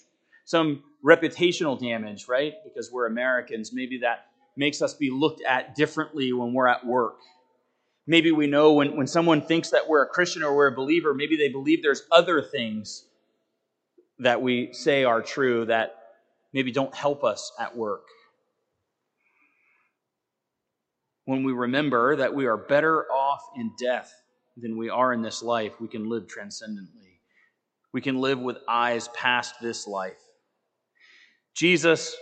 some 0.46 0.82
reputational 1.04 1.78
damage, 1.78 2.28
right? 2.28 2.54
Because 2.64 2.90
we're 2.90 3.04
Americans. 3.06 3.74
Maybe 3.74 3.98
that 3.98 4.28
makes 4.56 4.80
us 4.80 4.94
be 4.94 5.10
looked 5.10 5.42
at 5.42 5.74
differently 5.74 6.32
when 6.32 6.54
we're 6.54 6.66
at 6.66 6.86
work. 6.86 7.18
Maybe 8.06 8.32
we 8.32 8.46
know 8.46 8.74
when, 8.74 8.96
when 8.96 9.06
someone 9.06 9.40
thinks 9.40 9.70
that 9.70 9.88
we're 9.88 10.02
a 10.02 10.08
Christian 10.08 10.42
or 10.42 10.54
we're 10.54 10.68
a 10.68 10.74
believer, 10.74 11.14
maybe 11.14 11.36
they 11.36 11.48
believe 11.48 11.82
there's 11.82 12.02
other 12.12 12.42
things 12.42 13.04
that 14.18 14.42
we 14.42 14.72
say 14.72 15.04
are 15.04 15.22
true 15.22 15.64
that 15.66 15.96
maybe 16.52 16.70
don't 16.70 16.94
help 16.94 17.24
us 17.24 17.52
at 17.58 17.76
work 17.76 18.04
when 21.24 21.42
we 21.42 21.52
remember 21.52 22.16
that 22.16 22.34
we 22.34 22.46
are 22.46 22.56
better 22.56 23.10
off 23.10 23.42
in 23.56 23.72
death 23.80 24.12
than 24.56 24.76
we 24.76 24.88
are 24.90 25.12
in 25.12 25.22
this 25.22 25.42
life, 25.42 25.80
we 25.80 25.88
can 25.88 26.08
live 26.08 26.28
transcendently. 26.28 27.20
We 27.92 28.00
can 28.00 28.20
live 28.20 28.38
with 28.38 28.58
eyes 28.68 29.08
past 29.08 29.54
this 29.60 29.86
life. 29.86 30.20
Jesus 31.54 32.14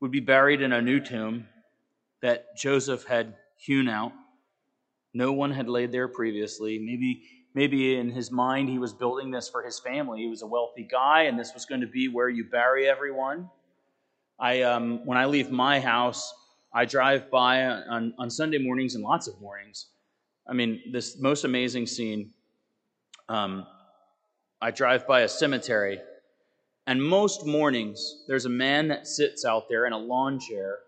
would 0.00 0.10
be 0.10 0.20
buried 0.20 0.62
in 0.62 0.72
a 0.72 0.82
new 0.82 1.00
tomb 1.00 1.46
that 2.22 2.56
Joseph 2.56 3.04
had 3.04 3.34
hewn 3.58 3.88
out. 3.88 4.12
No 5.14 5.32
one 5.32 5.52
had 5.52 5.68
laid 5.68 5.92
there 5.92 6.08
previously. 6.08 6.78
Maybe, 6.78 7.22
maybe 7.54 7.96
in 7.96 8.10
his 8.10 8.30
mind 8.30 8.68
he 8.68 8.78
was 8.78 8.92
building 8.92 9.30
this 9.30 9.48
for 9.48 9.62
his 9.62 9.78
family. 9.78 10.20
He 10.20 10.28
was 10.28 10.42
a 10.42 10.46
wealthy 10.46 10.82
guy, 10.82 11.22
and 11.22 11.38
this 11.38 11.54
was 11.54 11.64
going 11.64 11.80
to 11.80 11.86
be 11.86 12.08
where 12.08 12.28
you 12.28 12.44
bury 12.44 12.88
everyone. 12.88 13.48
I, 14.38 14.62
um, 14.62 15.06
when 15.06 15.16
I 15.16 15.26
leave 15.26 15.50
my 15.50 15.78
house, 15.78 16.34
I 16.72 16.84
drive 16.84 17.30
by 17.30 17.64
on, 17.64 18.12
on 18.18 18.28
Sunday 18.28 18.58
mornings 18.58 18.96
and 18.96 19.04
lots 19.04 19.28
of 19.28 19.40
mornings. 19.40 19.86
I 20.46 20.52
mean, 20.52 20.82
this 20.92 21.18
most 21.18 21.44
amazing 21.44 21.86
scene. 21.86 22.30
Um, 23.28 23.66
I 24.60 24.72
drive 24.72 25.06
by 25.06 25.20
a 25.20 25.28
cemetery, 25.28 26.00
and 26.86 27.02
most 27.02 27.46
mornings 27.46 28.24
there's 28.26 28.44
a 28.44 28.50
man 28.50 28.88
that 28.88 29.06
sits 29.06 29.44
out 29.44 29.68
there 29.68 29.86
in 29.86 29.92
a 29.92 29.98
lawn 29.98 30.40
chair 30.40 30.78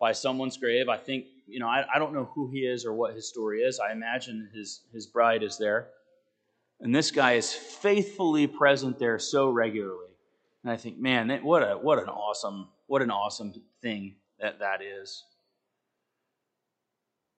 by 0.00 0.12
someone's 0.12 0.56
grave. 0.56 0.88
I 0.88 0.96
think, 0.96 1.26
you 1.46 1.60
know, 1.60 1.68
I, 1.68 1.84
I 1.94 1.98
don't 1.98 2.14
know 2.14 2.30
who 2.34 2.50
he 2.50 2.60
is 2.60 2.84
or 2.84 2.92
what 2.92 3.14
his 3.14 3.28
story 3.28 3.60
is. 3.60 3.78
I 3.78 3.92
imagine 3.92 4.48
his, 4.54 4.80
his 4.92 5.06
bride 5.06 5.42
is 5.42 5.58
there. 5.58 5.88
And 6.80 6.94
this 6.94 7.10
guy 7.10 7.32
is 7.32 7.52
faithfully 7.52 8.46
present 8.46 8.98
there 8.98 9.18
so 9.18 9.50
regularly. 9.50 10.08
And 10.62 10.72
I 10.72 10.76
think, 10.76 10.98
man, 10.98 11.30
what 11.42 11.62
a 11.62 11.76
what 11.76 11.98
an 11.98 12.08
awesome 12.08 12.68
what 12.86 13.02
an 13.02 13.10
awesome 13.10 13.52
thing 13.82 14.16
that 14.40 14.58
that 14.60 14.80
is. 14.82 15.22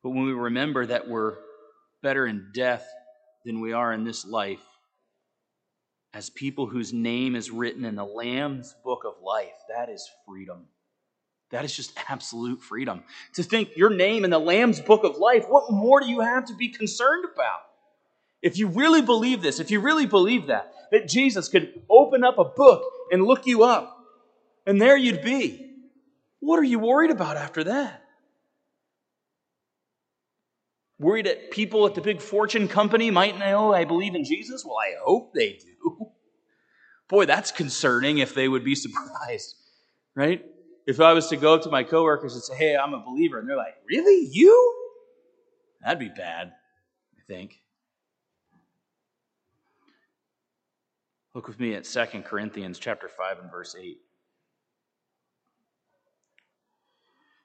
But 0.02 0.10
when 0.10 0.24
we 0.24 0.32
remember 0.32 0.86
that 0.86 1.08
we're 1.08 1.34
better 2.02 2.26
in 2.26 2.50
death 2.54 2.88
than 3.44 3.60
we 3.60 3.72
are 3.72 3.92
in 3.92 4.04
this 4.04 4.24
life, 4.24 4.64
as 6.14 6.30
people 6.30 6.66
whose 6.66 6.92
name 6.92 7.34
is 7.34 7.50
written 7.50 7.84
in 7.84 7.96
the 7.96 8.04
Lamb's 8.04 8.74
book 8.84 9.02
of 9.04 9.14
life, 9.22 9.56
that 9.68 9.88
is 9.88 10.08
freedom. 10.26 10.66
That 11.50 11.64
is 11.64 11.74
just 11.74 11.96
absolute 12.08 12.60
freedom. 12.60 13.04
To 13.34 13.42
think 13.42 13.76
your 13.76 13.90
name 13.90 14.24
in 14.24 14.30
the 14.30 14.38
Lamb's 14.38 14.80
book 14.80 15.04
of 15.04 15.16
life, 15.16 15.44
what 15.48 15.70
more 15.70 16.00
do 16.00 16.08
you 16.08 16.20
have 16.20 16.46
to 16.46 16.54
be 16.54 16.68
concerned 16.68 17.24
about? 17.32 17.60
If 18.42 18.58
you 18.58 18.68
really 18.68 19.02
believe 19.02 19.42
this, 19.42 19.60
if 19.60 19.70
you 19.70 19.80
really 19.80 20.06
believe 20.06 20.48
that, 20.48 20.72
that 20.90 21.08
Jesus 21.08 21.48
could 21.48 21.82
open 21.88 22.24
up 22.24 22.38
a 22.38 22.44
book 22.44 22.84
and 23.10 23.24
look 23.24 23.46
you 23.46 23.62
up, 23.62 23.96
and 24.66 24.80
there 24.80 24.96
you'd 24.96 25.22
be, 25.22 25.70
what 26.40 26.58
are 26.58 26.64
you 26.64 26.78
worried 26.78 27.10
about 27.10 27.36
after 27.36 27.64
that? 27.64 28.02
Worried 30.98 31.26
that 31.26 31.50
people 31.50 31.86
at 31.86 31.94
the 31.94 32.00
big 32.00 32.20
fortune 32.20 32.68
company 32.68 33.10
might 33.10 33.38
know 33.38 33.72
I 33.72 33.84
believe 33.84 34.14
in 34.14 34.24
Jesus? 34.24 34.64
Well, 34.64 34.78
I 34.78 34.94
hope 35.04 35.32
they 35.34 35.52
do. 35.52 36.10
Boy, 37.08 37.26
that's 37.26 37.52
concerning 37.52 38.18
if 38.18 38.34
they 38.34 38.48
would 38.48 38.64
be 38.64 38.74
surprised, 38.74 39.54
right? 40.14 40.44
If 40.86 41.00
I 41.00 41.12
was 41.12 41.26
to 41.28 41.36
go 41.36 41.54
up 41.54 41.62
to 41.62 41.70
my 41.70 41.82
coworkers 41.82 42.34
and 42.34 42.42
say, 42.42 42.56
hey, 42.56 42.76
I'm 42.76 42.94
a 42.94 43.00
believer, 43.00 43.40
and 43.40 43.48
they're 43.48 43.56
like, 43.56 43.74
really? 43.88 44.28
You? 44.30 44.74
That'd 45.82 45.98
be 45.98 46.08
bad, 46.08 46.52
I 47.18 47.22
think. 47.26 47.60
Look 51.34 51.48
with 51.48 51.58
me 51.58 51.74
at 51.74 51.84
2 51.84 52.22
Corinthians 52.22 52.78
chapter 52.78 53.08
5 53.08 53.40
and 53.40 53.50
verse 53.50 53.74
8. 53.78 53.98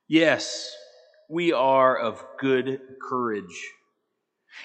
Yes, 0.07 0.75
we 1.29 1.51
are 1.51 1.97
of 1.97 2.23
good 2.37 2.79
courage, 3.01 3.71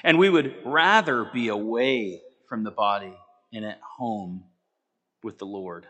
and 0.05 0.19
we 0.19 0.29
would 0.29 0.55
rather 0.67 1.25
be 1.25 1.49
away 1.49 2.21
from 2.49 2.63
the 2.63 2.71
body 2.71 3.17
and 3.53 3.65
at 3.65 3.81
home 3.81 4.45
with 5.23 5.39
the 5.39 5.47
Lord 5.47 5.87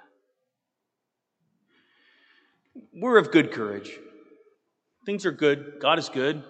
we're 2.92 3.18
of 3.18 3.30
good 3.30 3.52
courage. 3.52 3.98
Things 5.04 5.24
are 5.26 5.32
good. 5.32 5.76
God 5.80 5.98
is 5.98 6.08
good, 6.08 6.42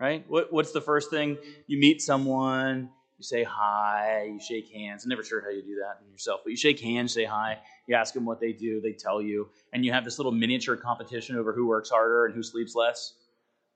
right? 0.00 0.24
What, 0.28 0.52
what's 0.52 0.72
the 0.72 0.80
first 0.80 1.10
thing? 1.10 1.36
You 1.66 1.78
meet 1.78 2.00
someone, 2.00 2.90
you 3.18 3.24
say 3.24 3.44
hi, 3.44 4.30
you 4.32 4.40
shake 4.40 4.72
hands. 4.72 5.04
I'm 5.04 5.10
never 5.10 5.22
sure 5.22 5.40
how 5.42 5.50
you 5.50 5.62
do 5.62 5.76
that 5.76 6.00
in 6.04 6.10
yourself, 6.10 6.40
but 6.44 6.50
you 6.50 6.56
shake 6.56 6.80
hands, 6.80 7.12
say 7.12 7.24
hi, 7.24 7.58
you 7.86 7.94
ask 7.94 8.14
them 8.14 8.24
what 8.24 8.40
they 8.40 8.52
do, 8.52 8.80
they 8.80 8.92
tell 8.92 9.20
you, 9.20 9.48
and 9.72 9.84
you 9.84 9.92
have 9.92 10.04
this 10.04 10.18
little 10.18 10.32
miniature 10.32 10.76
competition 10.76 11.36
over 11.36 11.52
who 11.52 11.66
works 11.66 11.90
harder 11.90 12.24
and 12.24 12.34
who 12.34 12.42
sleeps 12.42 12.74
less, 12.74 13.14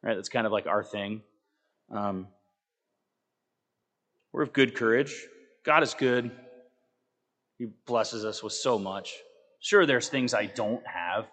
right? 0.02 0.14
That's 0.14 0.28
kind 0.28 0.46
of 0.46 0.52
like 0.52 0.66
our 0.66 0.82
thing. 0.82 1.22
Um, 1.90 2.28
we're 4.32 4.42
of 4.42 4.52
good 4.52 4.74
courage. 4.74 5.14
God 5.64 5.82
is 5.82 5.94
good. 5.94 6.30
He 7.58 7.66
blesses 7.86 8.24
us 8.24 8.42
with 8.42 8.52
so 8.52 8.78
much. 8.78 9.14
Sure, 9.60 9.86
there's 9.86 10.08
things 10.08 10.34
I 10.34 10.46
don't 10.46 10.86
have. 10.86 11.26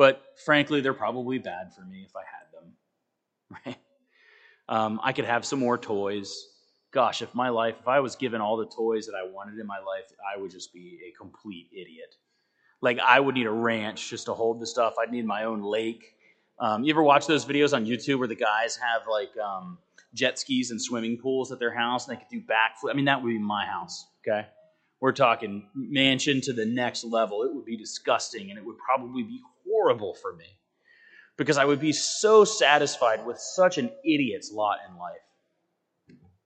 But 0.00 0.24
frankly, 0.46 0.80
they're 0.80 0.94
probably 0.94 1.36
bad 1.36 1.74
for 1.74 1.82
me 1.82 2.06
if 2.08 2.16
I 2.16 2.20
had 2.20 2.50
them. 2.54 2.72
Right? 3.66 3.76
Um, 4.66 4.98
I 5.04 5.12
could 5.12 5.26
have 5.26 5.44
some 5.44 5.58
more 5.58 5.76
toys. 5.76 6.46
Gosh, 6.90 7.20
if 7.20 7.34
my 7.34 7.50
life, 7.50 7.74
if 7.80 7.86
I 7.86 8.00
was 8.00 8.16
given 8.16 8.40
all 8.40 8.56
the 8.56 8.64
toys 8.64 9.04
that 9.08 9.12
I 9.14 9.30
wanted 9.30 9.58
in 9.58 9.66
my 9.66 9.76
life, 9.80 10.04
I 10.24 10.40
would 10.40 10.52
just 10.52 10.72
be 10.72 11.00
a 11.06 11.12
complete 11.18 11.68
idiot. 11.70 12.14
Like, 12.80 12.98
I 12.98 13.20
would 13.20 13.34
need 13.34 13.46
a 13.46 13.50
ranch 13.50 14.08
just 14.08 14.24
to 14.24 14.32
hold 14.32 14.58
the 14.58 14.66
stuff. 14.66 14.94
I'd 14.98 15.12
need 15.12 15.26
my 15.26 15.44
own 15.44 15.62
lake. 15.62 16.14
Um, 16.58 16.82
you 16.82 16.94
ever 16.94 17.02
watch 17.02 17.26
those 17.26 17.44
videos 17.44 17.74
on 17.74 17.84
YouTube 17.84 18.20
where 18.20 18.28
the 18.28 18.34
guys 18.34 18.76
have 18.76 19.02
like 19.06 19.36
um, 19.36 19.76
jet 20.14 20.38
skis 20.38 20.70
and 20.70 20.80
swimming 20.80 21.18
pools 21.18 21.52
at 21.52 21.58
their 21.58 21.74
house 21.74 22.08
and 22.08 22.16
they 22.16 22.20
could 22.22 22.30
do 22.30 22.40
backflip? 22.40 22.90
I 22.90 22.94
mean, 22.94 23.04
that 23.04 23.22
would 23.22 23.28
be 23.28 23.38
my 23.38 23.66
house, 23.66 24.06
okay? 24.26 24.48
We're 25.00 25.12
talking 25.12 25.68
mansion 25.74 26.40
to 26.42 26.54
the 26.54 26.64
next 26.64 27.04
level. 27.04 27.42
It 27.42 27.54
would 27.54 27.66
be 27.66 27.76
disgusting 27.76 28.48
and 28.48 28.58
it 28.58 28.64
would 28.64 28.78
probably 28.78 29.24
be 29.24 29.40
horrible 29.70 30.14
for 30.14 30.34
me 30.34 30.58
because 31.36 31.56
I 31.56 31.64
would 31.64 31.80
be 31.80 31.92
so 31.92 32.44
satisfied 32.44 33.24
with 33.24 33.38
such 33.38 33.78
an 33.78 33.90
idiot's 34.04 34.52
lot 34.52 34.78
in 34.88 34.98
life. 34.98 35.16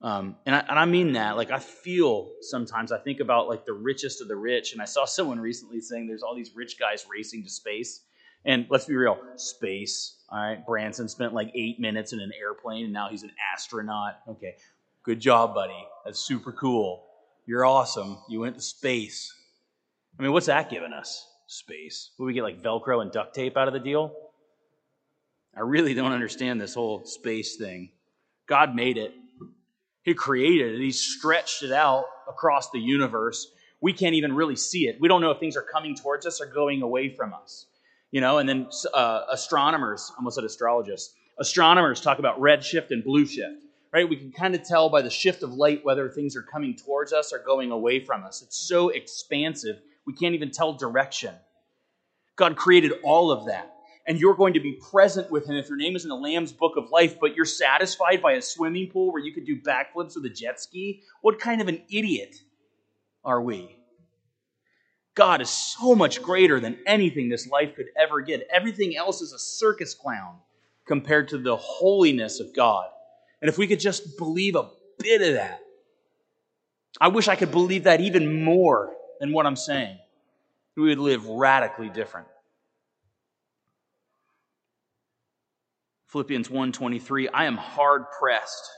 Um, 0.00 0.36
and, 0.44 0.54
I, 0.54 0.58
and 0.68 0.78
I 0.78 0.84
mean 0.84 1.14
that. 1.14 1.36
Like, 1.36 1.50
I 1.50 1.58
feel 1.58 2.30
sometimes, 2.42 2.92
I 2.92 2.98
think 2.98 3.20
about 3.20 3.48
like 3.48 3.64
the 3.64 3.72
richest 3.72 4.20
of 4.20 4.28
the 4.28 4.36
rich. 4.36 4.72
And 4.72 4.82
I 4.82 4.84
saw 4.84 5.06
someone 5.06 5.40
recently 5.40 5.80
saying 5.80 6.06
there's 6.06 6.22
all 6.22 6.36
these 6.36 6.54
rich 6.54 6.78
guys 6.78 7.06
racing 7.10 7.42
to 7.42 7.50
space. 7.50 8.02
And 8.44 8.66
let's 8.68 8.84
be 8.84 8.94
real 8.94 9.18
space. 9.36 10.22
All 10.28 10.38
right. 10.38 10.64
Branson 10.66 11.08
spent 11.08 11.32
like 11.32 11.50
eight 11.54 11.80
minutes 11.80 12.12
in 12.12 12.20
an 12.20 12.30
airplane 12.38 12.84
and 12.84 12.92
now 12.92 13.08
he's 13.08 13.22
an 13.22 13.32
astronaut. 13.52 14.18
Okay. 14.28 14.56
Good 15.02 15.20
job, 15.20 15.54
buddy. 15.54 15.86
That's 16.04 16.20
super 16.20 16.52
cool. 16.52 17.06
You're 17.46 17.64
awesome. 17.64 18.18
You 18.28 18.40
went 18.40 18.56
to 18.56 18.62
space. 18.62 19.34
I 20.18 20.22
mean, 20.22 20.32
what's 20.32 20.46
that 20.46 20.70
giving 20.70 20.92
us? 20.92 21.26
Space. 21.54 22.10
Will 22.18 22.26
we 22.26 22.32
get 22.32 22.42
like 22.42 22.62
Velcro 22.62 23.00
and 23.00 23.12
duct 23.12 23.34
tape 23.34 23.56
out 23.56 23.68
of 23.68 23.74
the 23.74 23.80
deal? 23.80 24.12
I 25.56 25.60
really 25.60 25.94
don't 25.94 26.12
understand 26.12 26.60
this 26.60 26.74
whole 26.74 27.04
space 27.04 27.56
thing. 27.56 27.90
God 28.48 28.74
made 28.74 28.98
it, 28.98 29.14
He 30.02 30.14
created 30.14 30.74
it, 30.74 30.80
He 30.80 30.90
stretched 30.90 31.62
it 31.62 31.72
out 31.72 32.04
across 32.28 32.70
the 32.70 32.80
universe. 32.80 33.46
We 33.80 33.92
can't 33.92 34.14
even 34.14 34.32
really 34.32 34.56
see 34.56 34.88
it. 34.88 35.00
We 35.00 35.08
don't 35.08 35.20
know 35.20 35.30
if 35.30 35.38
things 35.38 35.56
are 35.56 35.62
coming 35.62 35.94
towards 35.94 36.26
us 36.26 36.40
or 36.40 36.46
going 36.46 36.82
away 36.82 37.10
from 37.14 37.32
us. 37.32 37.66
You 38.10 38.20
know, 38.20 38.38
and 38.38 38.48
then 38.48 38.68
uh, 38.92 39.22
astronomers, 39.30 40.12
almost 40.16 40.36
said 40.36 40.44
astrologists, 40.44 41.14
astronomers 41.38 42.00
talk 42.00 42.18
about 42.18 42.40
redshift 42.40 42.90
and 42.90 43.02
blue 43.02 43.26
shift, 43.26 43.62
right? 43.92 44.08
We 44.08 44.16
can 44.16 44.32
kind 44.32 44.54
of 44.54 44.62
tell 44.62 44.88
by 44.88 45.02
the 45.02 45.10
shift 45.10 45.42
of 45.42 45.52
light 45.52 45.84
whether 45.84 46.08
things 46.08 46.36
are 46.36 46.42
coming 46.42 46.76
towards 46.76 47.12
us 47.12 47.32
or 47.32 47.38
going 47.38 47.70
away 47.72 48.04
from 48.04 48.24
us. 48.24 48.42
It's 48.42 48.56
so 48.56 48.88
expansive 48.88 49.80
we 50.06 50.12
can't 50.12 50.34
even 50.34 50.50
tell 50.50 50.74
direction. 50.74 51.34
God 52.36 52.56
created 52.56 52.92
all 53.02 53.30
of 53.30 53.46
that. 53.46 53.70
And 54.06 54.20
you're 54.20 54.34
going 54.34 54.52
to 54.54 54.60
be 54.60 54.78
present 54.90 55.30
with 55.30 55.46
Him 55.46 55.56
if 55.56 55.68
your 55.68 55.78
name 55.78 55.96
is 55.96 56.04
in 56.04 56.10
the 56.10 56.16
Lamb's 56.16 56.52
Book 56.52 56.76
of 56.76 56.90
Life, 56.90 57.18
but 57.18 57.34
you're 57.34 57.46
satisfied 57.46 58.20
by 58.20 58.32
a 58.32 58.42
swimming 58.42 58.90
pool 58.90 59.12
where 59.12 59.22
you 59.22 59.32
could 59.32 59.46
do 59.46 59.60
backflips 59.60 60.14
with 60.14 60.26
a 60.26 60.30
jet 60.30 60.60
ski? 60.60 61.02
What 61.22 61.38
kind 61.38 61.62
of 61.62 61.68
an 61.68 61.82
idiot 61.90 62.36
are 63.24 63.40
we? 63.40 63.76
God 65.14 65.40
is 65.40 65.48
so 65.48 65.94
much 65.94 66.20
greater 66.20 66.60
than 66.60 66.78
anything 66.86 67.28
this 67.28 67.46
life 67.46 67.76
could 67.76 67.86
ever 67.96 68.20
get. 68.20 68.46
Everything 68.52 68.96
else 68.96 69.22
is 69.22 69.32
a 69.32 69.38
circus 69.38 69.94
clown 69.94 70.36
compared 70.86 71.28
to 71.28 71.38
the 71.38 71.56
holiness 71.56 72.40
of 72.40 72.54
God. 72.54 72.88
And 73.40 73.48
if 73.48 73.56
we 73.56 73.66
could 73.66 73.80
just 73.80 74.18
believe 74.18 74.56
a 74.56 74.68
bit 74.98 75.22
of 75.22 75.34
that, 75.34 75.60
I 77.00 77.08
wish 77.08 77.28
I 77.28 77.36
could 77.36 77.52
believe 77.52 77.84
that 77.84 78.00
even 78.00 78.42
more 78.42 78.92
than 79.20 79.32
what 79.32 79.46
I'm 79.46 79.56
saying. 79.56 79.98
We 80.76 80.88
would 80.88 80.98
live 80.98 81.26
radically 81.26 81.88
different. 81.88 82.28
Philippians 86.08 86.48
1:23 86.48 87.28
I 87.28 87.44
am 87.44 87.56
hard 87.56 88.04
pressed 88.10 88.70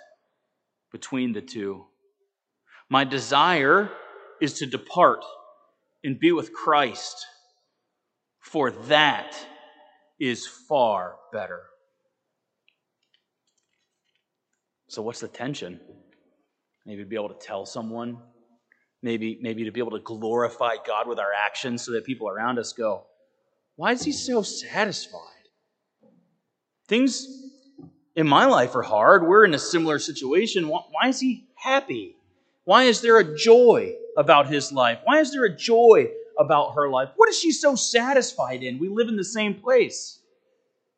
between 0.91 1.33
the 1.33 1.43
two. 1.43 1.87
My 2.89 3.05
desire 3.05 3.91
is 4.41 4.55
to 4.55 4.67
depart 4.67 5.25
and 6.05 6.19
be 6.19 6.33
with 6.33 6.53
Christ, 6.53 7.27
for 8.39 8.71
that 8.71 9.37
is 10.19 10.47
far 10.47 11.19
better. 11.33 11.69
So, 14.89 15.03
what's 15.03 15.21
the 15.21 15.29
tension? 15.29 15.81
Maybe 16.87 17.05
be 17.05 17.17
able 17.17 17.35
to 17.35 17.47
tell 17.47 17.67
someone 17.67 18.23
maybe 19.07 19.39
maybe 19.41 19.65
to 19.65 19.71
be 19.71 19.81
able 19.81 19.93
to 19.93 20.01
glorify 20.01 20.75
God 20.85 21.07
with 21.07 21.19
our 21.19 21.33
actions 21.33 21.83
so 21.83 21.93
that 21.93 22.05
people 22.05 22.29
around 22.29 22.59
us 22.59 22.73
go, 22.73 23.07
"Why 23.77 23.93
is 23.93 24.03
he 24.03 24.13
so 24.13 24.43
satisfied?" 24.43 25.49
Things 26.89 27.27
in 28.17 28.27
my 28.27 28.47
life 28.47 28.75
are 28.75 28.83
hard. 28.83 29.27
We're 29.27 29.45
in 29.45 29.55
a 29.55 29.59
similar 29.59 29.99
situation. 29.99 30.69
Why 30.69 31.09
is 31.09 31.21
he 31.21 31.47
happy? 31.55 32.17
Why 32.65 32.85
is 32.85 33.01
there 33.01 33.19
a 33.19 33.37
joy 33.37 33.97
about 34.17 34.49
his 34.49 34.73
life? 34.73 35.01
Why 35.05 35.21
is 35.21 35.33
there 35.33 35.45
a 35.45 35.57
joy 35.57 36.11
about 36.37 36.75
her 36.75 36.89
life? 36.89 37.11
What 37.17 37.29
is 37.29 37.39
she 37.39 37.53
so 37.53 37.77
satisfied 37.77 38.63
in? 38.63 38.79
We 38.79 38.89
live 38.89 39.09
in 39.09 39.17
the 39.17 39.25
same 39.25 39.55
place. 39.55 40.19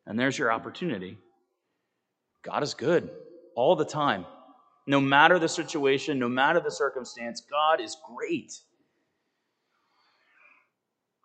And 0.07 0.19
there's 0.19 0.37
your 0.37 0.51
opportunity. 0.51 1.17
God 2.41 2.63
is 2.63 2.73
good 2.73 3.11
all 3.55 3.75
the 3.75 3.85
time. 3.85 4.25
No 4.89 4.99
matter 4.99 5.37
the 5.37 5.47
situation, 5.47 6.17
no 6.17 6.27
matter 6.27 6.59
the 6.59 6.71
circumstance, 6.71 7.41
God 7.41 7.79
is 7.79 7.95
great. 8.07 8.59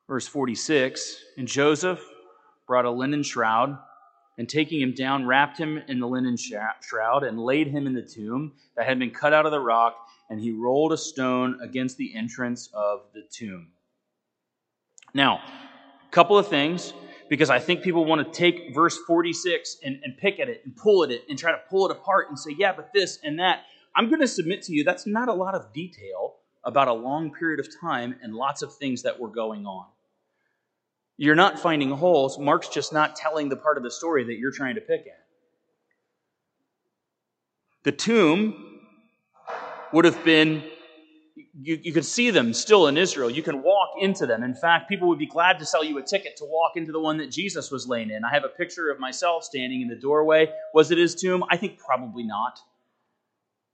Verse 0.06 0.26
46 0.26 1.24
And 1.38 1.48
Joseph 1.48 1.98
brought 2.66 2.84
a 2.84 2.90
linen 2.90 3.22
shroud, 3.22 3.78
and 4.36 4.46
taking 4.46 4.82
him 4.82 4.92
down, 4.92 5.26
wrapped 5.26 5.56
him 5.56 5.78
in 5.88 5.98
the 5.98 6.06
linen 6.06 6.36
shroud, 6.36 7.24
and 7.24 7.40
laid 7.40 7.68
him 7.68 7.86
in 7.86 7.94
the 7.94 8.02
tomb 8.02 8.52
that 8.76 8.84
had 8.84 8.98
been 8.98 9.10
cut 9.10 9.32
out 9.32 9.46
of 9.46 9.50
the 9.50 9.60
rock, 9.60 9.96
and 10.28 10.38
he 10.38 10.52
rolled 10.52 10.92
a 10.92 10.98
stone 10.98 11.58
against 11.62 11.96
the 11.96 12.14
entrance 12.14 12.68
of 12.74 13.04
the 13.14 13.22
tomb. 13.30 13.68
Now, 15.14 15.40
a 16.06 16.10
couple 16.10 16.36
of 16.36 16.48
things 16.48 16.92
because 17.34 17.50
I 17.50 17.58
think 17.58 17.82
people 17.82 18.04
want 18.04 18.24
to 18.24 18.38
take 18.38 18.72
verse 18.72 18.96
46 19.08 19.78
and, 19.82 19.98
and 20.04 20.16
pick 20.16 20.38
at 20.38 20.48
it 20.48 20.62
and 20.64 20.76
pull 20.76 21.02
at 21.02 21.10
it 21.10 21.24
and 21.28 21.36
try 21.36 21.50
to 21.50 21.58
pull 21.68 21.84
it 21.84 21.90
apart 21.90 22.28
and 22.28 22.38
say, 22.38 22.54
yeah, 22.56 22.72
but 22.72 22.92
this 22.94 23.18
and 23.24 23.40
that. 23.40 23.64
I'm 23.96 24.06
going 24.06 24.20
to 24.20 24.28
submit 24.28 24.62
to 24.62 24.72
you 24.72 24.84
that's 24.84 25.04
not 25.04 25.28
a 25.28 25.32
lot 25.32 25.56
of 25.56 25.72
detail 25.72 26.36
about 26.62 26.86
a 26.86 26.92
long 26.92 27.34
period 27.34 27.58
of 27.58 27.66
time 27.80 28.14
and 28.22 28.36
lots 28.36 28.62
of 28.62 28.72
things 28.72 29.02
that 29.02 29.18
were 29.18 29.30
going 29.30 29.66
on. 29.66 29.86
You're 31.16 31.34
not 31.34 31.58
finding 31.58 31.90
holes. 31.90 32.38
Mark's 32.38 32.68
just 32.68 32.92
not 32.92 33.16
telling 33.16 33.48
the 33.48 33.56
part 33.56 33.78
of 33.78 33.82
the 33.82 33.90
story 33.90 34.22
that 34.22 34.38
you're 34.38 34.52
trying 34.52 34.76
to 34.76 34.80
pick 34.80 35.00
at. 35.00 35.26
The 37.82 37.90
tomb 37.90 38.80
would 39.92 40.04
have 40.04 40.24
been, 40.24 40.62
you, 41.60 41.78
you 41.82 41.92
could 41.92 42.04
see 42.04 42.30
them 42.30 42.52
still 42.52 42.88
in 42.88 42.96
Israel. 42.96 43.30
You 43.30 43.42
can 43.42 43.62
walk 43.62 43.90
into 44.00 44.26
them. 44.26 44.42
In 44.42 44.54
fact, 44.54 44.88
people 44.88 45.08
would 45.08 45.18
be 45.18 45.26
glad 45.26 45.58
to 45.60 45.66
sell 45.66 45.84
you 45.84 45.98
a 45.98 46.02
ticket 46.02 46.36
to 46.38 46.44
walk 46.44 46.72
into 46.76 46.92
the 46.92 47.00
one 47.00 47.18
that 47.18 47.30
Jesus 47.30 47.70
was 47.70 47.86
laying 47.86 48.10
in. 48.10 48.24
I 48.24 48.32
have 48.32 48.44
a 48.44 48.48
picture 48.48 48.90
of 48.90 48.98
myself 48.98 49.44
standing 49.44 49.80
in 49.82 49.88
the 49.88 49.96
doorway. 49.96 50.48
Was 50.72 50.90
it 50.90 50.98
his 50.98 51.14
tomb? 51.14 51.44
I 51.50 51.56
think 51.56 51.78
probably 51.78 52.24
not. 52.24 52.58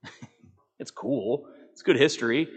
it's 0.79 0.91
cool, 0.91 1.47
it's 1.71 1.81
good 1.81 1.97
history 1.97 2.47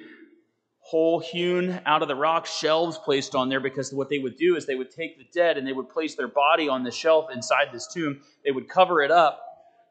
hole 0.85 1.19
hewn 1.19 1.81
out 1.87 2.03
of 2.03 2.09
the 2.09 2.15
rock, 2.15 2.45
shelves 2.45 2.99
placed 2.99 3.35
on 3.35 3.49
there 3.49 3.59
because 3.59 3.93
what 3.93 4.11
they 4.11 4.19
would 4.19 4.37
do 4.37 4.55
is 4.55 4.67
they 4.67 4.75
would 4.75 4.91
take 4.91 5.17
the 5.17 5.25
dead 5.33 5.57
and 5.57 5.67
they 5.67 5.73
would 5.73 5.89
place 5.89 6.15
their 6.15 6.29
body 6.29 6.69
on 6.69 6.85
the 6.85 6.91
shelf 6.91 7.31
inside 7.33 7.69
this 7.73 7.89
tomb. 7.93 8.21
They 8.45 8.51
would 8.51 8.69
cover 8.69 9.01
it 9.01 9.11
up 9.11 9.41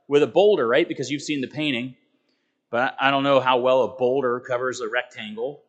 with 0.08 0.22
a 0.22 0.28
boulder, 0.28 0.68
right? 0.68 0.88
Because 0.88 1.10
you've 1.10 1.24
seen 1.24 1.42
the 1.42 1.48
painting. 1.48 1.96
But 2.74 2.96
I 3.00 3.12
don't 3.12 3.22
know 3.22 3.40
how 3.40 3.60
well 3.60 3.84
a 3.84 3.88
boulder 3.88 4.40
covers 4.40 4.82
a 4.82 4.90
rectangle. 4.90 5.62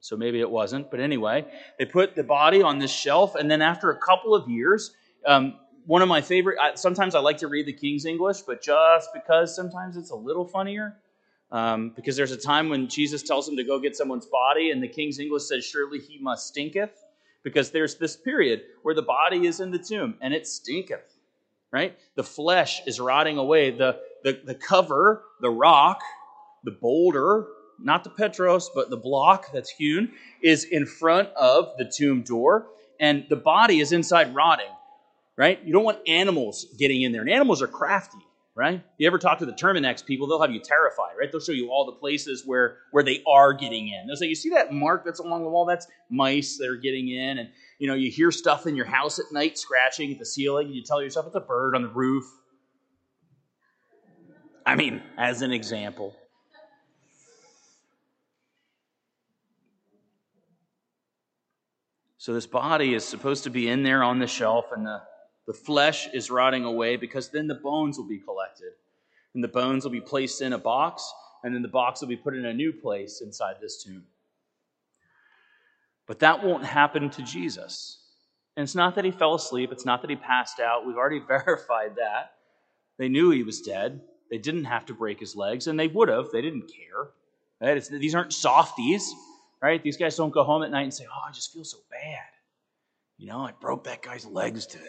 So 0.00 0.16
maybe 0.16 0.40
it 0.40 0.50
wasn't. 0.50 0.90
But 0.90 0.98
anyway, 0.98 1.44
they 1.78 1.84
put 1.84 2.16
the 2.16 2.22
body 2.22 2.62
on 2.62 2.78
this 2.78 2.90
shelf. 2.90 3.34
And 3.34 3.50
then 3.50 3.60
after 3.60 3.90
a 3.90 3.98
couple 3.98 4.34
of 4.34 4.48
years, 4.48 4.94
um, 5.26 5.56
one 5.84 6.00
of 6.00 6.08
my 6.08 6.22
favorite, 6.22 6.56
sometimes 6.76 7.14
I 7.14 7.20
like 7.20 7.36
to 7.38 7.48
read 7.48 7.66
the 7.66 7.74
King's 7.74 8.06
English, 8.06 8.40
but 8.40 8.62
just 8.62 9.10
because 9.12 9.54
sometimes 9.54 9.98
it's 9.98 10.12
a 10.12 10.16
little 10.16 10.46
funnier. 10.46 10.96
Um, 11.52 11.92
because 11.94 12.16
there's 12.16 12.32
a 12.32 12.38
time 12.38 12.70
when 12.70 12.88
Jesus 12.88 13.22
tells 13.22 13.46
him 13.46 13.58
to 13.58 13.64
go 13.64 13.78
get 13.78 13.94
someone's 13.94 14.24
body, 14.24 14.70
and 14.70 14.82
the 14.82 14.88
King's 14.88 15.18
English 15.18 15.42
says, 15.42 15.62
Surely 15.62 15.98
he 15.98 16.18
must 16.22 16.48
stinketh. 16.48 17.04
Because 17.42 17.70
there's 17.70 17.96
this 17.96 18.16
period 18.16 18.62
where 18.80 18.94
the 18.94 19.02
body 19.02 19.46
is 19.46 19.60
in 19.60 19.72
the 19.72 19.78
tomb 19.78 20.14
and 20.22 20.32
it 20.32 20.46
stinketh, 20.46 21.18
right? 21.70 21.98
The 22.14 22.24
flesh 22.24 22.80
is 22.86 22.98
rotting 22.98 23.36
away. 23.36 23.72
The, 23.72 24.00
the, 24.24 24.40
the 24.42 24.54
cover, 24.54 25.24
the 25.40 25.50
rock, 25.50 26.00
the 26.64 26.70
boulder, 26.70 27.46
not 27.78 28.04
the 28.04 28.10
Petros, 28.10 28.70
but 28.74 28.90
the 28.90 28.96
block 28.96 29.52
that's 29.52 29.70
hewn, 29.70 30.12
is 30.42 30.64
in 30.64 30.86
front 30.86 31.28
of 31.30 31.70
the 31.78 31.84
tomb 31.84 32.22
door, 32.22 32.66
and 32.98 33.26
the 33.28 33.36
body 33.36 33.80
is 33.80 33.92
inside 33.92 34.34
rotting, 34.34 34.72
right? 35.36 35.62
You 35.64 35.72
don't 35.72 35.84
want 35.84 35.98
animals 36.06 36.66
getting 36.78 37.02
in 37.02 37.12
there. 37.12 37.22
And 37.22 37.30
animals 37.30 37.62
are 37.62 37.68
crafty 37.68 38.18
right? 38.60 38.82
You 38.98 39.06
ever 39.06 39.18
talk 39.18 39.38
to 39.38 39.46
the 39.46 39.52
Terminix 39.52 40.04
people, 40.04 40.26
they'll 40.26 40.40
have 40.40 40.50
you 40.50 40.60
terrified, 40.60 41.14
right? 41.18 41.30
They'll 41.30 41.40
show 41.40 41.52
you 41.52 41.70
all 41.70 41.86
the 41.86 41.92
places 41.92 42.42
where, 42.44 42.76
where 42.90 43.02
they 43.02 43.22
are 43.26 43.54
getting 43.54 43.88
in. 43.88 44.06
They'll 44.06 44.16
say, 44.16 44.26
you 44.26 44.34
see 44.34 44.50
that 44.50 44.72
mark 44.72 45.04
that's 45.04 45.20
along 45.20 45.44
the 45.44 45.48
wall? 45.48 45.64
That's 45.64 45.86
mice 46.10 46.58
that 46.58 46.68
are 46.68 46.76
getting 46.76 47.08
in. 47.08 47.38
And, 47.38 47.48
you 47.78 47.86
know, 47.86 47.94
you 47.94 48.10
hear 48.10 48.30
stuff 48.30 48.66
in 48.66 48.76
your 48.76 48.86
house 48.86 49.18
at 49.18 49.26
night 49.32 49.56
scratching 49.56 50.12
at 50.12 50.18
the 50.18 50.26
ceiling, 50.26 50.66
and 50.66 50.76
you 50.76 50.82
tell 50.82 51.02
yourself 51.02 51.26
it's 51.26 51.36
a 51.36 51.40
bird 51.40 51.74
on 51.74 51.82
the 51.82 51.88
roof. 51.88 52.24
I 54.66 54.76
mean, 54.76 55.02
as 55.16 55.42
an 55.42 55.52
example. 55.52 56.14
So 62.20 62.34
this 62.34 62.46
body 62.46 62.92
is 62.92 63.02
supposed 63.02 63.44
to 63.44 63.50
be 63.50 63.70
in 63.70 63.82
there 63.82 64.02
on 64.02 64.18
the 64.18 64.26
shelf, 64.26 64.66
and 64.76 64.84
the 64.84 65.00
the 65.46 65.54
flesh 65.54 66.06
is 66.12 66.30
rotting 66.30 66.64
away 66.64 66.96
because 66.96 67.30
then 67.30 67.46
the 67.46 67.54
bones 67.54 67.96
will 67.96 68.06
be 68.06 68.18
collected. 68.18 68.72
And 69.34 69.42
the 69.42 69.48
bones 69.48 69.84
will 69.84 69.90
be 69.90 70.02
placed 70.02 70.42
in 70.42 70.52
a 70.52 70.58
box, 70.58 71.10
and 71.42 71.54
then 71.54 71.62
the 71.62 71.68
box 71.68 72.02
will 72.02 72.08
be 72.08 72.18
put 72.18 72.36
in 72.36 72.44
a 72.44 72.52
new 72.52 72.74
place 72.74 73.22
inside 73.22 73.56
this 73.58 73.82
tomb. 73.82 74.04
But 76.06 76.18
that 76.18 76.44
won't 76.44 76.62
happen 76.62 77.08
to 77.08 77.22
Jesus. 77.22 77.98
And 78.54 78.64
it's 78.64 78.74
not 78.74 78.96
that 78.96 79.06
he 79.06 79.12
fell 79.12 79.34
asleep, 79.34 79.72
it's 79.72 79.86
not 79.86 80.02
that 80.02 80.10
he 80.10 80.16
passed 80.16 80.60
out. 80.60 80.86
We've 80.86 80.98
already 80.98 81.20
verified 81.26 81.96
that. 81.96 82.34
They 82.98 83.08
knew 83.08 83.30
he 83.30 83.44
was 83.44 83.62
dead. 83.62 84.02
They 84.30 84.36
didn't 84.36 84.64
have 84.64 84.84
to 84.86 84.94
break 84.94 85.20
his 85.20 85.34
legs, 85.36 85.68
and 85.68 85.80
they 85.80 85.88
would 85.88 86.10
have. 86.10 86.30
They 86.30 86.42
didn't 86.42 86.70
care. 86.70 87.08
Right? 87.62 87.82
These 87.82 88.14
aren't 88.14 88.34
softies, 88.34 89.14
right? 89.62 89.82
These 89.82 89.96
guys 89.96 90.16
don't 90.16 90.30
go 90.30 90.44
home 90.44 90.62
at 90.62 90.70
night 90.70 90.82
and 90.82 90.94
say, 90.94 91.04
Oh, 91.10 91.28
I 91.28 91.32
just 91.32 91.52
feel 91.52 91.64
so 91.64 91.78
bad. 91.90 92.18
You 93.18 93.28
know, 93.28 93.40
I 93.40 93.52
broke 93.60 93.84
that 93.84 94.02
guy's 94.02 94.24
legs 94.24 94.66
today. 94.66 94.86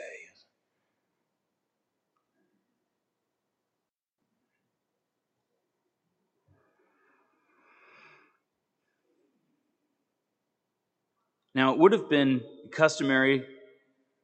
Now, 11.54 11.74
it 11.74 11.80
would 11.80 11.92
have 11.92 12.10
been 12.10 12.42
customary 12.72 13.46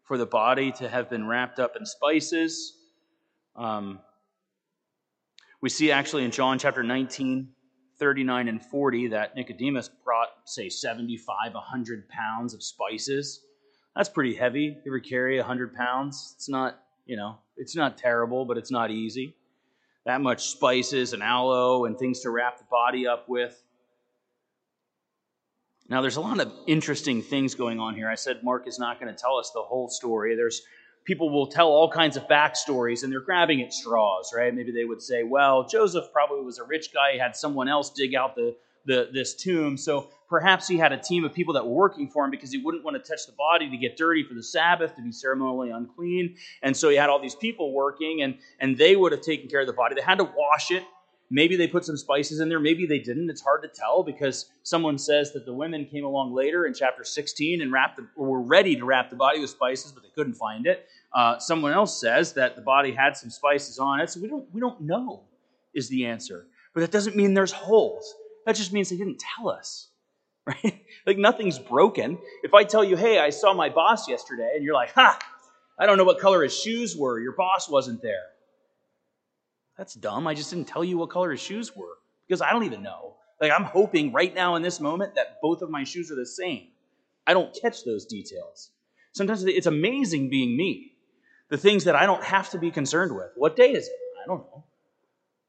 for 0.03 0.17
the 0.17 0.25
body 0.25 0.71
to 0.73 0.87
have 0.87 1.09
been 1.09 1.27
wrapped 1.27 1.59
up 1.59 1.75
in 1.77 1.85
spices. 1.85 2.73
Um, 3.55 3.99
we 5.61 5.69
see 5.69 5.91
actually 5.91 6.23
in 6.23 6.31
John 6.31 6.57
chapter 6.57 6.83
19, 6.83 7.49
39 7.99 8.47
and 8.47 8.63
40 8.63 9.07
that 9.09 9.35
Nicodemus 9.35 9.89
brought, 10.03 10.29
say, 10.45 10.69
75, 10.69 11.53
100 11.53 12.09
pounds 12.09 12.53
of 12.53 12.63
spices. 12.63 13.41
That's 13.95 14.09
pretty 14.09 14.35
heavy. 14.35 14.77
You 14.85 14.91
ever 14.91 14.99
carry 14.99 15.37
100 15.37 15.73
pounds? 15.73 16.33
It's 16.35 16.49
not, 16.49 16.79
you 17.05 17.17
know, 17.17 17.39
it's 17.55 17.75
not 17.75 17.97
terrible, 17.97 18.45
but 18.45 18.57
it's 18.57 18.71
not 18.71 18.91
easy. 18.91 19.35
That 20.05 20.21
much 20.21 20.49
spices 20.49 21.13
and 21.13 21.23
aloe 21.23 21.85
and 21.85 21.97
things 21.97 22.21
to 22.21 22.29
wrap 22.29 22.59
the 22.59 22.65
body 22.69 23.07
up 23.07 23.27
with. 23.27 23.61
Now, 25.89 26.01
there's 26.01 26.17
a 26.17 26.21
lot 26.21 26.39
of 26.39 26.51
interesting 26.67 27.21
things 27.21 27.55
going 27.55 27.79
on 27.79 27.95
here. 27.95 28.09
I 28.09 28.15
said 28.15 28.43
Mark 28.43 28.67
is 28.67 28.77
not 28.77 28.99
going 28.99 29.13
to 29.13 29.19
tell 29.19 29.37
us 29.37 29.51
the 29.53 29.61
whole 29.61 29.89
story. 29.89 30.35
There's 30.35 30.61
people 31.07 31.29
will 31.29 31.47
tell 31.47 31.69
all 31.69 31.89
kinds 31.89 32.17
of 32.17 32.27
backstories 32.27 33.03
and 33.03 33.11
they're 33.11 33.21
grabbing 33.21 33.61
at 33.61 33.73
straws, 33.73 34.33
right? 34.35 34.53
Maybe 34.53 34.73
they 34.73 34.83
would 34.83 35.01
say, 35.01 35.23
well, 35.23 35.65
Joseph 35.65 36.11
probably 36.11 36.43
was 36.43 36.59
a 36.59 36.65
rich 36.65 36.93
guy. 36.93 37.13
He 37.13 37.17
had 37.17 37.33
someone 37.35 37.69
else 37.69 37.89
dig 37.89 38.13
out 38.13 38.35
the, 38.35 38.55
the, 38.85 39.09
this 39.13 39.33
tomb. 39.33 39.77
So 39.77 40.09
perhaps 40.29 40.67
he 40.67 40.77
had 40.77 40.91
a 40.91 40.97
team 40.97 41.23
of 41.23 41.33
people 41.33 41.53
that 41.53 41.65
were 41.65 41.73
working 41.73 42.09
for 42.09 42.25
him 42.25 42.29
because 42.29 42.51
he 42.51 42.57
wouldn't 42.57 42.83
want 42.83 43.01
to 43.01 43.09
touch 43.09 43.25
the 43.25 43.31
body 43.31 43.69
to 43.69 43.77
get 43.77 43.95
dirty 43.95 44.23
for 44.23 44.33
the 44.33 44.43
Sabbath, 44.43 44.97
to 44.97 45.01
be 45.01 45.13
ceremonially 45.13 45.69
unclean. 45.69 46.35
And 46.61 46.75
so 46.75 46.89
he 46.89 46.97
had 46.97 47.09
all 47.09 47.21
these 47.21 47.35
people 47.35 47.71
working 47.71 48.21
and, 48.21 48.37
and 48.59 48.77
they 48.77 48.97
would 48.97 49.13
have 49.13 49.21
taken 49.21 49.47
care 49.47 49.61
of 49.61 49.67
the 49.67 49.73
body. 49.73 49.95
They 49.95 50.01
had 50.01 50.17
to 50.17 50.25
wash 50.25 50.71
it 50.71 50.83
Maybe 51.29 51.57
they 51.57 51.67
put 51.67 51.83
some 51.83 51.97
spices 51.97 52.39
in 52.39 52.47
there. 52.47 52.59
Maybe 52.59 52.85
they 52.85 52.99
didn't. 52.99 53.29
It's 53.29 53.41
hard 53.41 53.61
to 53.63 53.67
tell 53.67 54.01
because 54.01 54.49
someone 54.63 54.97
says 54.97 55.33
that 55.33 55.45
the 55.45 55.53
women 55.53 55.85
came 55.85 56.05
along 56.05 56.33
later 56.33 56.65
in 56.65 56.73
chapter 56.73 57.03
16 57.03 57.61
and 57.61 57.71
wrapped 57.71 57.97
the, 57.97 58.07
were 58.15 58.41
ready 58.41 58.77
to 58.77 58.85
wrap 58.85 59.09
the 59.09 59.17
body 59.17 59.41
with 59.41 59.49
spices, 59.49 59.91
but 59.91 60.03
they 60.03 60.09
couldn't 60.15 60.35
find 60.35 60.65
it. 60.65 60.87
Uh, 61.13 61.37
someone 61.37 61.73
else 61.73 61.99
says 61.99 62.33
that 62.33 62.55
the 62.55 62.61
body 62.61 62.93
had 62.93 63.17
some 63.17 63.29
spices 63.29 63.77
on 63.77 63.99
it. 63.99 64.09
So 64.09 64.21
we 64.21 64.29
don't, 64.29 64.45
we 64.53 64.61
don't 64.61 64.79
know 64.81 65.23
is 65.73 65.89
the 65.89 66.05
answer. 66.05 66.47
But 66.73 66.81
that 66.81 66.91
doesn't 66.91 67.15
mean 67.15 67.33
there's 67.33 67.51
holes. 67.51 68.15
That 68.45 68.55
just 68.55 68.71
means 68.71 68.89
they 68.89 68.97
didn't 68.97 69.19
tell 69.19 69.49
us. 69.49 69.89
Right? 70.47 70.81
like 71.05 71.17
nothing's 71.17 71.59
broken. 71.59 72.17
If 72.41 72.53
I 72.53 72.63
tell 72.63 72.81
you, 72.81 72.95
hey, 72.95 73.19
I 73.19 73.31
saw 73.31 73.53
my 73.53 73.67
boss 73.67 74.07
yesterday, 74.07 74.49
and 74.55 74.63
you're 74.63 74.73
like, 74.73 74.93
ha, 74.93 75.19
I 75.77 75.85
don't 75.85 75.97
know 75.97 76.05
what 76.05 76.19
color 76.19 76.41
his 76.41 76.57
shoes 76.57 76.95
were. 76.95 77.19
Your 77.19 77.33
boss 77.33 77.69
wasn't 77.69 78.01
there. 78.01 78.27
That's 79.77 79.93
dumb. 79.93 80.27
I 80.27 80.33
just 80.33 80.49
didn't 80.49 80.67
tell 80.67 80.83
you 80.83 80.97
what 80.97 81.09
color 81.09 81.31
his 81.31 81.39
shoes 81.39 81.75
were 81.75 81.97
because 82.27 82.41
I 82.41 82.51
don't 82.51 82.63
even 82.63 82.81
know. 82.81 83.15
Like, 83.39 83.51
I'm 83.51 83.63
hoping 83.63 84.11
right 84.11 84.33
now 84.33 84.55
in 84.55 84.63
this 84.63 84.79
moment 84.79 85.15
that 85.15 85.37
both 85.41 85.61
of 85.61 85.69
my 85.69 85.83
shoes 85.83 86.11
are 86.11 86.15
the 86.15 86.25
same. 86.25 86.67
I 87.27 87.33
don't 87.33 87.55
catch 87.61 87.83
those 87.83 88.05
details. 88.05 88.71
Sometimes 89.13 89.43
it's 89.43 89.67
amazing 89.67 90.29
being 90.29 90.57
me. 90.57 90.93
The 91.49 91.57
things 91.57 91.83
that 91.83 91.95
I 91.95 92.05
don't 92.05 92.23
have 92.23 92.49
to 92.51 92.57
be 92.57 92.71
concerned 92.71 93.15
with. 93.15 93.29
What 93.35 93.55
day 93.55 93.71
is 93.71 93.87
it? 93.87 93.93
I 94.23 94.27
don't 94.27 94.39
know. 94.39 94.65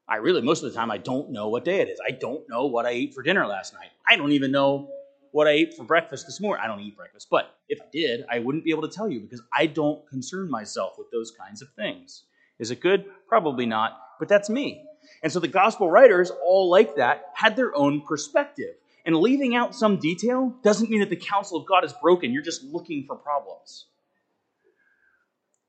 I 0.07 0.17
really, 0.17 0.41
most 0.41 0.63
of 0.63 0.71
the 0.71 0.77
time, 0.77 0.91
I 0.91 0.97
don't 0.97 1.31
know 1.31 1.49
what 1.49 1.65
day 1.65 1.81
it 1.81 1.89
is. 1.89 1.99
I 2.05 2.11
don't 2.11 2.47
know 2.49 2.67
what 2.67 2.85
I 2.85 2.91
ate 2.91 3.13
for 3.13 3.21
dinner 3.21 3.45
last 3.45 3.73
night. 3.73 3.89
I 4.07 4.15
don't 4.15 4.31
even 4.31 4.51
know 4.51 4.89
what 5.31 5.47
I 5.47 5.51
ate 5.51 5.75
for 5.75 5.83
breakfast 5.83 6.25
this 6.25 6.39
morning. 6.39 6.63
I 6.63 6.67
don't 6.67 6.79
eat 6.79 6.95
breakfast, 6.95 7.27
but 7.29 7.55
if 7.67 7.79
I 7.81 7.85
did, 7.91 8.25
I 8.31 8.39
wouldn't 8.39 8.63
be 8.63 8.71
able 8.71 8.87
to 8.87 8.95
tell 8.95 9.09
you 9.09 9.19
because 9.19 9.41
I 9.53 9.67
don't 9.67 10.07
concern 10.07 10.49
myself 10.49 10.93
with 10.97 11.11
those 11.11 11.31
kinds 11.31 11.61
of 11.61 11.69
things. 11.75 12.23
Is 12.57 12.71
it 12.71 12.81
good? 12.81 13.05
Probably 13.27 13.65
not 13.65 13.99
but 14.19 14.27
that's 14.27 14.49
me. 14.49 14.83
And 15.23 15.31
so 15.31 15.39
the 15.39 15.47
gospel 15.47 15.89
writers, 15.89 16.31
all 16.45 16.69
like 16.69 16.95
that, 16.95 17.25
had 17.33 17.55
their 17.55 17.75
own 17.75 18.01
perspective. 18.01 18.75
And 19.05 19.15
leaving 19.15 19.55
out 19.55 19.73
some 19.73 19.97
detail 19.97 20.55
doesn't 20.61 20.89
mean 20.89 20.99
that 20.99 21.09
the 21.09 21.15
counsel 21.15 21.59
of 21.59 21.65
God 21.65 21.83
is 21.83 21.93
broken. 22.01 22.31
You're 22.31 22.43
just 22.43 22.63
looking 22.63 23.05
for 23.07 23.15
problems. 23.15 23.85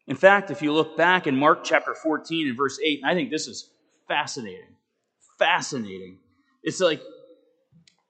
In 0.07 0.17
fact, 0.17 0.51
if 0.51 0.61
you 0.61 0.73
look 0.73 0.97
back 0.97 1.27
in 1.27 1.37
Mark 1.37 1.65
chapter 1.65 1.95
14 1.95 2.49
and 2.49 2.57
verse 2.57 2.79
8, 2.83 3.01
and 3.03 3.11
I 3.11 3.15
think 3.15 3.31
this 3.31 3.47
is 3.47 3.71
fascinating. 4.09 4.75
Fascinating. 5.39 6.19
It's 6.63 6.81
like 6.81 7.01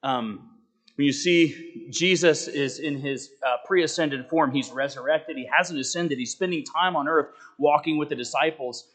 um, 0.03 0.51
when 0.97 1.07
you 1.07 1.13
see 1.13 1.89
Jesus 1.91 2.49
is 2.49 2.79
in 2.79 2.99
his 2.99 3.31
uh, 3.47 3.57
pre 3.65 3.83
ascended 3.83 4.29
form, 4.29 4.53
he's 4.53 4.71
resurrected, 4.71 5.37
he 5.37 5.49
hasn't 5.55 5.79
ascended, 5.79 6.19
he's 6.19 6.33
spending 6.33 6.65
time 6.65 6.97
on 6.97 7.09
earth 7.09 7.29
walking 7.59 7.99
with 7.99 8.09
the 8.09 8.17
disciples. 8.17 8.87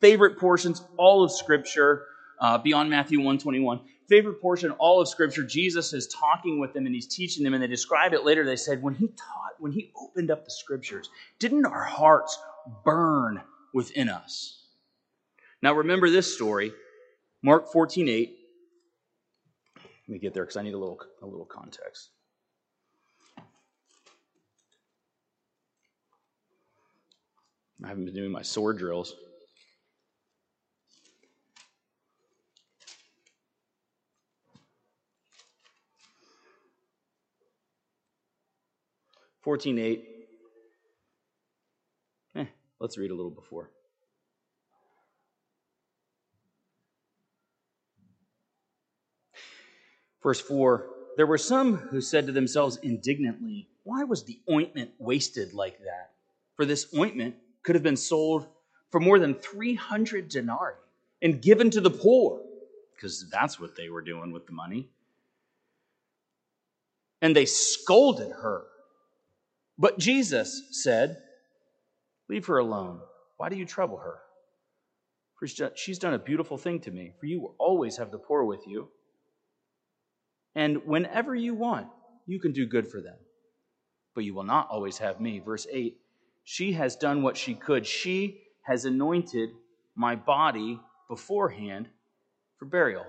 Favorite 0.00 0.38
portions, 0.38 0.82
all 0.96 1.24
of 1.24 1.32
Scripture, 1.32 2.06
uh, 2.40 2.58
beyond 2.58 2.90
Matthew 2.90 3.18
121. 3.18 3.80
Favorite 4.08 4.40
portion, 4.42 4.72
all 4.72 5.00
of 5.00 5.08
Scripture, 5.08 5.42
Jesus 5.42 5.92
is 5.92 6.06
talking 6.08 6.60
with 6.60 6.74
them 6.74 6.86
and 6.86 6.94
he's 6.94 7.06
teaching 7.06 7.44
them, 7.44 7.54
and 7.54 7.62
they 7.62 7.66
describe 7.66 8.12
it 8.12 8.24
later. 8.24 8.44
They 8.44 8.56
said, 8.56 8.82
when 8.82 8.94
he 8.94 9.06
taught, 9.08 9.54
when 9.58 9.72
he 9.72 9.92
opened 9.96 10.30
up 10.30 10.44
the 10.44 10.50
Scriptures, 10.50 11.08
didn't 11.38 11.64
our 11.64 11.84
hearts 11.84 12.38
burn 12.84 13.40
within 13.72 14.08
us? 14.08 14.66
Now 15.62 15.72
remember 15.74 16.10
this 16.10 16.34
story, 16.34 16.72
Mark 17.42 17.72
14 17.72 18.08
8. 18.08 18.36
Let 19.76 19.84
me 20.08 20.18
get 20.18 20.34
there 20.34 20.42
because 20.42 20.56
I 20.56 20.62
need 20.62 20.74
a 20.74 20.78
little, 20.78 21.00
a 21.22 21.26
little 21.26 21.46
context. 21.46 22.10
I 27.84 27.88
haven't 27.88 28.04
been 28.04 28.14
doing 28.14 28.30
my 28.30 28.42
sword 28.42 28.78
drills. 28.78 29.14
Fourteen 39.42 39.78
eight. 39.78 40.08
Eh, 42.36 42.46
let's 42.80 42.96
read 42.96 43.10
a 43.10 43.14
little 43.14 43.30
before. 43.30 43.70
Verse 50.22 50.40
4 50.40 50.86
There 51.16 51.26
were 51.26 51.38
some 51.38 51.74
who 51.76 52.00
said 52.00 52.26
to 52.26 52.32
themselves 52.32 52.78
indignantly, 52.82 53.68
Why 53.84 54.04
was 54.04 54.24
the 54.24 54.40
ointment 54.50 54.90
wasted 54.98 55.52
like 55.52 55.78
that? 55.80 56.12
For 56.56 56.64
this 56.64 56.86
ointment 56.96 57.34
could 57.62 57.74
have 57.74 57.82
been 57.82 57.96
sold 57.96 58.46
for 58.90 59.00
more 59.00 59.18
than 59.18 59.34
300 59.34 60.28
denarii 60.28 60.76
and 61.22 61.40
given 61.40 61.70
to 61.70 61.80
the 61.80 61.90
poor, 61.90 62.42
because 62.94 63.28
that's 63.30 63.58
what 63.58 63.76
they 63.76 63.88
were 63.88 64.02
doing 64.02 64.32
with 64.32 64.46
the 64.46 64.52
money. 64.52 64.88
And 67.20 67.34
they 67.34 67.46
scolded 67.46 68.30
her. 68.30 68.64
But 69.78 69.98
Jesus 69.98 70.62
said, 70.70 71.18
Leave 72.28 72.46
her 72.46 72.58
alone. 72.58 73.00
Why 73.36 73.48
do 73.48 73.56
you 73.56 73.64
trouble 73.64 73.98
her? 73.98 74.18
For 75.38 75.46
she's 75.74 75.98
done 75.98 76.14
a 76.14 76.18
beautiful 76.18 76.56
thing 76.56 76.80
to 76.80 76.90
me, 76.90 77.12
for 77.18 77.26
you 77.26 77.40
will 77.40 77.56
always 77.58 77.96
have 77.96 78.10
the 78.10 78.18
poor 78.18 78.44
with 78.44 78.66
you 78.66 78.88
and 80.54 80.84
whenever 80.84 81.34
you 81.34 81.54
want, 81.54 81.88
you 82.26 82.38
can 82.38 82.52
do 82.52 82.66
good 82.66 82.86
for 82.86 83.00
them. 83.00 83.16
But 84.14 84.24
you 84.24 84.34
will 84.34 84.44
not 84.44 84.68
always 84.70 84.98
have 84.98 85.20
me. 85.20 85.38
Verse 85.38 85.66
8 85.70 85.96
She 86.44 86.72
has 86.72 86.96
done 86.96 87.22
what 87.22 87.36
she 87.36 87.54
could. 87.54 87.86
She 87.86 88.42
has 88.62 88.84
anointed 88.84 89.50
my 89.94 90.14
body 90.14 90.78
beforehand 91.08 91.88
for 92.58 92.66
burial. 92.66 93.04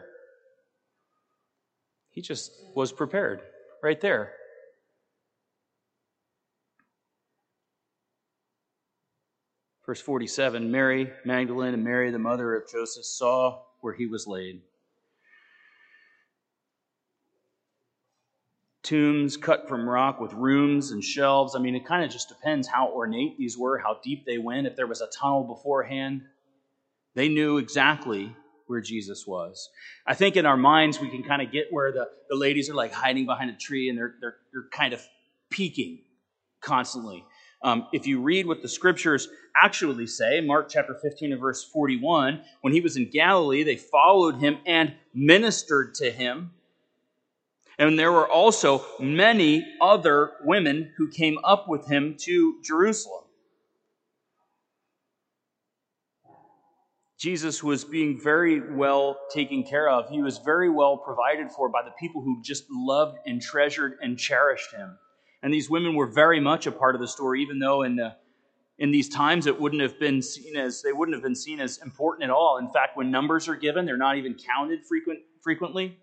He 2.11 2.21
just 2.21 2.51
was 2.75 2.91
prepared 2.91 3.41
right 3.81 3.99
there. 3.99 4.33
Verse 9.93 10.01
47 10.01 10.71
Mary 10.71 11.13
Magdalene 11.23 11.75
and 11.75 11.83
Mary, 11.83 12.09
the 12.09 12.17
mother 12.17 12.55
of 12.55 12.67
Joseph, 12.67 13.05
saw 13.05 13.61
where 13.81 13.93
he 13.93 14.07
was 14.07 14.25
laid 14.25 14.59
tombs 18.81 19.37
cut 19.37 19.67
from 19.69 19.87
rock 19.87 20.19
with 20.19 20.33
rooms 20.33 20.89
and 20.89 21.03
shelves. 21.03 21.55
I 21.55 21.59
mean, 21.59 21.75
it 21.75 21.85
kind 21.85 22.03
of 22.03 22.09
just 22.09 22.27
depends 22.27 22.67
how 22.67 22.87
ornate 22.87 23.37
these 23.37 23.55
were, 23.55 23.77
how 23.77 23.99
deep 24.03 24.25
they 24.25 24.39
went. 24.39 24.65
If 24.65 24.75
there 24.75 24.87
was 24.87 25.01
a 25.01 25.07
tunnel 25.15 25.43
beforehand, 25.43 26.23
they 27.13 27.29
knew 27.29 27.59
exactly 27.59 28.35
where 28.65 28.81
Jesus 28.81 29.27
was. 29.27 29.69
I 30.07 30.15
think 30.15 30.37
in 30.37 30.47
our 30.47 30.57
minds 30.57 30.99
we 30.99 31.11
can 31.11 31.21
kind 31.21 31.43
of 31.43 31.51
get 31.51 31.67
where 31.69 31.91
the, 31.91 32.09
the 32.29 32.35
ladies 32.35 32.67
are 32.67 32.73
like 32.73 32.93
hiding 32.93 33.27
behind 33.27 33.51
a 33.51 33.55
tree 33.55 33.89
and 33.89 33.97
they're, 33.99 34.15
they're, 34.19 34.37
they're 34.51 34.69
kind 34.71 34.95
of 34.95 35.07
peeking 35.51 35.99
constantly. 36.61 37.23
Um, 37.63 37.87
if 37.93 38.05
you 38.05 38.21
read 38.21 38.45
what 38.45 38.61
the 38.61 38.67
scriptures 38.67 39.29
actually 39.55 40.07
say, 40.07 40.41
Mark 40.41 40.69
chapter 40.69 40.93
15 40.93 41.31
and 41.31 41.41
verse 41.41 41.63
41, 41.63 42.41
when 42.61 42.73
he 42.73 42.81
was 42.81 42.97
in 42.97 43.09
Galilee, 43.09 43.63
they 43.63 43.77
followed 43.77 44.37
him 44.37 44.57
and 44.65 44.93
ministered 45.13 45.95
to 45.95 46.11
him 46.11 46.51
and 47.77 47.97
there 47.97 48.11
were 48.11 48.29
also 48.29 48.85
many 48.99 49.65
other 49.81 50.31
women 50.43 50.91
who 50.97 51.09
came 51.09 51.37
up 51.43 51.67
with 51.67 51.87
him 51.87 52.15
to 52.19 52.61
Jerusalem. 52.63 53.23
Jesus 57.17 57.63
was 57.63 57.85
being 57.85 58.19
very 58.21 58.59
well 58.75 59.17
taken 59.33 59.63
care 59.63 59.89
of. 59.89 60.09
He 60.09 60.21
was 60.21 60.39
very 60.39 60.69
well 60.69 60.97
provided 60.97 61.51
for 61.51 61.69
by 61.69 61.81
the 61.83 61.93
people 61.97 62.21
who 62.21 62.41
just 62.43 62.65
loved 62.69 63.17
and 63.25 63.41
treasured 63.41 63.97
and 64.01 64.19
cherished 64.19 64.73
him. 64.73 64.97
And 65.43 65.53
these 65.53 65.69
women 65.69 65.93
were 65.93 66.07
very 66.07 66.39
much 66.39 66.65
a 66.65 66.71
part 66.71 66.95
of 66.95 67.01
the 67.01 67.07
story, 67.07 67.41
even 67.41 67.59
though 67.59 67.83
in 67.83 67.95
the 67.95 68.15
in 68.79 68.89
these 68.89 69.07
times 69.07 69.45
it 69.45 69.59
wouldn't 69.59 69.83
have 69.83 69.99
been 69.99 70.21
seen 70.21 70.57
as 70.57 70.81
they 70.81 70.93
wouldn't 70.93 71.13
have 71.13 71.21
been 71.21 71.35
seen 71.35 71.59
as 71.59 71.77
important 71.79 72.23
at 72.23 72.29
all. 72.31 72.57
In 72.57 72.71
fact, 72.71 72.97
when 72.97 73.11
numbers 73.11 73.47
are 73.47 73.55
given, 73.55 73.85
they're 73.85 73.97
not 73.97 74.17
even 74.17 74.33
counted 74.33 74.83
frequent, 74.83 75.19
frequently. 75.41 75.99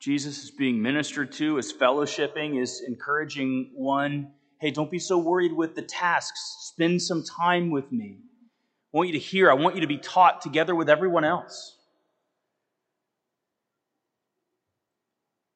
Jesus 0.00 0.42
is 0.42 0.50
being 0.50 0.80
ministered 0.80 1.30
to, 1.32 1.58
is 1.58 1.70
fellowshipping, 1.72 2.60
is 2.60 2.82
encouraging 2.86 3.72
one 3.74 4.32
hey, 4.62 4.70
don't 4.70 4.92
be 4.92 4.98
so 5.00 5.18
worried 5.18 5.52
with 5.52 5.74
the 5.74 5.82
tasks. 5.82 6.68
Spend 6.72 7.02
some 7.02 7.24
time 7.24 7.72
with 7.72 7.90
me. 7.90 8.18
I 8.94 8.96
want 8.96 9.08
you 9.08 9.14
to 9.14 9.18
hear, 9.18 9.50
I 9.50 9.54
want 9.54 9.74
you 9.74 9.80
to 9.80 9.88
be 9.88 9.98
taught 9.98 10.40
together 10.40 10.72
with 10.76 10.88
everyone 10.88 11.24
else. 11.24 11.76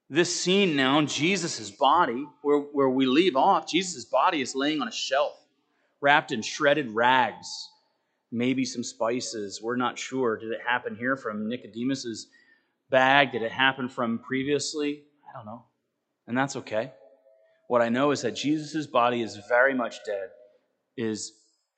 This 0.09 0.40
scene 0.40 0.76
now, 0.76 1.02
Jesus' 1.02 1.70
body, 1.70 2.26
where, 2.42 2.59
where 2.59 2.88
we 2.88 3.07
leave 3.07 3.34
off, 3.34 3.68
Jesus' 3.68 4.04
body 4.04 4.40
is 4.40 4.54
laying 4.54 4.80
on 4.80 4.86
a 4.86 4.92
shelf, 4.92 5.34
wrapped 6.00 6.30
in 6.30 6.42
shredded 6.42 6.90
rags, 6.92 7.48
maybe 8.30 8.64
some 8.64 8.84
spices. 8.84 9.61
We're 9.61 9.76
not 9.76 9.98
sure. 9.98 10.36
Did 10.36 10.52
it 10.52 10.61
happen 10.64 10.94
here 10.94 11.16
from 11.16 11.48
Nicodemus's 11.48 12.28
bag? 12.88 13.32
Did 13.32 13.42
it 13.42 13.50
happen 13.50 13.88
from 13.88 14.20
previously? 14.20 15.02
I 15.28 15.36
don't 15.36 15.46
know. 15.46 15.64
And 16.28 16.38
that's 16.38 16.54
okay. 16.54 16.92
What 17.66 17.82
I 17.82 17.88
know 17.88 18.12
is 18.12 18.22
that 18.22 18.36
Jesus' 18.36 18.86
body 18.86 19.22
is 19.22 19.40
very 19.48 19.74
much 19.74 20.04
dead, 20.04 20.28
is 20.96 21.32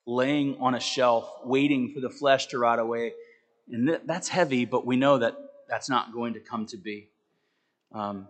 laying 0.06 0.58
on 0.60 0.74
a 0.74 0.80
shelf, 0.80 1.30
waiting 1.44 1.92
for 1.94 2.00
the 2.00 2.10
flesh 2.10 2.48
to 2.48 2.58
rot 2.58 2.78
away. 2.78 3.14
And 3.70 3.98
that's 4.04 4.28
heavy, 4.28 4.66
but 4.66 4.84
we 4.84 4.96
know 4.96 5.16
that 5.16 5.34
that's 5.66 5.88
not 5.88 6.12
going 6.12 6.34
to 6.34 6.40
come 6.40 6.66
to 6.66 6.76
be. 6.76 7.08
Um, 7.93 8.28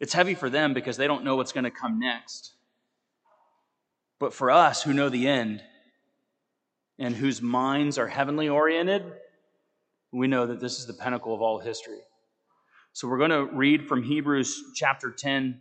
it's 0.00 0.12
heavy 0.12 0.34
for 0.34 0.48
them 0.48 0.74
because 0.74 0.96
they 0.96 1.06
don't 1.06 1.24
know 1.24 1.36
what's 1.36 1.52
going 1.52 1.64
to 1.64 1.70
come 1.70 1.98
next. 1.98 2.52
But 4.18 4.34
for 4.34 4.50
us 4.50 4.82
who 4.82 4.92
know 4.92 5.08
the 5.08 5.28
end 5.28 5.62
and 6.98 7.14
whose 7.14 7.40
minds 7.40 7.98
are 7.98 8.08
heavenly 8.08 8.48
oriented, 8.48 9.04
we 10.12 10.26
know 10.26 10.46
that 10.46 10.60
this 10.60 10.78
is 10.78 10.86
the 10.86 10.94
pinnacle 10.94 11.34
of 11.34 11.40
all 11.40 11.58
history. 11.58 11.98
So 12.92 13.06
we're 13.08 13.18
going 13.18 13.30
to 13.30 13.44
read 13.44 13.86
from 13.86 14.02
Hebrews 14.02 14.60
chapter 14.74 15.10
10. 15.10 15.60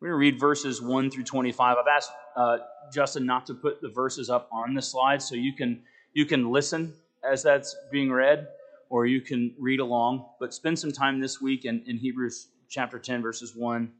We're 0.00 0.08
going 0.08 0.14
to 0.14 0.32
read 0.32 0.40
verses 0.40 0.80
1 0.80 1.10
through 1.10 1.24
25. 1.24 1.76
I've 1.76 1.84
asked 1.86 2.10
uh, 2.36 2.58
Justin 2.92 3.26
not 3.26 3.46
to 3.46 3.54
put 3.54 3.80
the 3.82 3.90
verses 3.90 4.30
up 4.30 4.48
on 4.52 4.74
the 4.74 4.82
slide 4.82 5.20
so 5.20 5.34
you 5.34 5.54
can, 5.54 5.82
you 6.12 6.24
can 6.24 6.50
listen 6.50 6.94
as 7.30 7.42
that's 7.42 7.76
being 7.90 8.10
read 8.10 8.48
or 8.92 9.06
you 9.06 9.22
can 9.22 9.54
read 9.58 9.80
along. 9.80 10.26
But 10.38 10.52
spend 10.52 10.78
some 10.78 10.92
time 10.92 11.18
this 11.18 11.40
week 11.40 11.64
in, 11.64 11.82
in 11.86 11.96
Hebrews 11.96 12.48
chapter 12.68 12.98
10, 12.98 13.22
verses 13.22 13.56
1 13.56 13.90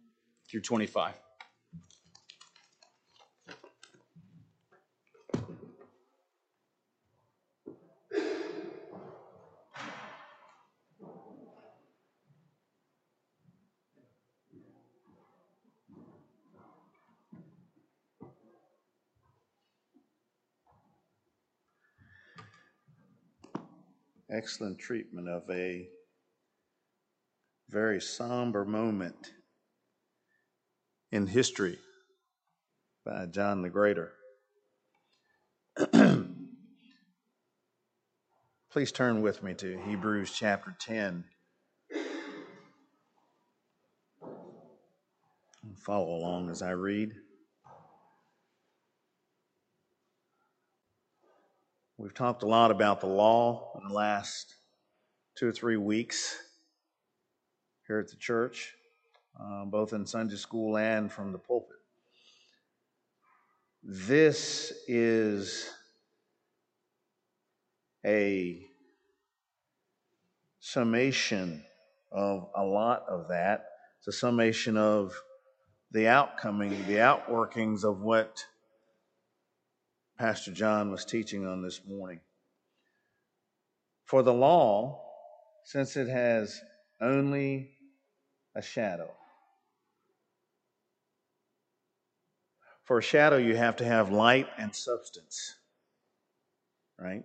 through 0.51 0.61
25. 0.61 1.15
excellent 24.33 24.79
treatment 24.79 25.29
of 25.29 25.43
a 25.51 25.87
very 27.69 28.01
somber 28.01 28.65
moment 28.65 29.33
in 31.11 31.27
history 31.27 31.79
by 33.05 33.27
John 33.27 33.61
the 33.63 33.69
Greater. 33.69 34.13
Please 38.73 38.93
turn 38.93 39.21
with 39.21 39.43
me 39.43 39.53
to 39.55 39.79
Hebrews 39.87 40.33
chapter 40.35 40.75
10. 40.81 41.25
and 45.63 45.79
Follow 45.79 46.17
along 46.17 46.49
as 46.49 46.63
I 46.63 46.71
read. 46.71 47.13
We've 52.03 52.13
talked 52.13 52.43
a 52.43 52.49
lot 52.49 52.73
about 52.73 53.01
the 53.01 53.07
law 53.07 53.79
in 53.81 53.87
the 53.87 53.95
last 53.95 54.57
two 55.37 55.47
or 55.47 55.53
three 55.53 55.77
weeks 55.77 56.37
here 57.87 58.01
at 58.01 58.09
the 58.09 58.17
church, 58.17 58.75
uh, 59.41 59.67
both 59.67 59.93
in 59.93 60.05
Sunday 60.05 60.35
school 60.35 60.77
and 60.79 61.13
from 61.13 61.31
the 61.31 61.39
pulpit. 61.39 61.77
This 63.85 64.73
is 64.89 65.71
a 68.05 68.67
summation 70.59 71.63
of 72.11 72.49
a 72.57 72.65
lot 72.65 73.05
of 73.09 73.29
that. 73.29 73.67
It's 73.99 74.09
a 74.09 74.13
summation 74.13 74.77
of 74.77 75.15
the 75.93 76.09
outcoming, 76.09 76.71
the 76.89 76.95
outworkings 76.95 77.85
of 77.85 78.01
what 78.01 78.45
Pastor 80.23 80.53
John 80.53 80.93
was 80.93 81.05
teaching 81.05 81.45
on 81.49 81.63
this 81.63 81.81
morning. 81.85 82.21
For 84.05 84.23
the 84.23 84.33
law, 84.33 85.03
since 85.65 85.97
it 85.97 86.07
has 86.07 86.63
only 87.01 87.71
a 88.55 88.63
shadow, 88.63 89.11
for 92.85 92.99
a 92.99 93.03
shadow, 93.03 93.37
you 93.37 93.57
have 93.57 93.75
to 93.79 93.85
have 93.85 94.13
light 94.13 94.47
and 94.59 94.73
substance, 94.73 95.57
right? 97.01 97.25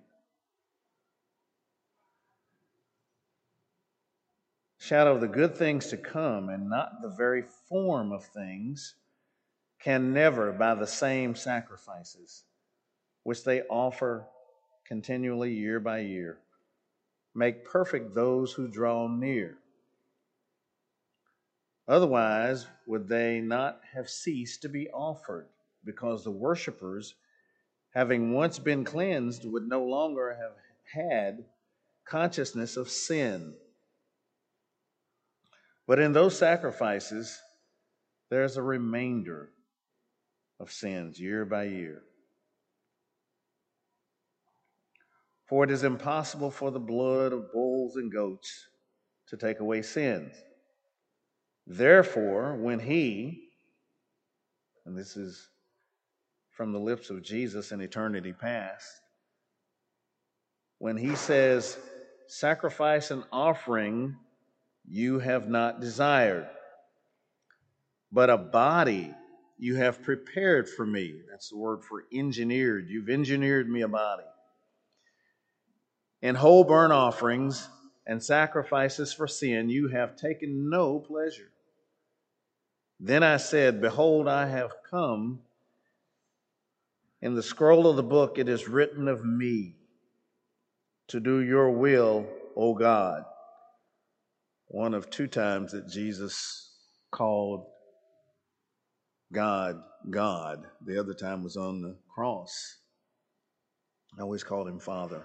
shadow 4.79 5.13
of 5.13 5.21
the 5.21 5.27
good 5.27 5.55
things 5.55 5.89
to 5.89 5.97
come 5.97 6.49
and 6.49 6.67
not 6.67 7.03
the 7.03 7.09
very 7.09 7.43
form 7.69 8.11
of 8.11 8.25
things, 8.25 8.95
can 9.79 10.13
never, 10.13 10.51
by 10.51 10.73
the 10.73 10.87
same 10.87 11.35
sacrifices 11.35 12.45
which 13.27 13.43
they 13.43 13.61
offer 13.63 14.25
continually 14.85 15.53
year 15.53 15.81
by 15.81 15.99
year, 15.99 16.37
make 17.35 17.65
perfect 17.65 18.15
those 18.15 18.53
who 18.53 18.69
draw 18.69 19.05
near. 19.05 19.57
Otherwise, 21.89 22.67
would 22.85 23.09
they 23.09 23.41
not 23.41 23.81
have 23.93 24.09
ceased 24.09 24.61
to 24.61 24.69
be 24.69 24.89
offered, 24.91 25.49
because 25.83 26.23
the 26.23 26.31
worshippers, 26.31 27.15
having 27.93 28.31
once 28.31 28.59
been 28.59 28.85
cleansed, 28.85 29.43
would 29.43 29.67
no 29.67 29.83
longer 29.83 30.33
have 30.33 30.55
had 30.93 31.43
consciousness 32.05 32.77
of 32.77 32.87
sin. 32.89 33.53
But 35.85 35.99
in 35.99 36.13
those 36.13 36.39
sacrifices, 36.39 37.37
there's 38.29 38.55
a 38.55 38.63
remainder 38.63 39.49
of 40.61 40.71
sins 40.71 41.19
year 41.19 41.43
by 41.43 41.65
year. 41.65 42.03
For 45.47 45.63
it 45.63 45.71
is 45.71 45.83
impossible 45.83 46.51
for 46.51 46.71
the 46.71 46.79
blood 46.79 47.31
of 47.31 47.51
bulls 47.53 47.95
and 47.95 48.11
goats 48.11 48.67
to 49.27 49.37
take 49.37 49.59
away 49.59 49.81
sins. 49.81 50.33
Therefore, 51.65 52.55
when 52.55 52.79
he, 52.79 53.49
and 54.85 54.97
this 54.97 55.15
is 55.15 55.49
from 56.51 56.71
the 56.71 56.79
lips 56.79 57.09
of 57.09 57.23
Jesus 57.23 57.71
in 57.71 57.81
eternity 57.81 58.33
past, 58.33 58.87
when 60.79 60.97
he 60.97 61.15
says, 61.15 61.77
sacrifice 62.27 63.11
and 63.11 63.23
offering 63.31 64.15
you 64.85 65.19
have 65.19 65.49
not 65.49 65.81
desired, 65.81 66.47
but 68.11 68.29
a 68.29 68.37
body 68.37 69.13
you 69.57 69.75
have 69.75 70.03
prepared 70.03 70.69
for 70.69 70.85
me. 70.85 71.21
That's 71.29 71.49
the 71.49 71.57
word 71.57 71.83
for 71.83 72.03
engineered. 72.13 72.87
You've 72.89 73.09
engineered 73.09 73.69
me 73.69 73.81
a 73.81 73.87
body. 73.87 74.23
In 76.21 76.35
whole 76.35 76.63
burnt 76.63 76.93
offerings 76.93 77.69
and 78.05 78.23
sacrifices 78.23 79.13
for 79.13 79.27
sin, 79.27 79.69
you 79.69 79.89
have 79.89 80.15
taken 80.15 80.69
no 80.69 80.99
pleasure. 80.99 81.51
Then 82.99 83.23
I 83.23 83.37
said, 83.37 83.81
Behold, 83.81 84.27
I 84.27 84.47
have 84.47 84.71
come. 84.89 85.39
In 87.21 87.35
the 87.35 87.43
scroll 87.43 87.87
of 87.87 87.95
the 87.95 88.03
book 88.03 88.37
it 88.37 88.47
is 88.49 88.67
written 88.67 89.07
of 89.07 89.25
me 89.25 89.75
to 91.07 91.19
do 91.19 91.39
your 91.39 91.71
will, 91.71 92.27
O 92.55 92.73
God 92.73 93.23
one 94.67 94.93
of 94.93 95.09
two 95.09 95.27
times 95.27 95.71
that 95.71 95.87
Jesus 95.87 96.71
called 97.11 97.65
God 99.31 99.81
God. 100.09 100.65
The 100.85 100.99
other 100.99 101.13
time 101.13 101.43
was 101.43 101.57
on 101.57 101.81
the 101.81 101.97
cross. 102.13 102.77
I 104.17 104.21
always 104.21 104.43
called 104.43 104.67
him 104.67 104.79
Father. 104.79 105.23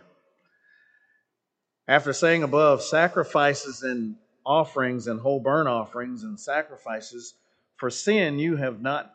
After 1.93 2.15
saying 2.15 2.43
above, 2.43 2.81
sacrifices 2.81 3.83
and 3.83 4.17
offerings 4.47 5.09
and 5.09 5.21
whole 5.21 5.41
burnt 5.41 5.69
offerings 5.69 6.23
and 6.23 6.41
sacrifices 6.41 7.35
for 7.77 7.91
sin 7.91 8.39
you 8.39 8.57
have 8.57 8.81
not 8.81 9.15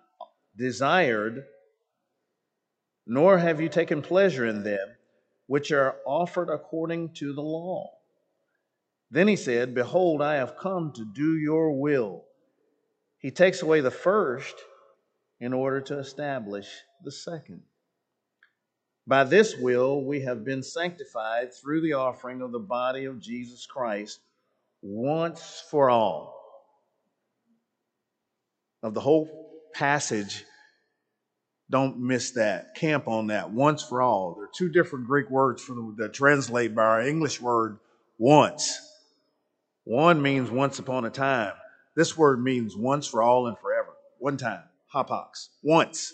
desired, 0.56 1.44
nor 3.08 3.40
have 3.40 3.60
you 3.60 3.68
taken 3.68 4.04
pleasure 4.04 4.46
in 4.46 4.62
them, 4.62 4.90
which 5.48 5.72
are 5.72 5.96
offered 6.06 6.52
according 6.52 7.16
to 7.16 7.34
the 7.34 7.42
law. 7.42 7.90
Then 9.10 9.28
he 9.28 9.38
said, 9.38 9.74
Behold, 9.74 10.22
I 10.22 10.36
have 10.36 10.56
come 10.56 10.92
to 10.98 11.04
do 11.04 11.36
your 11.36 11.72
will. 11.82 12.26
He 13.18 13.32
takes 13.32 13.64
away 13.64 13.82
the 13.82 13.90
first 13.90 14.54
in 15.40 15.52
order 15.52 15.82
to 15.82 15.98
establish 15.98 16.68
the 17.04 17.12
second. 17.12 17.64
By 19.08 19.24
this 19.24 19.56
will, 19.56 20.04
we 20.04 20.22
have 20.22 20.44
been 20.44 20.62
sanctified 20.62 21.54
through 21.54 21.80
the 21.82 21.94
offering 21.94 22.42
of 22.42 22.52
the 22.52 22.60
body 22.60 23.06
of 23.06 23.22
Jesus 23.22 23.66
Christ 23.66 24.20
once 24.82 25.64
for 25.72 25.90
all. 25.90 26.36
Of 28.84 28.94
the 28.94 29.00
whole 29.00 29.50
passage, 29.74 30.44
don't 31.70 32.00
miss 32.00 32.32
that. 32.32 32.76
Camp 32.76 33.08
on 33.08 33.28
that. 33.28 33.50
Once 33.50 33.82
for 33.82 34.02
all. 34.02 34.36
There 34.36 34.46
are 34.46 34.52
two 34.54 34.70
different 34.70 35.08
Greek 35.08 35.30
words 35.30 35.66
the, 35.66 35.96
that 35.98 36.14
translate 36.14 36.76
by 36.76 36.84
our 36.84 37.02
English 37.02 37.42
word 37.42 37.80
once. 38.18 38.78
One 39.86 40.22
means 40.22 40.52
once 40.52 40.80
upon 40.80 41.06
a 41.06 41.10
time. 41.10 41.54
This 41.96 42.18
word 42.18 42.44
means 42.44 42.76
once 42.76 43.08
for 43.08 43.24
all 43.24 43.48
and 43.48 43.58
forever. 43.58 43.94
One 44.20 44.36
time. 44.36 44.64
Hapax. 44.94 45.48
Once. 45.64 46.14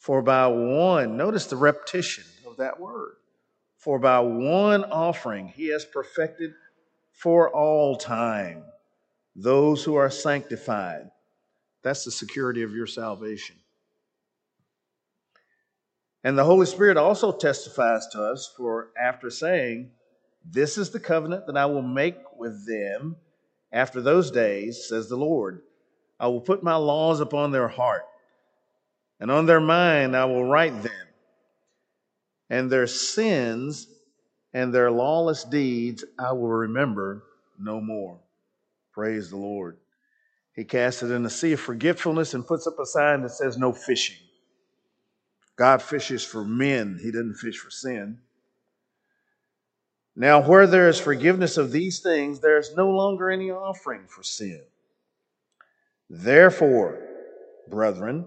For 0.00 0.22
by 0.22 0.46
one, 0.46 1.18
notice 1.18 1.44
the 1.44 1.56
repetition 1.56 2.24
of 2.46 2.56
that 2.56 2.80
word, 2.80 3.16
for 3.76 3.98
by 3.98 4.20
one 4.20 4.82
offering 4.84 5.48
he 5.48 5.68
has 5.68 5.84
perfected 5.84 6.52
for 7.12 7.54
all 7.54 7.96
time 7.96 8.64
those 9.36 9.84
who 9.84 9.96
are 9.96 10.10
sanctified. 10.10 11.10
That's 11.82 12.06
the 12.06 12.10
security 12.10 12.62
of 12.62 12.72
your 12.72 12.86
salvation. 12.86 13.56
And 16.24 16.36
the 16.36 16.44
Holy 16.44 16.66
Spirit 16.66 16.96
also 16.96 17.30
testifies 17.30 18.06
to 18.12 18.22
us, 18.22 18.50
for 18.56 18.92
after 18.98 19.28
saying, 19.28 19.90
this 20.44 20.78
is 20.78 20.88
the 20.90 21.00
covenant 21.00 21.46
that 21.46 21.58
I 21.58 21.66
will 21.66 21.82
make 21.82 22.16
with 22.38 22.66
them 22.66 23.16
after 23.70 24.00
those 24.00 24.30
days, 24.30 24.86
says 24.88 25.10
the 25.10 25.16
Lord. 25.16 25.60
I 26.18 26.28
will 26.28 26.40
put 26.40 26.62
my 26.62 26.76
laws 26.76 27.20
upon 27.20 27.50
their 27.50 27.68
heart, 27.68 28.02
and 29.20 29.30
on 29.30 29.46
their 29.46 29.60
mind 29.60 30.16
I 30.16 30.24
will 30.24 30.44
write 30.44 30.82
them. 30.82 30.92
And 32.48 32.70
their 32.70 32.86
sins 32.86 33.86
and 34.52 34.74
their 34.74 34.90
lawless 34.90 35.44
deeds 35.44 36.04
I 36.18 36.32
will 36.32 36.48
remember 36.48 37.22
no 37.58 37.80
more. 37.80 38.18
Praise 38.92 39.30
the 39.30 39.36
Lord. 39.36 39.76
He 40.54 40.64
casts 40.64 41.02
it 41.02 41.12
in 41.12 41.22
the 41.22 41.30
sea 41.30 41.52
of 41.52 41.60
forgetfulness 41.60 42.34
and 42.34 42.46
puts 42.46 42.66
up 42.66 42.78
a 42.78 42.86
sign 42.86 43.22
that 43.22 43.30
says 43.30 43.56
no 43.56 43.72
fishing. 43.72 44.16
God 45.56 45.80
fishes 45.80 46.24
for 46.24 46.44
men, 46.44 46.98
He 47.00 47.10
doesn't 47.10 47.34
fish 47.34 47.58
for 47.58 47.70
sin. 47.70 48.18
Now, 50.16 50.42
where 50.42 50.66
there 50.66 50.88
is 50.88 50.98
forgiveness 50.98 51.56
of 51.56 51.70
these 51.70 52.00
things, 52.00 52.40
there 52.40 52.58
is 52.58 52.74
no 52.76 52.90
longer 52.90 53.30
any 53.30 53.50
offering 53.50 54.06
for 54.08 54.22
sin. 54.22 54.62
Therefore, 56.08 56.98
brethren, 57.68 58.26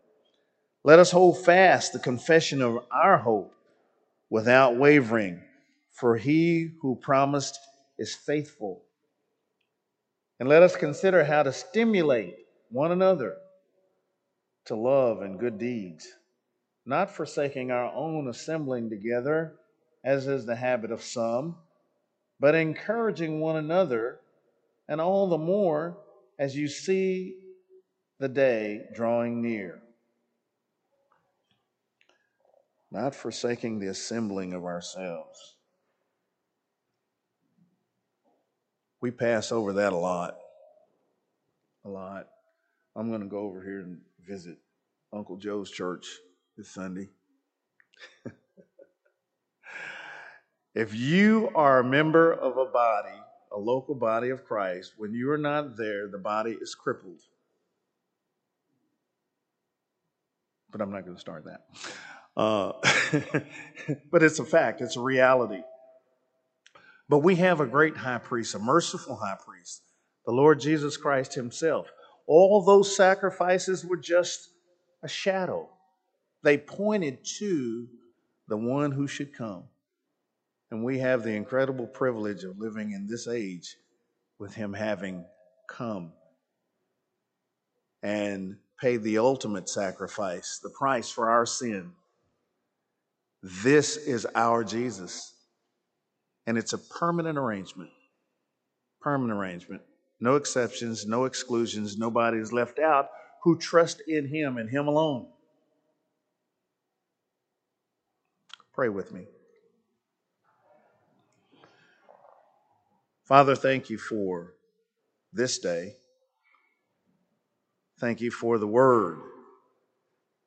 Let 0.83 0.97
us 0.97 1.11
hold 1.11 1.45
fast 1.45 1.93
the 1.93 1.99
confession 1.99 2.61
of 2.61 2.83
our 2.91 3.17
hope 3.17 3.53
without 4.31 4.77
wavering, 4.77 5.43
for 5.91 6.17
he 6.17 6.71
who 6.81 6.95
promised 6.95 7.59
is 7.99 8.15
faithful. 8.15 8.81
And 10.39 10.49
let 10.49 10.63
us 10.63 10.75
consider 10.75 11.23
how 11.23 11.43
to 11.43 11.53
stimulate 11.53 12.35
one 12.71 12.91
another 12.91 13.37
to 14.65 14.75
love 14.75 15.21
and 15.21 15.39
good 15.39 15.59
deeds, 15.59 16.07
not 16.83 17.15
forsaking 17.15 17.69
our 17.69 17.93
own 17.93 18.27
assembling 18.27 18.89
together, 18.89 19.53
as 20.03 20.25
is 20.25 20.47
the 20.47 20.55
habit 20.55 20.91
of 20.91 21.03
some, 21.03 21.57
but 22.39 22.55
encouraging 22.55 23.39
one 23.39 23.57
another, 23.57 24.19
and 24.87 24.99
all 24.99 25.27
the 25.27 25.37
more 25.37 25.97
as 26.39 26.55
you 26.55 26.67
see 26.67 27.35
the 28.17 28.29
day 28.29 28.81
drawing 28.95 29.43
near. 29.43 29.79
Not 32.91 33.15
forsaking 33.15 33.79
the 33.79 33.87
assembling 33.87 34.53
of 34.53 34.65
ourselves. 34.65 35.55
We 38.99 39.11
pass 39.11 39.51
over 39.51 39.73
that 39.73 39.93
a 39.93 39.97
lot. 39.97 40.37
A 41.85 41.89
lot. 41.89 42.27
I'm 42.95 43.09
going 43.09 43.21
to 43.21 43.27
go 43.27 43.39
over 43.39 43.63
here 43.63 43.79
and 43.79 44.01
visit 44.27 44.57
Uncle 45.13 45.37
Joe's 45.37 45.71
church 45.71 46.05
this 46.57 46.69
Sunday. 46.69 47.07
if 50.75 50.93
you 50.93 51.49
are 51.55 51.79
a 51.79 51.83
member 51.83 52.33
of 52.33 52.57
a 52.57 52.65
body, 52.65 53.17
a 53.53 53.57
local 53.57 53.95
body 53.95 54.29
of 54.29 54.45
Christ, 54.45 54.93
when 54.97 55.13
you 55.13 55.31
are 55.31 55.37
not 55.37 55.77
there, 55.77 56.09
the 56.09 56.17
body 56.17 56.57
is 56.61 56.75
crippled. 56.75 57.21
But 60.71 60.81
I'm 60.81 60.91
not 60.91 61.05
going 61.05 61.15
to 61.15 61.21
start 61.21 61.45
that. 61.45 61.65
Uh, 62.35 62.73
but 64.11 64.23
it's 64.23 64.39
a 64.39 64.45
fact, 64.45 64.81
it's 64.81 64.97
a 64.97 65.01
reality. 65.01 65.61
But 67.09 67.19
we 67.19 67.35
have 67.35 67.59
a 67.59 67.65
great 67.65 67.97
high 67.97 68.19
priest, 68.19 68.55
a 68.55 68.59
merciful 68.59 69.17
high 69.17 69.37
priest, 69.45 69.81
the 70.25 70.31
Lord 70.31 70.59
Jesus 70.61 70.95
Christ 70.95 71.33
Himself. 71.33 71.91
All 72.25 72.63
those 72.63 72.95
sacrifices 72.95 73.83
were 73.83 73.97
just 73.97 74.49
a 75.03 75.07
shadow, 75.07 75.69
they 76.43 76.57
pointed 76.57 77.25
to 77.39 77.87
the 78.47 78.57
one 78.57 78.91
who 78.91 79.07
should 79.07 79.33
come. 79.33 79.63
And 80.71 80.83
we 80.85 80.99
have 80.99 81.23
the 81.23 81.35
incredible 81.35 81.87
privilege 81.87 82.43
of 82.43 82.57
living 82.57 82.91
in 82.91 83.07
this 83.07 83.27
age 83.27 83.75
with 84.39 84.53
Him 84.55 84.73
having 84.73 85.25
come 85.69 86.13
and 88.03 88.57
paid 88.79 89.03
the 89.03 89.17
ultimate 89.17 89.69
sacrifice, 89.69 90.59
the 90.63 90.69
price 90.69 91.09
for 91.09 91.29
our 91.29 91.45
sin. 91.45 91.91
This 93.43 93.97
is 93.97 94.27
our 94.35 94.63
Jesus. 94.63 95.33
And 96.47 96.57
it's 96.57 96.73
a 96.73 96.77
permanent 96.77 97.37
arrangement. 97.37 97.89
Permanent 99.01 99.39
arrangement. 99.39 99.81
No 100.19 100.35
exceptions, 100.35 101.05
no 101.07 101.25
exclusions, 101.25 101.97
nobody 101.97 102.37
is 102.37 102.53
left 102.53 102.77
out 102.77 103.09
who 103.43 103.57
trust 103.57 104.01
in 104.07 104.27
Him 104.27 104.57
and 104.57 104.69
Him 104.69 104.87
alone. 104.87 105.27
Pray 108.73 108.89
with 108.89 109.11
me. 109.11 109.25
Father, 113.23 113.55
thank 113.55 113.89
you 113.89 113.97
for 113.97 114.53
this 115.33 115.57
day. 115.57 115.95
Thank 117.99 118.21
you 118.21 118.31
for 118.31 118.57
the 118.57 118.67
word, 118.67 119.19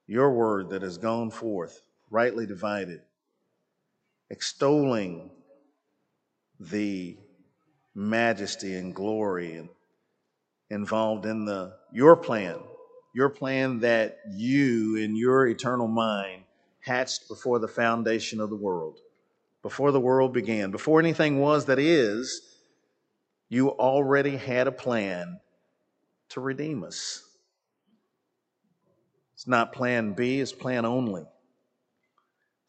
your 0.06 0.32
word 0.32 0.70
that 0.70 0.82
has 0.82 0.98
gone 0.98 1.30
forth, 1.30 1.80
rightly 2.14 2.46
divided, 2.46 3.00
extolling 4.30 5.30
the 6.60 7.18
majesty 7.92 8.76
and 8.76 8.94
glory 8.94 9.68
involved 10.70 11.26
in 11.26 11.44
the 11.44 11.74
your 11.92 12.14
plan, 12.14 12.56
your 13.14 13.28
plan 13.28 13.80
that 13.80 14.20
you 14.32 14.96
in 14.96 15.16
your 15.16 15.48
eternal 15.48 15.88
mind 15.88 16.44
hatched 16.80 17.26
before 17.28 17.58
the 17.58 17.66
foundation 17.66 18.40
of 18.40 18.48
the 18.48 18.56
world, 18.56 19.00
before 19.60 19.90
the 19.90 20.00
world 20.00 20.32
began, 20.32 20.70
before 20.70 21.00
anything 21.00 21.40
was 21.40 21.64
that 21.64 21.80
is, 21.80 22.42
you 23.48 23.70
already 23.70 24.36
had 24.36 24.68
a 24.68 24.72
plan 24.72 25.40
to 26.28 26.40
redeem 26.40 26.84
us. 26.84 27.22
It's 29.34 29.48
not 29.48 29.72
plan 29.72 30.12
B, 30.12 30.40
it's 30.40 30.52
plan 30.52 30.84
only. 30.84 31.24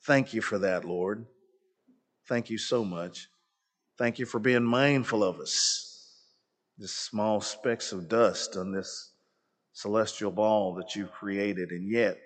Thank 0.05 0.35
you 0.35 0.41
for 0.41 0.59
that, 0.59 0.85
Lord. 0.85 1.25
Thank 2.27 2.51
you 2.51 2.59
so 2.59 2.85
much. 2.85 3.27
Thank 3.97 4.19
you 4.19 4.25
for 4.27 4.39
being 4.39 4.63
mindful 4.63 5.23
of 5.23 5.39
us, 5.39 6.21
just 6.79 7.05
small 7.05 7.41
specks 7.41 7.91
of 7.91 8.07
dust 8.07 8.55
on 8.55 8.71
this 8.71 9.13
celestial 9.73 10.31
ball 10.31 10.75
that 10.75 10.95
you've 10.95 11.11
created, 11.11 11.71
and 11.71 11.89
yet 11.89 12.19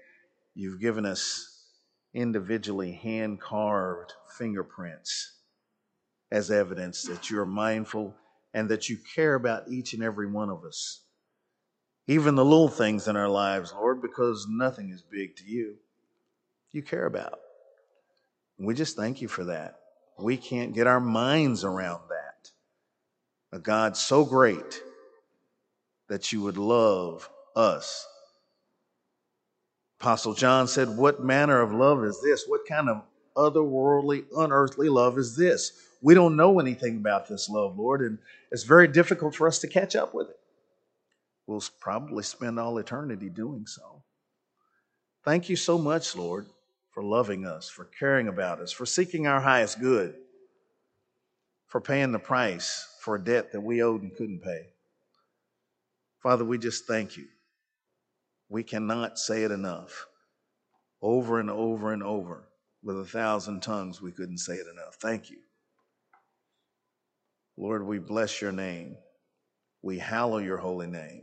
you've 0.55 0.81
given 0.81 1.05
us 1.05 1.67
individually 2.13 2.91
hand 2.91 3.39
carved 3.39 4.13
fingerprints 4.37 5.37
as 6.31 6.51
evidence 6.51 7.03
that 7.03 7.29
you're 7.29 7.45
mindful 7.45 8.13
and 8.53 8.67
that 8.67 8.89
you 8.89 8.97
care 9.15 9.35
about 9.35 9.69
each 9.69 9.93
and 9.93 10.03
every 10.03 10.29
one 10.29 10.49
of 10.49 10.65
us. 10.65 11.01
Even 12.07 12.35
the 12.35 12.43
little 12.43 12.67
things 12.67 13.07
in 13.07 13.15
our 13.15 13.29
lives, 13.29 13.71
Lord, 13.71 14.01
because 14.01 14.47
nothing 14.49 14.89
is 14.89 15.01
big 15.01 15.35
to 15.37 15.45
you. 15.45 15.75
You 16.71 16.81
care 16.81 17.05
about. 17.05 17.39
We 18.59 18.73
just 18.73 18.95
thank 18.95 19.21
you 19.21 19.27
for 19.27 19.45
that. 19.45 19.79
We 20.19 20.37
can't 20.37 20.73
get 20.73 20.87
our 20.87 20.99
minds 20.99 21.63
around 21.63 22.01
that. 22.09 22.51
A 23.51 23.59
God 23.59 23.95
so 23.95 24.25
great 24.25 24.81
that 26.09 26.31
you 26.31 26.41
would 26.41 26.57
love 26.57 27.29
us. 27.55 28.05
Apostle 29.99 30.33
John 30.33 30.67
said, 30.67 30.97
What 30.97 31.23
manner 31.23 31.61
of 31.61 31.73
love 31.73 32.03
is 32.03 32.21
this? 32.21 32.45
What 32.47 32.67
kind 32.67 32.89
of 32.89 33.03
otherworldly, 33.35 34.25
unearthly 34.35 34.89
love 34.89 35.17
is 35.17 35.35
this? 35.35 35.71
We 36.01 36.13
don't 36.13 36.37
know 36.37 36.59
anything 36.59 36.97
about 36.97 37.27
this 37.27 37.49
love, 37.49 37.77
Lord, 37.77 38.01
and 38.01 38.17
it's 38.51 38.63
very 38.63 38.87
difficult 38.87 39.35
for 39.35 39.47
us 39.47 39.59
to 39.59 39.67
catch 39.67 39.95
up 39.95 40.13
with 40.13 40.29
it. 40.29 40.39
We'll 41.47 41.63
probably 41.79 42.23
spend 42.23 42.59
all 42.59 42.77
eternity 42.77 43.29
doing 43.29 43.65
so. 43.65 44.03
Thank 45.25 45.49
you 45.49 45.55
so 45.55 45.77
much, 45.77 46.15
Lord, 46.15 46.45
for 46.99 47.05
loving 47.05 47.45
us, 47.45 47.69
for 47.69 47.85
caring 47.85 48.27
about 48.27 48.59
us, 48.59 48.73
for 48.73 48.85
seeking 48.85 49.25
our 49.25 49.39
highest 49.39 49.79
good, 49.79 50.15
for 51.65 51.79
paying 51.79 52.11
the 52.11 52.19
price 52.19 52.93
for 52.99 53.15
a 53.15 53.23
debt 53.23 53.53
that 53.53 53.61
we 53.61 53.81
owed 53.81 54.01
and 54.01 54.13
couldn't 54.17 54.43
pay. 54.43 54.65
Father, 56.21 56.43
we 56.43 56.57
just 56.57 56.87
thank 56.87 57.15
you. 57.15 57.23
We 58.49 58.63
cannot 58.63 59.17
say 59.17 59.43
it 59.43 59.51
enough. 59.51 60.07
Over 61.01 61.39
and 61.39 61.49
over 61.49 61.93
and 61.93 62.03
over. 62.03 62.49
With 62.83 62.99
a 62.99 63.05
thousand 63.05 63.61
tongues, 63.61 64.01
we 64.01 64.11
couldn't 64.11 64.39
say 64.39 64.55
it 64.55 64.67
enough. 64.67 64.95
Thank 64.95 65.29
you. 65.29 65.37
Lord, 67.55 67.87
we 67.87 67.99
bless 67.99 68.41
your 68.41 68.51
name. 68.51 68.97
We 69.81 69.99
hallow 69.99 70.39
your 70.39 70.57
holy 70.57 70.87
name. 70.87 71.21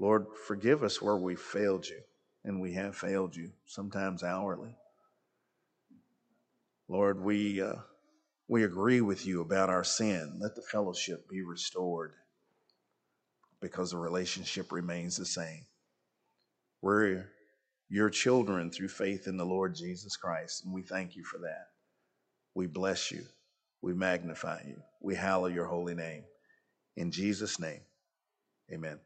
Lord, 0.00 0.26
forgive 0.48 0.82
us 0.82 1.00
where 1.00 1.16
we 1.16 1.36
failed 1.36 1.86
you 1.86 2.00
and 2.44 2.60
we 2.60 2.74
have 2.74 2.96
failed 2.96 3.36
you, 3.36 3.50
sometimes 3.66 4.22
hourly. 4.22 4.74
Lord, 6.88 7.22
we, 7.22 7.60
uh, 7.60 7.74
we 8.48 8.64
agree 8.64 9.00
with 9.00 9.26
you 9.26 9.42
about 9.42 9.70
our 9.70 9.84
sin. 9.84 10.38
Let 10.40 10.54
the 10.56 10.62
fellowship 10.62 11.28
be 11.28 11.42
restored 11.42 12.14
because 13.60 13.90
the 13.90 13.98
relationship 13.98 14.72
remains 14.72 15.16
the 15.16 15.26
same. 15.26 15.66
We're 16.82 17.26
your 17.88 18.10
children 18.10 18.70
through 18.70 18.88
faith 18.88 19.26
in 19.26 19.36
the 19.36 19.44
Lord 19.44 19.74
Jesus 19.74 20.16
Christ, 20.16 20.64
and 20.64 20.72
we 20.72 20.82
thank 20.82 21.16
you 21.16 21.24
for 21.24 21.38
that. 21.38 21.68
We 22.54 22.66
bless 22.66 23.10
you. 23.10 23.24
We 23.82 23.94
magnify 23.94 24.62
you. 24.66 24.82
We 25.00 25.14
hallow 25.14 25.46
your 25.46 25.66
holy 25.66 25.94
name. 25.94 26.24
In 26.96 27.10
Jesus' 27.10 27.58
name, 27.58 27.80
Amen. 28.72 29.00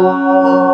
Me, 0.00 0.67